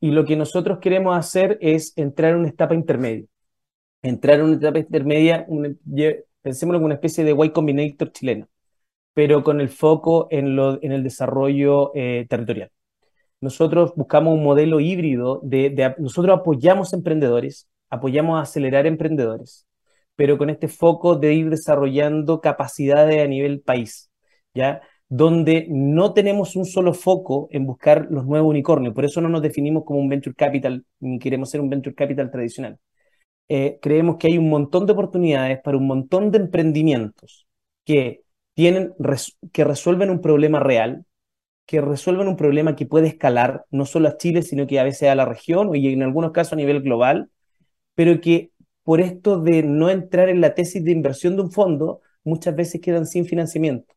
Y 0.00 0.10
lo 0.12 0.24
que 0.24 0.36
nosotros 0.36 0.78
queremos 0.80 1.16
hacer 1.16 1.58
es 1.60 1.92
entrar 1.96 2.32
en 2.32 2.38
una 2.40 2.48
etapa 2.48 2.74
intermedia. 2.74 3.26
Entrar 4.02 4.40
en 4.40 4.46
una 4.46 4.56
etapa 4.56 4.78
intermedia, 4.80 5.46
pensémoslo 6.42 6.78
como 6.78 6.86
una 6.86 6.94
especie 6.96 7.24
de 7.24 7.32
Y 7.32 7.50
Combinator 7.50 8.12
chileno, 8.12 8.48
pero 9.14 9.44
con 9.44 9.60
el 9.60 9.70
foco 9.70 10.28
en, 10.30 10.56
lo, 10.56 10.82
en 10.82 10.92
el 10.92 11.04
desarrollo 11.04 11.92
eh, 11.96 12.26
territorial. 12.30 12.70
Nosotros 13.40 13.92
buscamos 13.94 14.34
un 14.34 14.42
modelo 14.42 14.80
híbrido 14.80 15.40
de, 15.44 15.94
nosotros 15.98 16.38
apoyamos 16.38 16.92
emprendedores, 16.92 17.68
apoyamos 17.88 18.38
a 18.38 18.42
acelerar 18.42 18.86
emprendedores, 18.86 19.66
pero 20.16 20.38
con 20.38 20.50
este 20.50 20.68
foco 20.68 21.16
de 21.16 21.34
ir 21.34 21.50
desarrollando 21.50 22.40
capacidades 22.40 23.22
a 23.22 23.28
nivel 23.28 23.60
país, 23.60 24.10
¿ya? 24.54 24.82
donde 25.08 25.66
no 25.70 26.12
tenemos 26.12 26.56
un 26.56 26.66
solo 26.66 26.92
foco 26.92 27.48
en 27.50 27.64
buscar 27.66 28.08
los 28.10 28.26
nuevos 28.26 28.50
unicornios. 28.50 28.94
Por 28.94 29.04
eso 29.04 29.20
no 29.20 29.28
nos 29.28 29.42
definimos 29.42 29.84
como 29.84 30.00
un 30.00 30.08
venture 30.08 30.34
capital, 30.34 30.84
ni 31.00 31.18
queremos 31.18 31.50
ser 31.50 31.60
un 31.60 31.70
venture 31.70 31.94
capital 31.94 32.30
tradicional. 32.30 32.78
Eh, 33.48 33.78
creemos 33.80 34.16
que 34.18 34.28
hay 34.28 34.38
un 34.38 34.50
montón 34.50 34.86
de 34.86 34.92
oportunidades 34.92 35.60
para 35.62 35.78
un 35.78 35.86
montón 35.86 36.30
de 36.30 36.38
emprendimientos 36.38 37.46
que, 37.84 38.22
tienen, 38.54 38.94
que 39.52 39.64
resuelven 39.64 40.10
un 40.10 40.20
problema 40.20 40.60
real, 40.60 41.06
que 41.68 41.82
resuelven 41.82 42.28
un 42.28 42.36
problema 42.36 42.74
que 42.76 42.86
puede 42.86 43.08
escalar 43.08 43.66
no 43.70 43.84
solo 43.84 44.08
a 44.08 44.16
Chile, 44.16 44.40
sino 44.40 44.66
que 44.66 44.80
a 44.80 44.84
veces 44.84 45.10
a 45.10 45.14
la 45.14 45.26
región 45.26 45.76
y 45.76 45.92
en 45.92 46.02
algunos 46.02 46.32
casos 46.32 46.54
a 46.54 46.56
nivel 46.56 46.80
global, 46.80 47.30
pero 47.94 48.22
que 48.22 48.52
por 48.84 49.02
esto 49.02 49.38
de 49.38 49.62
no 49.62 49.90
entrar 49.90 50.30
en 50.30 50.40
la 50.40 50.54
tesis 50.54 50.82
de 50.82 50.92
inversión 50.92 51.36
de 51.36 51.42
un 51.42 51.52
fondo, 51.52 52.00
muchas 52.24 52.56
veces 52.56 52.80
quedan 52.80 53.04
sin 53.06 53.26
financiamiento. 53.26 53.94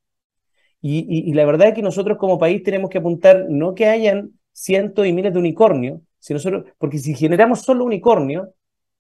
Y, 0.82 1.32
la 1.34 1.46
verdad 1.46 1.70
es 1.70 1.76
que 1.76 1.82
nosotros 1.82 2.18
como 2.18 2.38
país 2.38 2.62
tenemos 2.62 2.90
que 2.90 2.98
apuntar 2.98 3.46
no 3.50 3.74
que 3.74 3.86
hayan 3.86 4.34
cientos 4.52 5.08
y 5.08 5.14
miles 5.14 5.32
de 5.32 5.40
unicornios, 5.40 6.02
sino 6.20 6.40
solo, 6.40 6.66
porque 6.78 6.98
si 7.00 7.16
generamos 7.16 7.62
solo 7.62 7.86
unicornios, 7.86 8.50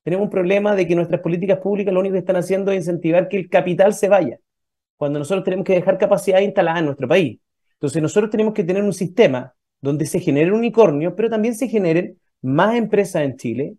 tenemos 0.03 0.23
un 0.25 0.29
problema 0.29 0.75
de 0.75 0.87
que 0.87 0.95
nuestras 0.95 1.19
políticas 1.19 1.59
públicas 1.59 1.93
lo 1.93 1.99
único 1.99 2.13
que 2.13 2.19
están 2.19 2.37
haciendo 2.37 2.71
es 2.71 2.77
incentivar 2.77 3.27
que 3.27 3.37
el 3.37 3.49
capital 3.49 3.93
se 3.93 4.07
vaya, 4.07 4.39
cuando 4.95 5.19
nosotros 5.19 5.43
tenemos 5.43 5.65
que 5.65 5.73
dejar 5.73 5.97
capacidad 5.97 6.39
instalada 6.39 6.79
en 6.79 6.85
nuestro 6.85 7.09
país. 7.09 7.41
Entonces 7.81 8.01
nosotros 8.03 8.29
tenemos 8.29 8.53
que 8.53 8.63
tener 8.63 8.83
un 8.83 8.93
sistema 8.93 9.55
donde 9.81 10.05
se 10.05 10.19
generen 10.19 10.53
unicornios, 10.53 11.13
pero 11.17 11.31
también 11.31 11.55
se 11.55 11.67
generen 11.67 12.19
más 12.43 12.75
empresas 12.75 13.23
en 13.23 13.37
Chile, 13.37 13.75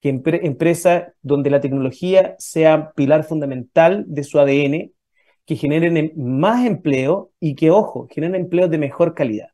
que 0.00 0.08
empresas 0.08 1.12
donde 1.20 1.50
la 1.50 1.60
tecnología 1.60 2.34
sea 2.38 2.92
pilar 2.92 3.24
fundamental 3.24 4.06
de 4.08 4.24
su 4.24 4.40
ADN 4.40 4.92
que 5.44 5.56
generen 5.56 5.98
em, 5.98 6.12
más 6.16 6.64
empleo 6.64 7.32
y 7.40 7.54
que, 7.54 7.70
ojo, 7.70 8.08
generen 8.10 8.36
empleos 8.36 8.70
de 8.70 8.78
mejor 8.78 9.14
calidad. 9.14 9.48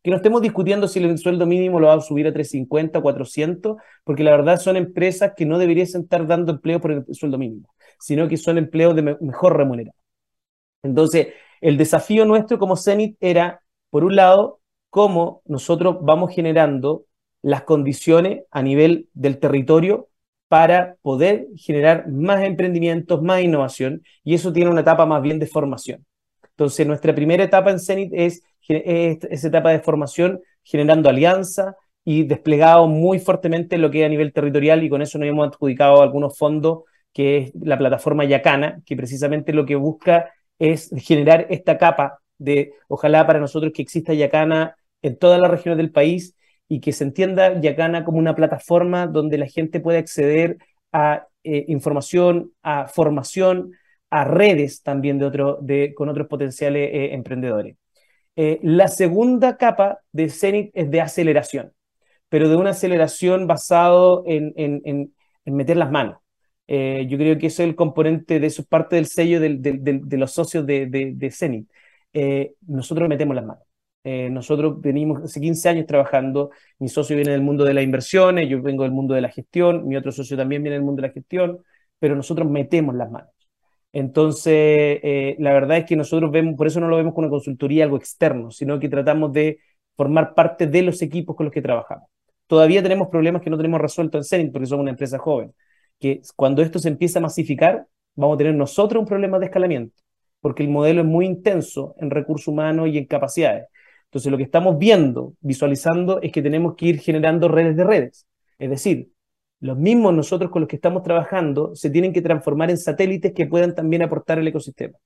Que 0.00 0.10
no 0.10 0.16
estemos 0.16 0.42
discutiendo 0.42 0.86
si 0.86 1.00
el 1.00 1.18
sueldo 1.18 1.44
mínimo 1.44 1.80
lo 1.80 1.88
va 1.88 1.94
a 1.94 2.00
subir 2.00 2.28
a 2.28 2.32
350, 2.32 3.00
400, 3.00 3.78
porque 4.04 4.22
la 4.22 4.30
verdad 4.30 4.60
son 4.60 4.76
empresas 4.76 5.32
que 5.36 5.44
no 5.44 5.58
deberían 5.58 5.88
estar 5.88 6.24
dando 6.28 6.52
empleo 6.52 6.80
por 6.80 6.92
el 6.92 7.04
sueldo 7.14 7.36
mínimo, 7.36 7.68
sino 7.98 8.28
que 8.28 8.36
son 8.36 8.58
empleos 8.58 8.94
de 8.94 9.02
mejor 9.02 9.56
remuneración. 9.56 9.96
Entonces, 10.82 11.28
el 11.60 11.76
desafío 11.76 12.24
nuestro 12.24 12.58
como 12.58 12.76
CENIT 12.76 13.16
era, 13.20 13.62
por 13.90 14.04
un 14.04 14.16
lado, 14.16 14.60
cómo 14.90 15.42
nosotros 15.46 15.98
vamos 16.00 16.34
generando 16.34 17.04
las 17.42 17.62
condiciones 17.62 18.44
a 18.50 18.62
nivel 18.62 19.08
del 19.14 19.38
territorio 19.38 20.08
para 20.48 20.96
poder 21.02 21.46
generar 21.56 22.08
más 22.08 22.42
emprendimientos, 22.42 23.22
más 23.22 23.40
innovación, 23.40 24.02
y 24.24 24.34
eso 24.34 24.52
tiene 24.52 24.70
una 24.70 24.80
etapa 24.80 25.06
más 25.06 25.22
bien 25.22 25.38
de 25.38 25.46
formación. 25.46 26.04
Entonces, 26.42 26.86
nuestra 26.86 27.14
primera 27.14 27.44
etapa 27.44 27.70
en 27.70 27.78
Zenit 27.78 28.10
es, 28.12 28.42
esa 28.68 29.48
etapa 29.48 29.70
de 29.70 29.80
formación, 29.80 30.40
generando 30.62 31.08
alianza 31.08 31.76
y 32.04 32.24
desplegado 32.24 32.86
muy 32.86 33.18
fuertemente 33.18 33.78
lo 33.78 33.90
que 33.90 34.00
es 34.00 34.06
a 34.06 34.08
nivel 34.08 34.32
territorial, 34.32 34.82
y 34.82 34.90
con 34.90 35.02
eso 35.02 35.18
nos 35.18 35.28
hemos 35.28 35.48
adjudicado 35.48 36.02
algunos 36.02 36.36
fondos, 36.36 36.80
que 37.12 37.38
es 37.38 37.52
la 37.54 37.78
plataforma 37.78 38.24
Yacana, 38.24 38.82
que 38.84 38.96
precisamente 38.96 39.52
lo 39.52 39.64
que 39.64 39.76
busca 39.76 40.32
es 40.60 40.90
generar 40.98 41.48
esta 41.50 41.76
capa 41.78 42.20
de, 42.38 42.74
ojalá 42.86 43.26
para 43.26 43.40
nosotros 43.40 43.72
que 43.74 43.82
exista 43.82 44.14
Yacana 44.14 44.76
en 45.02 45.18
todas 45.18 45.40
las 45.40 45.50
regiones 45.50 45.78
del 45.78 45.90
país 45.90 46.36
y 46.68 46.80
que 46.80 46.92
se 46.92 47.02
entienda 47.02 47.60
Yacana 47.60 48.04
como 48.04 48.18
una 48.18 48.36
plataforma 48.36 49.08
donde 49.08 49.38
la 49.38 49.46
gente 49.46 49.80
puede 49.80 49.98
acceder 49.98 50.58
a 50.92 51.26
eh, 51.42 51.64
información, 51.68 52.52
a 52.62 52.86
formación, 52.86 53.72
a 54.10 54.24
redes 54.24 54.82
también 54.82 55.18
de 55.18 55.24
otro, 55.26 55.58
de, 55.60 55.94
con 55.94 56.08
otros 56.08 56.28
potenciales 56.28 56.90
eh, 56.92 57.14
emprendedores. 57.14 57.76
Eh, 58.36 58.60
la 58.62 58.88
segunda 58.88 59.56
capa 59.56 60.00
de 60.12 60.28
CENIT 60.28 60.70
es 60.74 60.90
de 60.90 61.00
aceleración, 61.00 61.72
pero 62.28 62.48
de 62.48 62.56
una 62.56 62.70
aceleración 62.70 63.46
basado 63.46 64.22
en, 64.26 64.52
en, 64.56 64.82
en, 64.84 65.12
meter 65.44 65.76
las 65.76 65.90
manos. 65.90 66.18
Yo 67.08 67.18
creo 67.18 67.38
que 67.38 67.48
eso 67.48 67.62
es 67.62 67.68
el 67.68 67.74
componente 67.76 68.40
de 68.40 68.46
eso, 68.46 68.64
parte 68.64 68.96
del 68.96 69.06
sello 69.06 69.40
de 69.40 70.16
los 70.18 70.32
socios 70.32 70.66
de, 70.66 70.86
de, 70.86 71.12
de 71.14 71.30
CENIT. 71.30 71.68
nosotros 72.66 73.08
metemos 73.08 73.34
las 73.34 73.44
manos. 73.44 73.64
Eh, 74.02 74.30
nosotros 74.30 74.80
venimos 74.80 75.22
hace 75.22 75.40
15 75.40 75.68
años 75.68 75.86
trabajando, 75.86 76.50
mi 76.78 76.88
socio 76.88 77.16
viene 77.16 77.32
del 77.32 77.42
mundo 77.42 77.64
de 77.64 77.74
las 77.74 77.84
inversiones, 77.84 78.48
yo 78.48 78.62
vengo 78.62 78.84
del 78.84 78.92
mundo 78.92 79.12
de 79.14 79.20
la 79.20 79.28
gestión, 79.28 79.86
mi 79.86 79.94
otro 79.96 80.10
socio 80.10 80.36
también 80.38 80.62
viene 80.62 80.76
del 80.76 80.84
mundo 80.84 81.02
de 81.02 81.08
la 81.08 81.14
gestión, 81.14 81.58
pero 81.98 82.16
nosotros 82.16 82.48
metemos 82.48 82.94
las 82.94 83.10
manos. 83.10 83.30
Entonces, 83.92 85.00
eh, 85.02 85.36
la 85.38 85.52
verdad 85.52 85.78
es 85.78 85.84
que 85.86 85.96
nosotros 85.96 86.30
vemos, 86.30 86.54
por 86.56 86.66
eso 86.66 86.80
no 86.80 86.88
lo 86.88 86.96
vemos 86.96 87.12
como 87.12 87.26
una 87.26 87.30
consultoría, 87.30 87.84
algo 87.84 87.96
externo, 87.96 88.50
sino 88.50 88.78
que 88.78 88.88
tratamos 88.88 89.32
de 89.32 89.58
formar 89.96 90.34
parte 90.34 90.66
de 90.66 90.82
los 90.82 91.02
equipos 91.02 91.36
con 91.36 91.44
los 91.46 91.52
que 91.52 91.60
trabajamos. 91.62 92.08
Todavía 92.46 92.82
tenemos 92.82 93.08
problemas 93.08 93.42
que 93.42 93.50
no 93.50 93.56
tenemos 93.56 93.80
resueltos 93.80 94.20
en 94.20 94.38
Zenit 94.38 94.52
porque 94.52 94.66
somos 94.66 94.82
una 94.82 94.92
empresa 94.92 95.18
joven, 95.18 95.52
que 96.00 96.22
cuando 96.36 96.62
esto 96.62 96.78
se 96.78 96.88
empieza 96.88 97.18
a 97.18 97.22
masificar, 97.22 97.86
vamos 98.16 98.34
a 98.34 98.38
tener 98.38 98.54
nosotros 98.54 99.00
un 99.00 99.06
problema 99.06 99.38
de 99.38 99.46
escalamiento, 99.46 100.02
porque 100.40 100.62
el 100.62 100.70
modelo 100.70 101.02
es 101.02 101.06
muy 101.06 101.26
intenso 101.26 101.94
en 101.98 102.10
recursos 102.10 102.48
humanos 102.48 102.88
y 102.88 102.98
en 102.98 103.06
capacidades. 103.06 103.66
Entonces, 104.06 104.32
lo 104.32 104.38
que 104.38 104.44
estamos 104.44 104.78
viendo, 104.78 105.34
visualizando, 105.40 106.20
es 106.20 106.32
que 106.32 106.42
tenemos 106.42 106.74
que 106.74 106.86
ir 106.86 106.98
generando 106.98 107.46
redes 107.46 107.76
de 107.76 107.84
redes. 107.84 108.26
Es 108.58 108.70
decir, 108.70 109.10
los 109.60 109.76
mismos 109.76 110.14
nosotros 110.14 110.50
con 110.50 110.62
los 110.62 110.68
que 110.68 110.76
estamos 110.76 111.02
trabajando 111.02 111.74
se 111.76 111.90
tienen 111.90 112.12
que 112.12 112.22
transformar 112.22 112.70
en 112.70 112.78
satélites 112.78 113.32
que 113.32 113.46
puedan 113.46 113.74
también 113.74 114.02
aportar 114.02 114.38
al 114.38 114.48
ecosistema. 114.48 114.98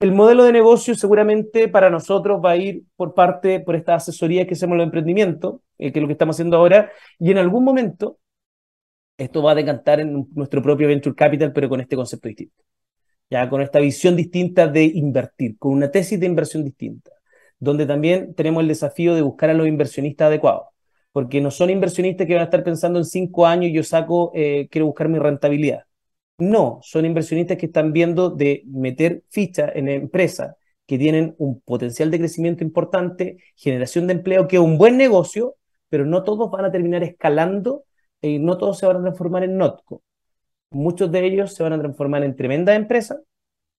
El 0.00 0.12
modelo 0.12 0.44
de 0.44 0.52
negocio 0.52 0.94
seguramente 0.94 1.68
para 1.68 1.88
nosotros 1.88 2.40
va 2.44 2.50
a 2.50 2.56
ir 2.56 2.82
por 2.96 3.14
parte, 3.14 3.60
por 3.60 3.76
esta 3.76 3.94
asesoría 3.94 4.46
que 4.46 4.54
hacemos 4.54 4.76
los 4.76 4.84
emprendimientos, 4.84 5.60
eh, 5.78 5.92
que 5.92 6.00
es 6.00 6.02
lo 6.02 6.08
que 6.08 6.12
estamos 6.12 6.36
haciendo 6.36 6.56
ahora, 6.56 6.90
y 7.18 7.30
en 7.30 7.38
algún 7.38 7.64
momento 7.64 8.18
esto 9.16 9.42
va 9.42 9.52
a 9.52 9.54
decantar 9.54 10.00
en 10.00 10.26
nuestro 10.34 10.62
propio 10.62 10.88
venture 10.88 11.14
capital, 11.14 11.52
pero 11.52 11.68
con 11.68 11.80
este 11.80 11.96
concepto 11.96 12.28
distinto. 12.28 12.64
Ya 13.30 13.48
con 13.48 13.62
esta 13.62 13.80
visión 13.80 14.16
distinta 14.16 14.68
de 14.68 14.84
invertir, 14.84 15.58
con 15.58 15.72
una 15.72 15.90
tesis 15.90 16.20
de 16.20 16.26
inversión 16.26 16.64
distinta 16.64 17.10
donde 17.64 17.86
también 17.86 18.34
tenemos 18.34 18.62
el 18.62 18.68
desafío 18.68 19.14
de 19.14 19.22
buscar 19.22 19.50
a 19.50 19.54
los 19.54 19.66
inversionistas 19.66 20.26
adecuados, 20.26 20.68
porque 21.12 21.40
no 21.40 21.50
son 21.50 21.70
inversionistas 21.70 22.26
que 22.26 22.34
van 22.34 22.42
a 22.42 22.44
estar 22.44 22.64
pensando 22.64 22.98
en 22.98 23.04
cinco 23.04 23.46
años 23.46 23.70
y 23.70 23.74
yo 23.74 23.82
saco, 23.82 24.32
eh, 24.34 24.68
quiero 24.70 24.86
buscar 24.86 25.08
mi 25.08 25.18
rentabilidad. 25.18 25.84
No, 26.38 26.80
son 26.82 27.04
inversionistas 27.04 27.56
que 27.58 27.66
están 27.66 27.92
viendo 27.92 28.30
de 28.30 28.64
meter 28.66 29.22
ficha 29.30 29.70
en 29.74 29.88
empresas 29.88 30.56
que 30.86 30.98
tienen 30.98 31.34
un 31.38 31.60
potencial 31.60 32.10
de 32.10 32.18
crecimiento 32.18 32.64
importante, 32.64 33.38
generación 33.56 34.06
de 34.06 34.14
empleo, 34.14 34.48
que 34.48 34.56
es 34.56 34.62
un 34.62 34.76
buen 34.76 34.98
negocio, 34.98 35.56
pero 35.88 36.04
no 36.04 36.24
todos 36.24 36.50
van 36.50 36.64
a 36.64 36.72
terminar 36.72 37.02
escalando 37.04 37.84
y 38.28 38.38
no 38.38 38.56
todos 38.56 38.78
se 38.78 38.86
van 38.86 38.96
a 38.96 39.02
transformar 39.02 39.44
en 39.44 39.56
Notco. 39.58 40.02
Muchos 40.70 41.10
de 41.12 41.24
ellos 41.24 41.54
se 41.54 41.62
van 41.62 41.72
a 41.72 41.78
transformar 41.78 42.24
en 42.24 42.34
tremendas 42.34 42.76
empresas, 42.76 43.20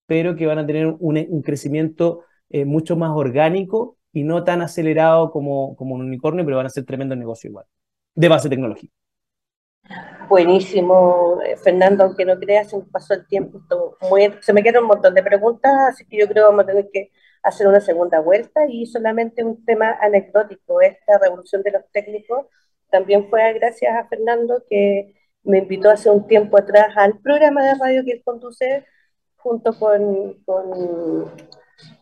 pero 0.06 0.36
que 0.36 0.46
van 0.46 0.58
a 0.58 0.66
tener 0.66 0.86
un, 0.86 1.26
un 1.28 1.42
crecimiento 1.42 2.22
eh, 2.48 2.64
mucho 2.64 2.96
más 2.96 3.10
orgánico 3.14 3.98
y 4.12 4.22
no 4.22 4.44
tan 4.44 4.62
acelerado 4.62 5.30
como, 5.30 5.76
como 5.76 5.94
un 5.94 6.02
unicornio, 6.02 6.44
pero 6.44 6.56
van 6.56 6.66
a 6.66 6.70
ser 6.70 6.84
tremendo 6.84 7.16
negocio 7.16 7.50
igual, 7.50 7.66
de 8.14 8.28
base 8.28 8.48
tecnológica. 8.48 8.94
Buenísimo, 10.28 11.40
eh, 11.44 11.56
Fernando, 11.56 12.04
aunque 12.04 12.24
no 12.24 12.38
creas, 12.38 12.70
se 12.70 12.78
me 12.78 12.84
pasó 12.84 13.14
el 13.14 13.26
tiempo, 13.26 13.60
muy, 14.10 14.32
se 14.40 14.52
me 14.52 14.62
quedan 14.62 14.82
un 14.82 14.88
montón 14.88 15.14
de 15.14 15.22
preguntas, 15.22 15.72
así 15.88 16.04
que 16.06 16.18
yo 16.18 16.26
creo 16.26 16.44
que 16.44 16.50
vamos 16.50 16.64
a 16.64 16.66
tener 16.66 16.88
que 16.92 17.10
hacer 17.42 17.66
una 17.68 17.80
segunda 17.80 18.20
vuelta 18.20 18.66
y 18.68 18.86
solamente 18.86 19.44
un 19.44 19.64
tema 19.64 19.96
anecdótico, 20.00 20.80
esta 20.80 21.18
revolución 21.18 21.62
de 21.62 21.72
los 21.72 21.82
técnicos 21.92 22.46
también 22.90 23.28
fue 23.28 23.52
gracias 23.54 23.94
a 23.94 24.06
Fernando 24.08 24.62
que 24.68 25.14
me 25.42 25.58
invitó 25.58 25.90
hace 25.90 26.10
un 26.10 26.26
tiempo 26.26 26.58
atrás 26.58 26.96
al 26.96 27.18
programa 27.18 27.64
de 27.64 27.74
radio 27.74 28.04
que 28.04 28.12
él 28.12 28.22
conduce 28.24 28.84
junto 29.36 29.78
con, 29.78 30.34
con 30.44 31.30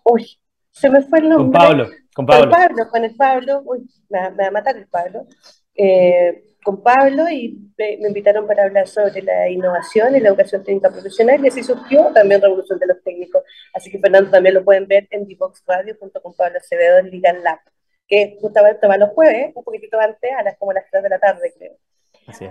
uy, 0.04 0.38
se 0.70 0.90
me 0.90 1.02
fue 1.02 1.20
el 1.20 1.28
nombre. 1.28 1.58
Con 1.58 1.68
Pablo, 1.68 1.88
con 2.14 2.26
Pablo. 2.26 2.42
Con 2.42 2.50
Pablo, 2.50 2.90
con 2.90 3.04
el 3.04 3.14
Pablo, 3.16 3.62
uy, 3.64 3.86
me, 4.08 4.30
va 4.30 4.46
a 4.46 4.50
matar 4.50 4.76
el 4.76 4.88
Pablo. 4.88 5.26
Eh, 5.74 6.44
con 6.64 6.82
Pablo 6.82 7.28
y 7.28 7.72
me, 7.76 7.94
invitaron 8.08 8.46
para 8.46 8.64
hablar 8.64 8.88
sobre 8.88 9.22
la 9.22 9.48
innovación 9.50 10.16
y 10.16 10.20
la 10.20 10.30
educación 10.30 10.64
técnica 10.64 10.90
profesional 10.90 11.44
y 11.44 11.48
así 11.48 11.62
surgió 11.62 12.10
también 12.14 12.40
Revolución 12.40 12.78
de 12.78 12.86
los 12.86 13.02
Técnicos. 13.02 13.42
Así 13.74 13.90
que 13.90 13.98
Fernando 13.98 14.30
también 14.30 14.54
lo 14.54 14.64
pueden 14.64 14.88
ver 14.88 15.06
en 15.10 15.26
Divox 15.26 15.62
Radio 15.66 15.94
junto 16.00 16.22
con 16.22 16.34
Pablo 16.34 16.58
Acevedo 16.58 16.98
en 16.98 17.10
Liga 17.10 17.32
Lab, 17.34 17.58
que 18.06 18.36
justamente 18.40 18.86
va 18.86 18.96
los 18.96 19.10
jueves, 19.10 19.52
un 19.54 19.64
poquitito 19.64 19.98
antes, 19.98 20.30
a 20.36 20.42
las 20.42 20.56
como 20.58 20.72
las 20.72 20.84
3 20.90 21.02
de 21.02 21.08
la 21.08 21.18
tarde 21.18 21.52
creo. 21.56 21.76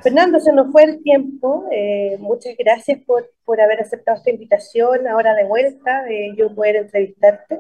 Fernando, 0.01 0.39
se 0.39 0.54
nos 0.54 0.72
fue 0.72 0.84
el 0.84 1.01
tiempo. 1.01 1.66
Eh, 1.72 2.18
muchas 2.20 2.56
gracias 2.58 2.99
por, 3.06 3.32
por, 3.43 3.60
haber 3.60 3.82
aceptado 3.82 4.18
esta 4.18 4.30
invitación. 4.30 5.08
Ahora 5.08 5.34
de 5.34 5.45
vuelta, 5.45 6.04
de 6.04 6.36
yo 6.38 6.54
poder 6.54 6.76
entrevistarte 6.76 7.60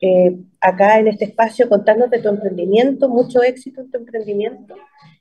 eh, 0.00 0.36
acá 0.60 0.98
en 0.98 1.08
este 1.08 1.26
espacio, 1.26 1.68
contarnos 1.68 2.10
de 2.10 2.20
tu 2.20 2.28
emprendimiento. 2.28 3.08
Mucho 3.08 3.42
éxito 3.42 3.82
en 3.82 3.90
tu 3.90 3.98
emprendimiento. 3.98 4.74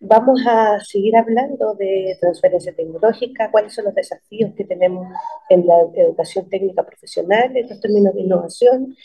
Vamos 0.00 0.40
a 0.48 0.80
seguir 0.80 1.14
hablando 1.16 1.74
de 1.74 2.16
transferencia 2.18 2.74
tecnológica, 2.74 3.50
cuáles 3.50 3.74
son 3.74 3.84
los 3.84 3.94
desafíos 3.94 4.52
que 4.56 4.64
tenemos 4.64 5.06
en 5.50 5.66
la 5.66 5.80
educación 5.96 6.48
técnica 6.48 6.82
profesional, 6.82 7.54
en 7.54 7.68
los 7.68 7.78
términos 7.78 8.14
de 8.14 8.22
innovación, 8.22 8.96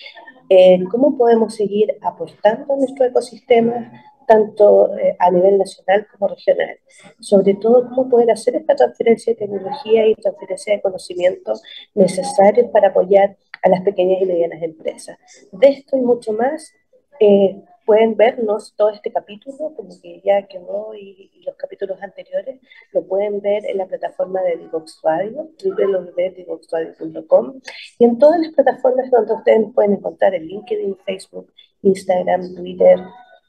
eh, 0.48 0.80
cómo 0.90 1.18
podemos 1.18 1.56
seguir 1.56 1.98
aportando 2.02 2.74
a 2.74 2.78
nuestro 2.78 3.06
ecosistema, 3.06 3.92
tanto 4.30 4.96
eh, 4.96 5.16
a 5.18 5.32
nivel 5.32 5.58
nacional 5.58 6.06
como 6.12 6.28
regional. 6.28 6.78
Sobre 7.20 7.56
todo, 7.56 7.90
cómo 7.90 8.08
poder 8.10 8.30
hacer 8.30 8.56
esta 8.56 8.76
transferencia 8.76 9.34
de 9.34 9.40
tecnología 9.40 10.06
y 10.06 10.14
transferencia 10.14 10.76
de 10.76 10.82
conocimiento 10.84 11.54
necesarios 11.96 12.68
para 12.72 12.90
apoyar 12.90 13.36
a 13.64 13.70
las 13.70 13.82
pequeñas 13.82 14.22
y 14.22 14.26
medianas 14.28 14.62
empresas. 14.62 15.18
De 15.52 15.70
esto 15.70 15.98
y 15.98 16.02
mucho 16.02 16.32
más, 16.32 16.72
eh, 17.20 17.60
pueden 17.88 18.16
vernos 18.16 18.76
todo 18.78 18.92
este 18.92 19.12
capítulo, 19.12 19.74
como 19.76 19.90
que 20.00 20.22
ya 20.24 20.46
quedó, 20.46 20.94
y, 20.94 21.32
y, 21.34 21.42
los 21.42 21.56
capítulos 21.56 22.00
anteriores, 22.04 22.60
lo 22.94 23.04
pueden 23.08 23.42
ver 23.42 23.66
en 23.66 23.80
la 23.80 23.88
plataforma 23.88 24.44
de 24.44 24.58
Divox 24.58 25.00
Radio, 25.02 25.50
www.divoxradio.com, 25.64 27.60
y 27.98 28.06
en 28.06 28.20
todas 28.20 28.40
las 28.42 28.54
plataformas 28.54 29.10
donde 29.10 29.34
ustedes 29.34 29.74
pueden 29.74 29.94
encontrar 29.94 30.36
el 30.36 30.46
LinkedIn, 30.46 30.98
Facebook, 31.04 31.52
Instagram, 31.82 32.54
Twitter, 32.54 33.00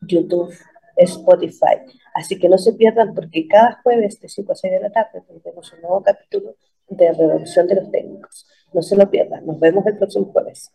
YouTube, 0.01 0.55
Spotify. 0.97 1.83
Así 2.15 2.39
que 2.39 2.49
no 2.49 2.59
se 2.59 2.73
pierdan 2.73 3.15
porque 3.15 3.47
cada 3.47 3.81
jueves 3.83 4.21
de 4.21 4.29
5 4.29 4.53
a 4.53 4.55
6 4.55 4.73
de 4.73 4.81
la 4.81 4.91
tarde 4.91 5.23
tendremos 5.27 5.73
un 5.73 5.81
nuevo 5.81 6.03
capítulo 6.03 6.55
de 6.89 7.13
Revolución 7.13 7.67
de 7.67 7.77
los 7.77 7.91
Técnicos. 7.91 8.47
No 8.73 8.83
se 8.83 8.97
lo 8.97 9.11
pierdan. 9.11 9.47
Nos 9.47 9.59
vemos 9.61 9.87
el 9.87 9.97
próximo 9.97 10.27
jueves. 10.27 10.73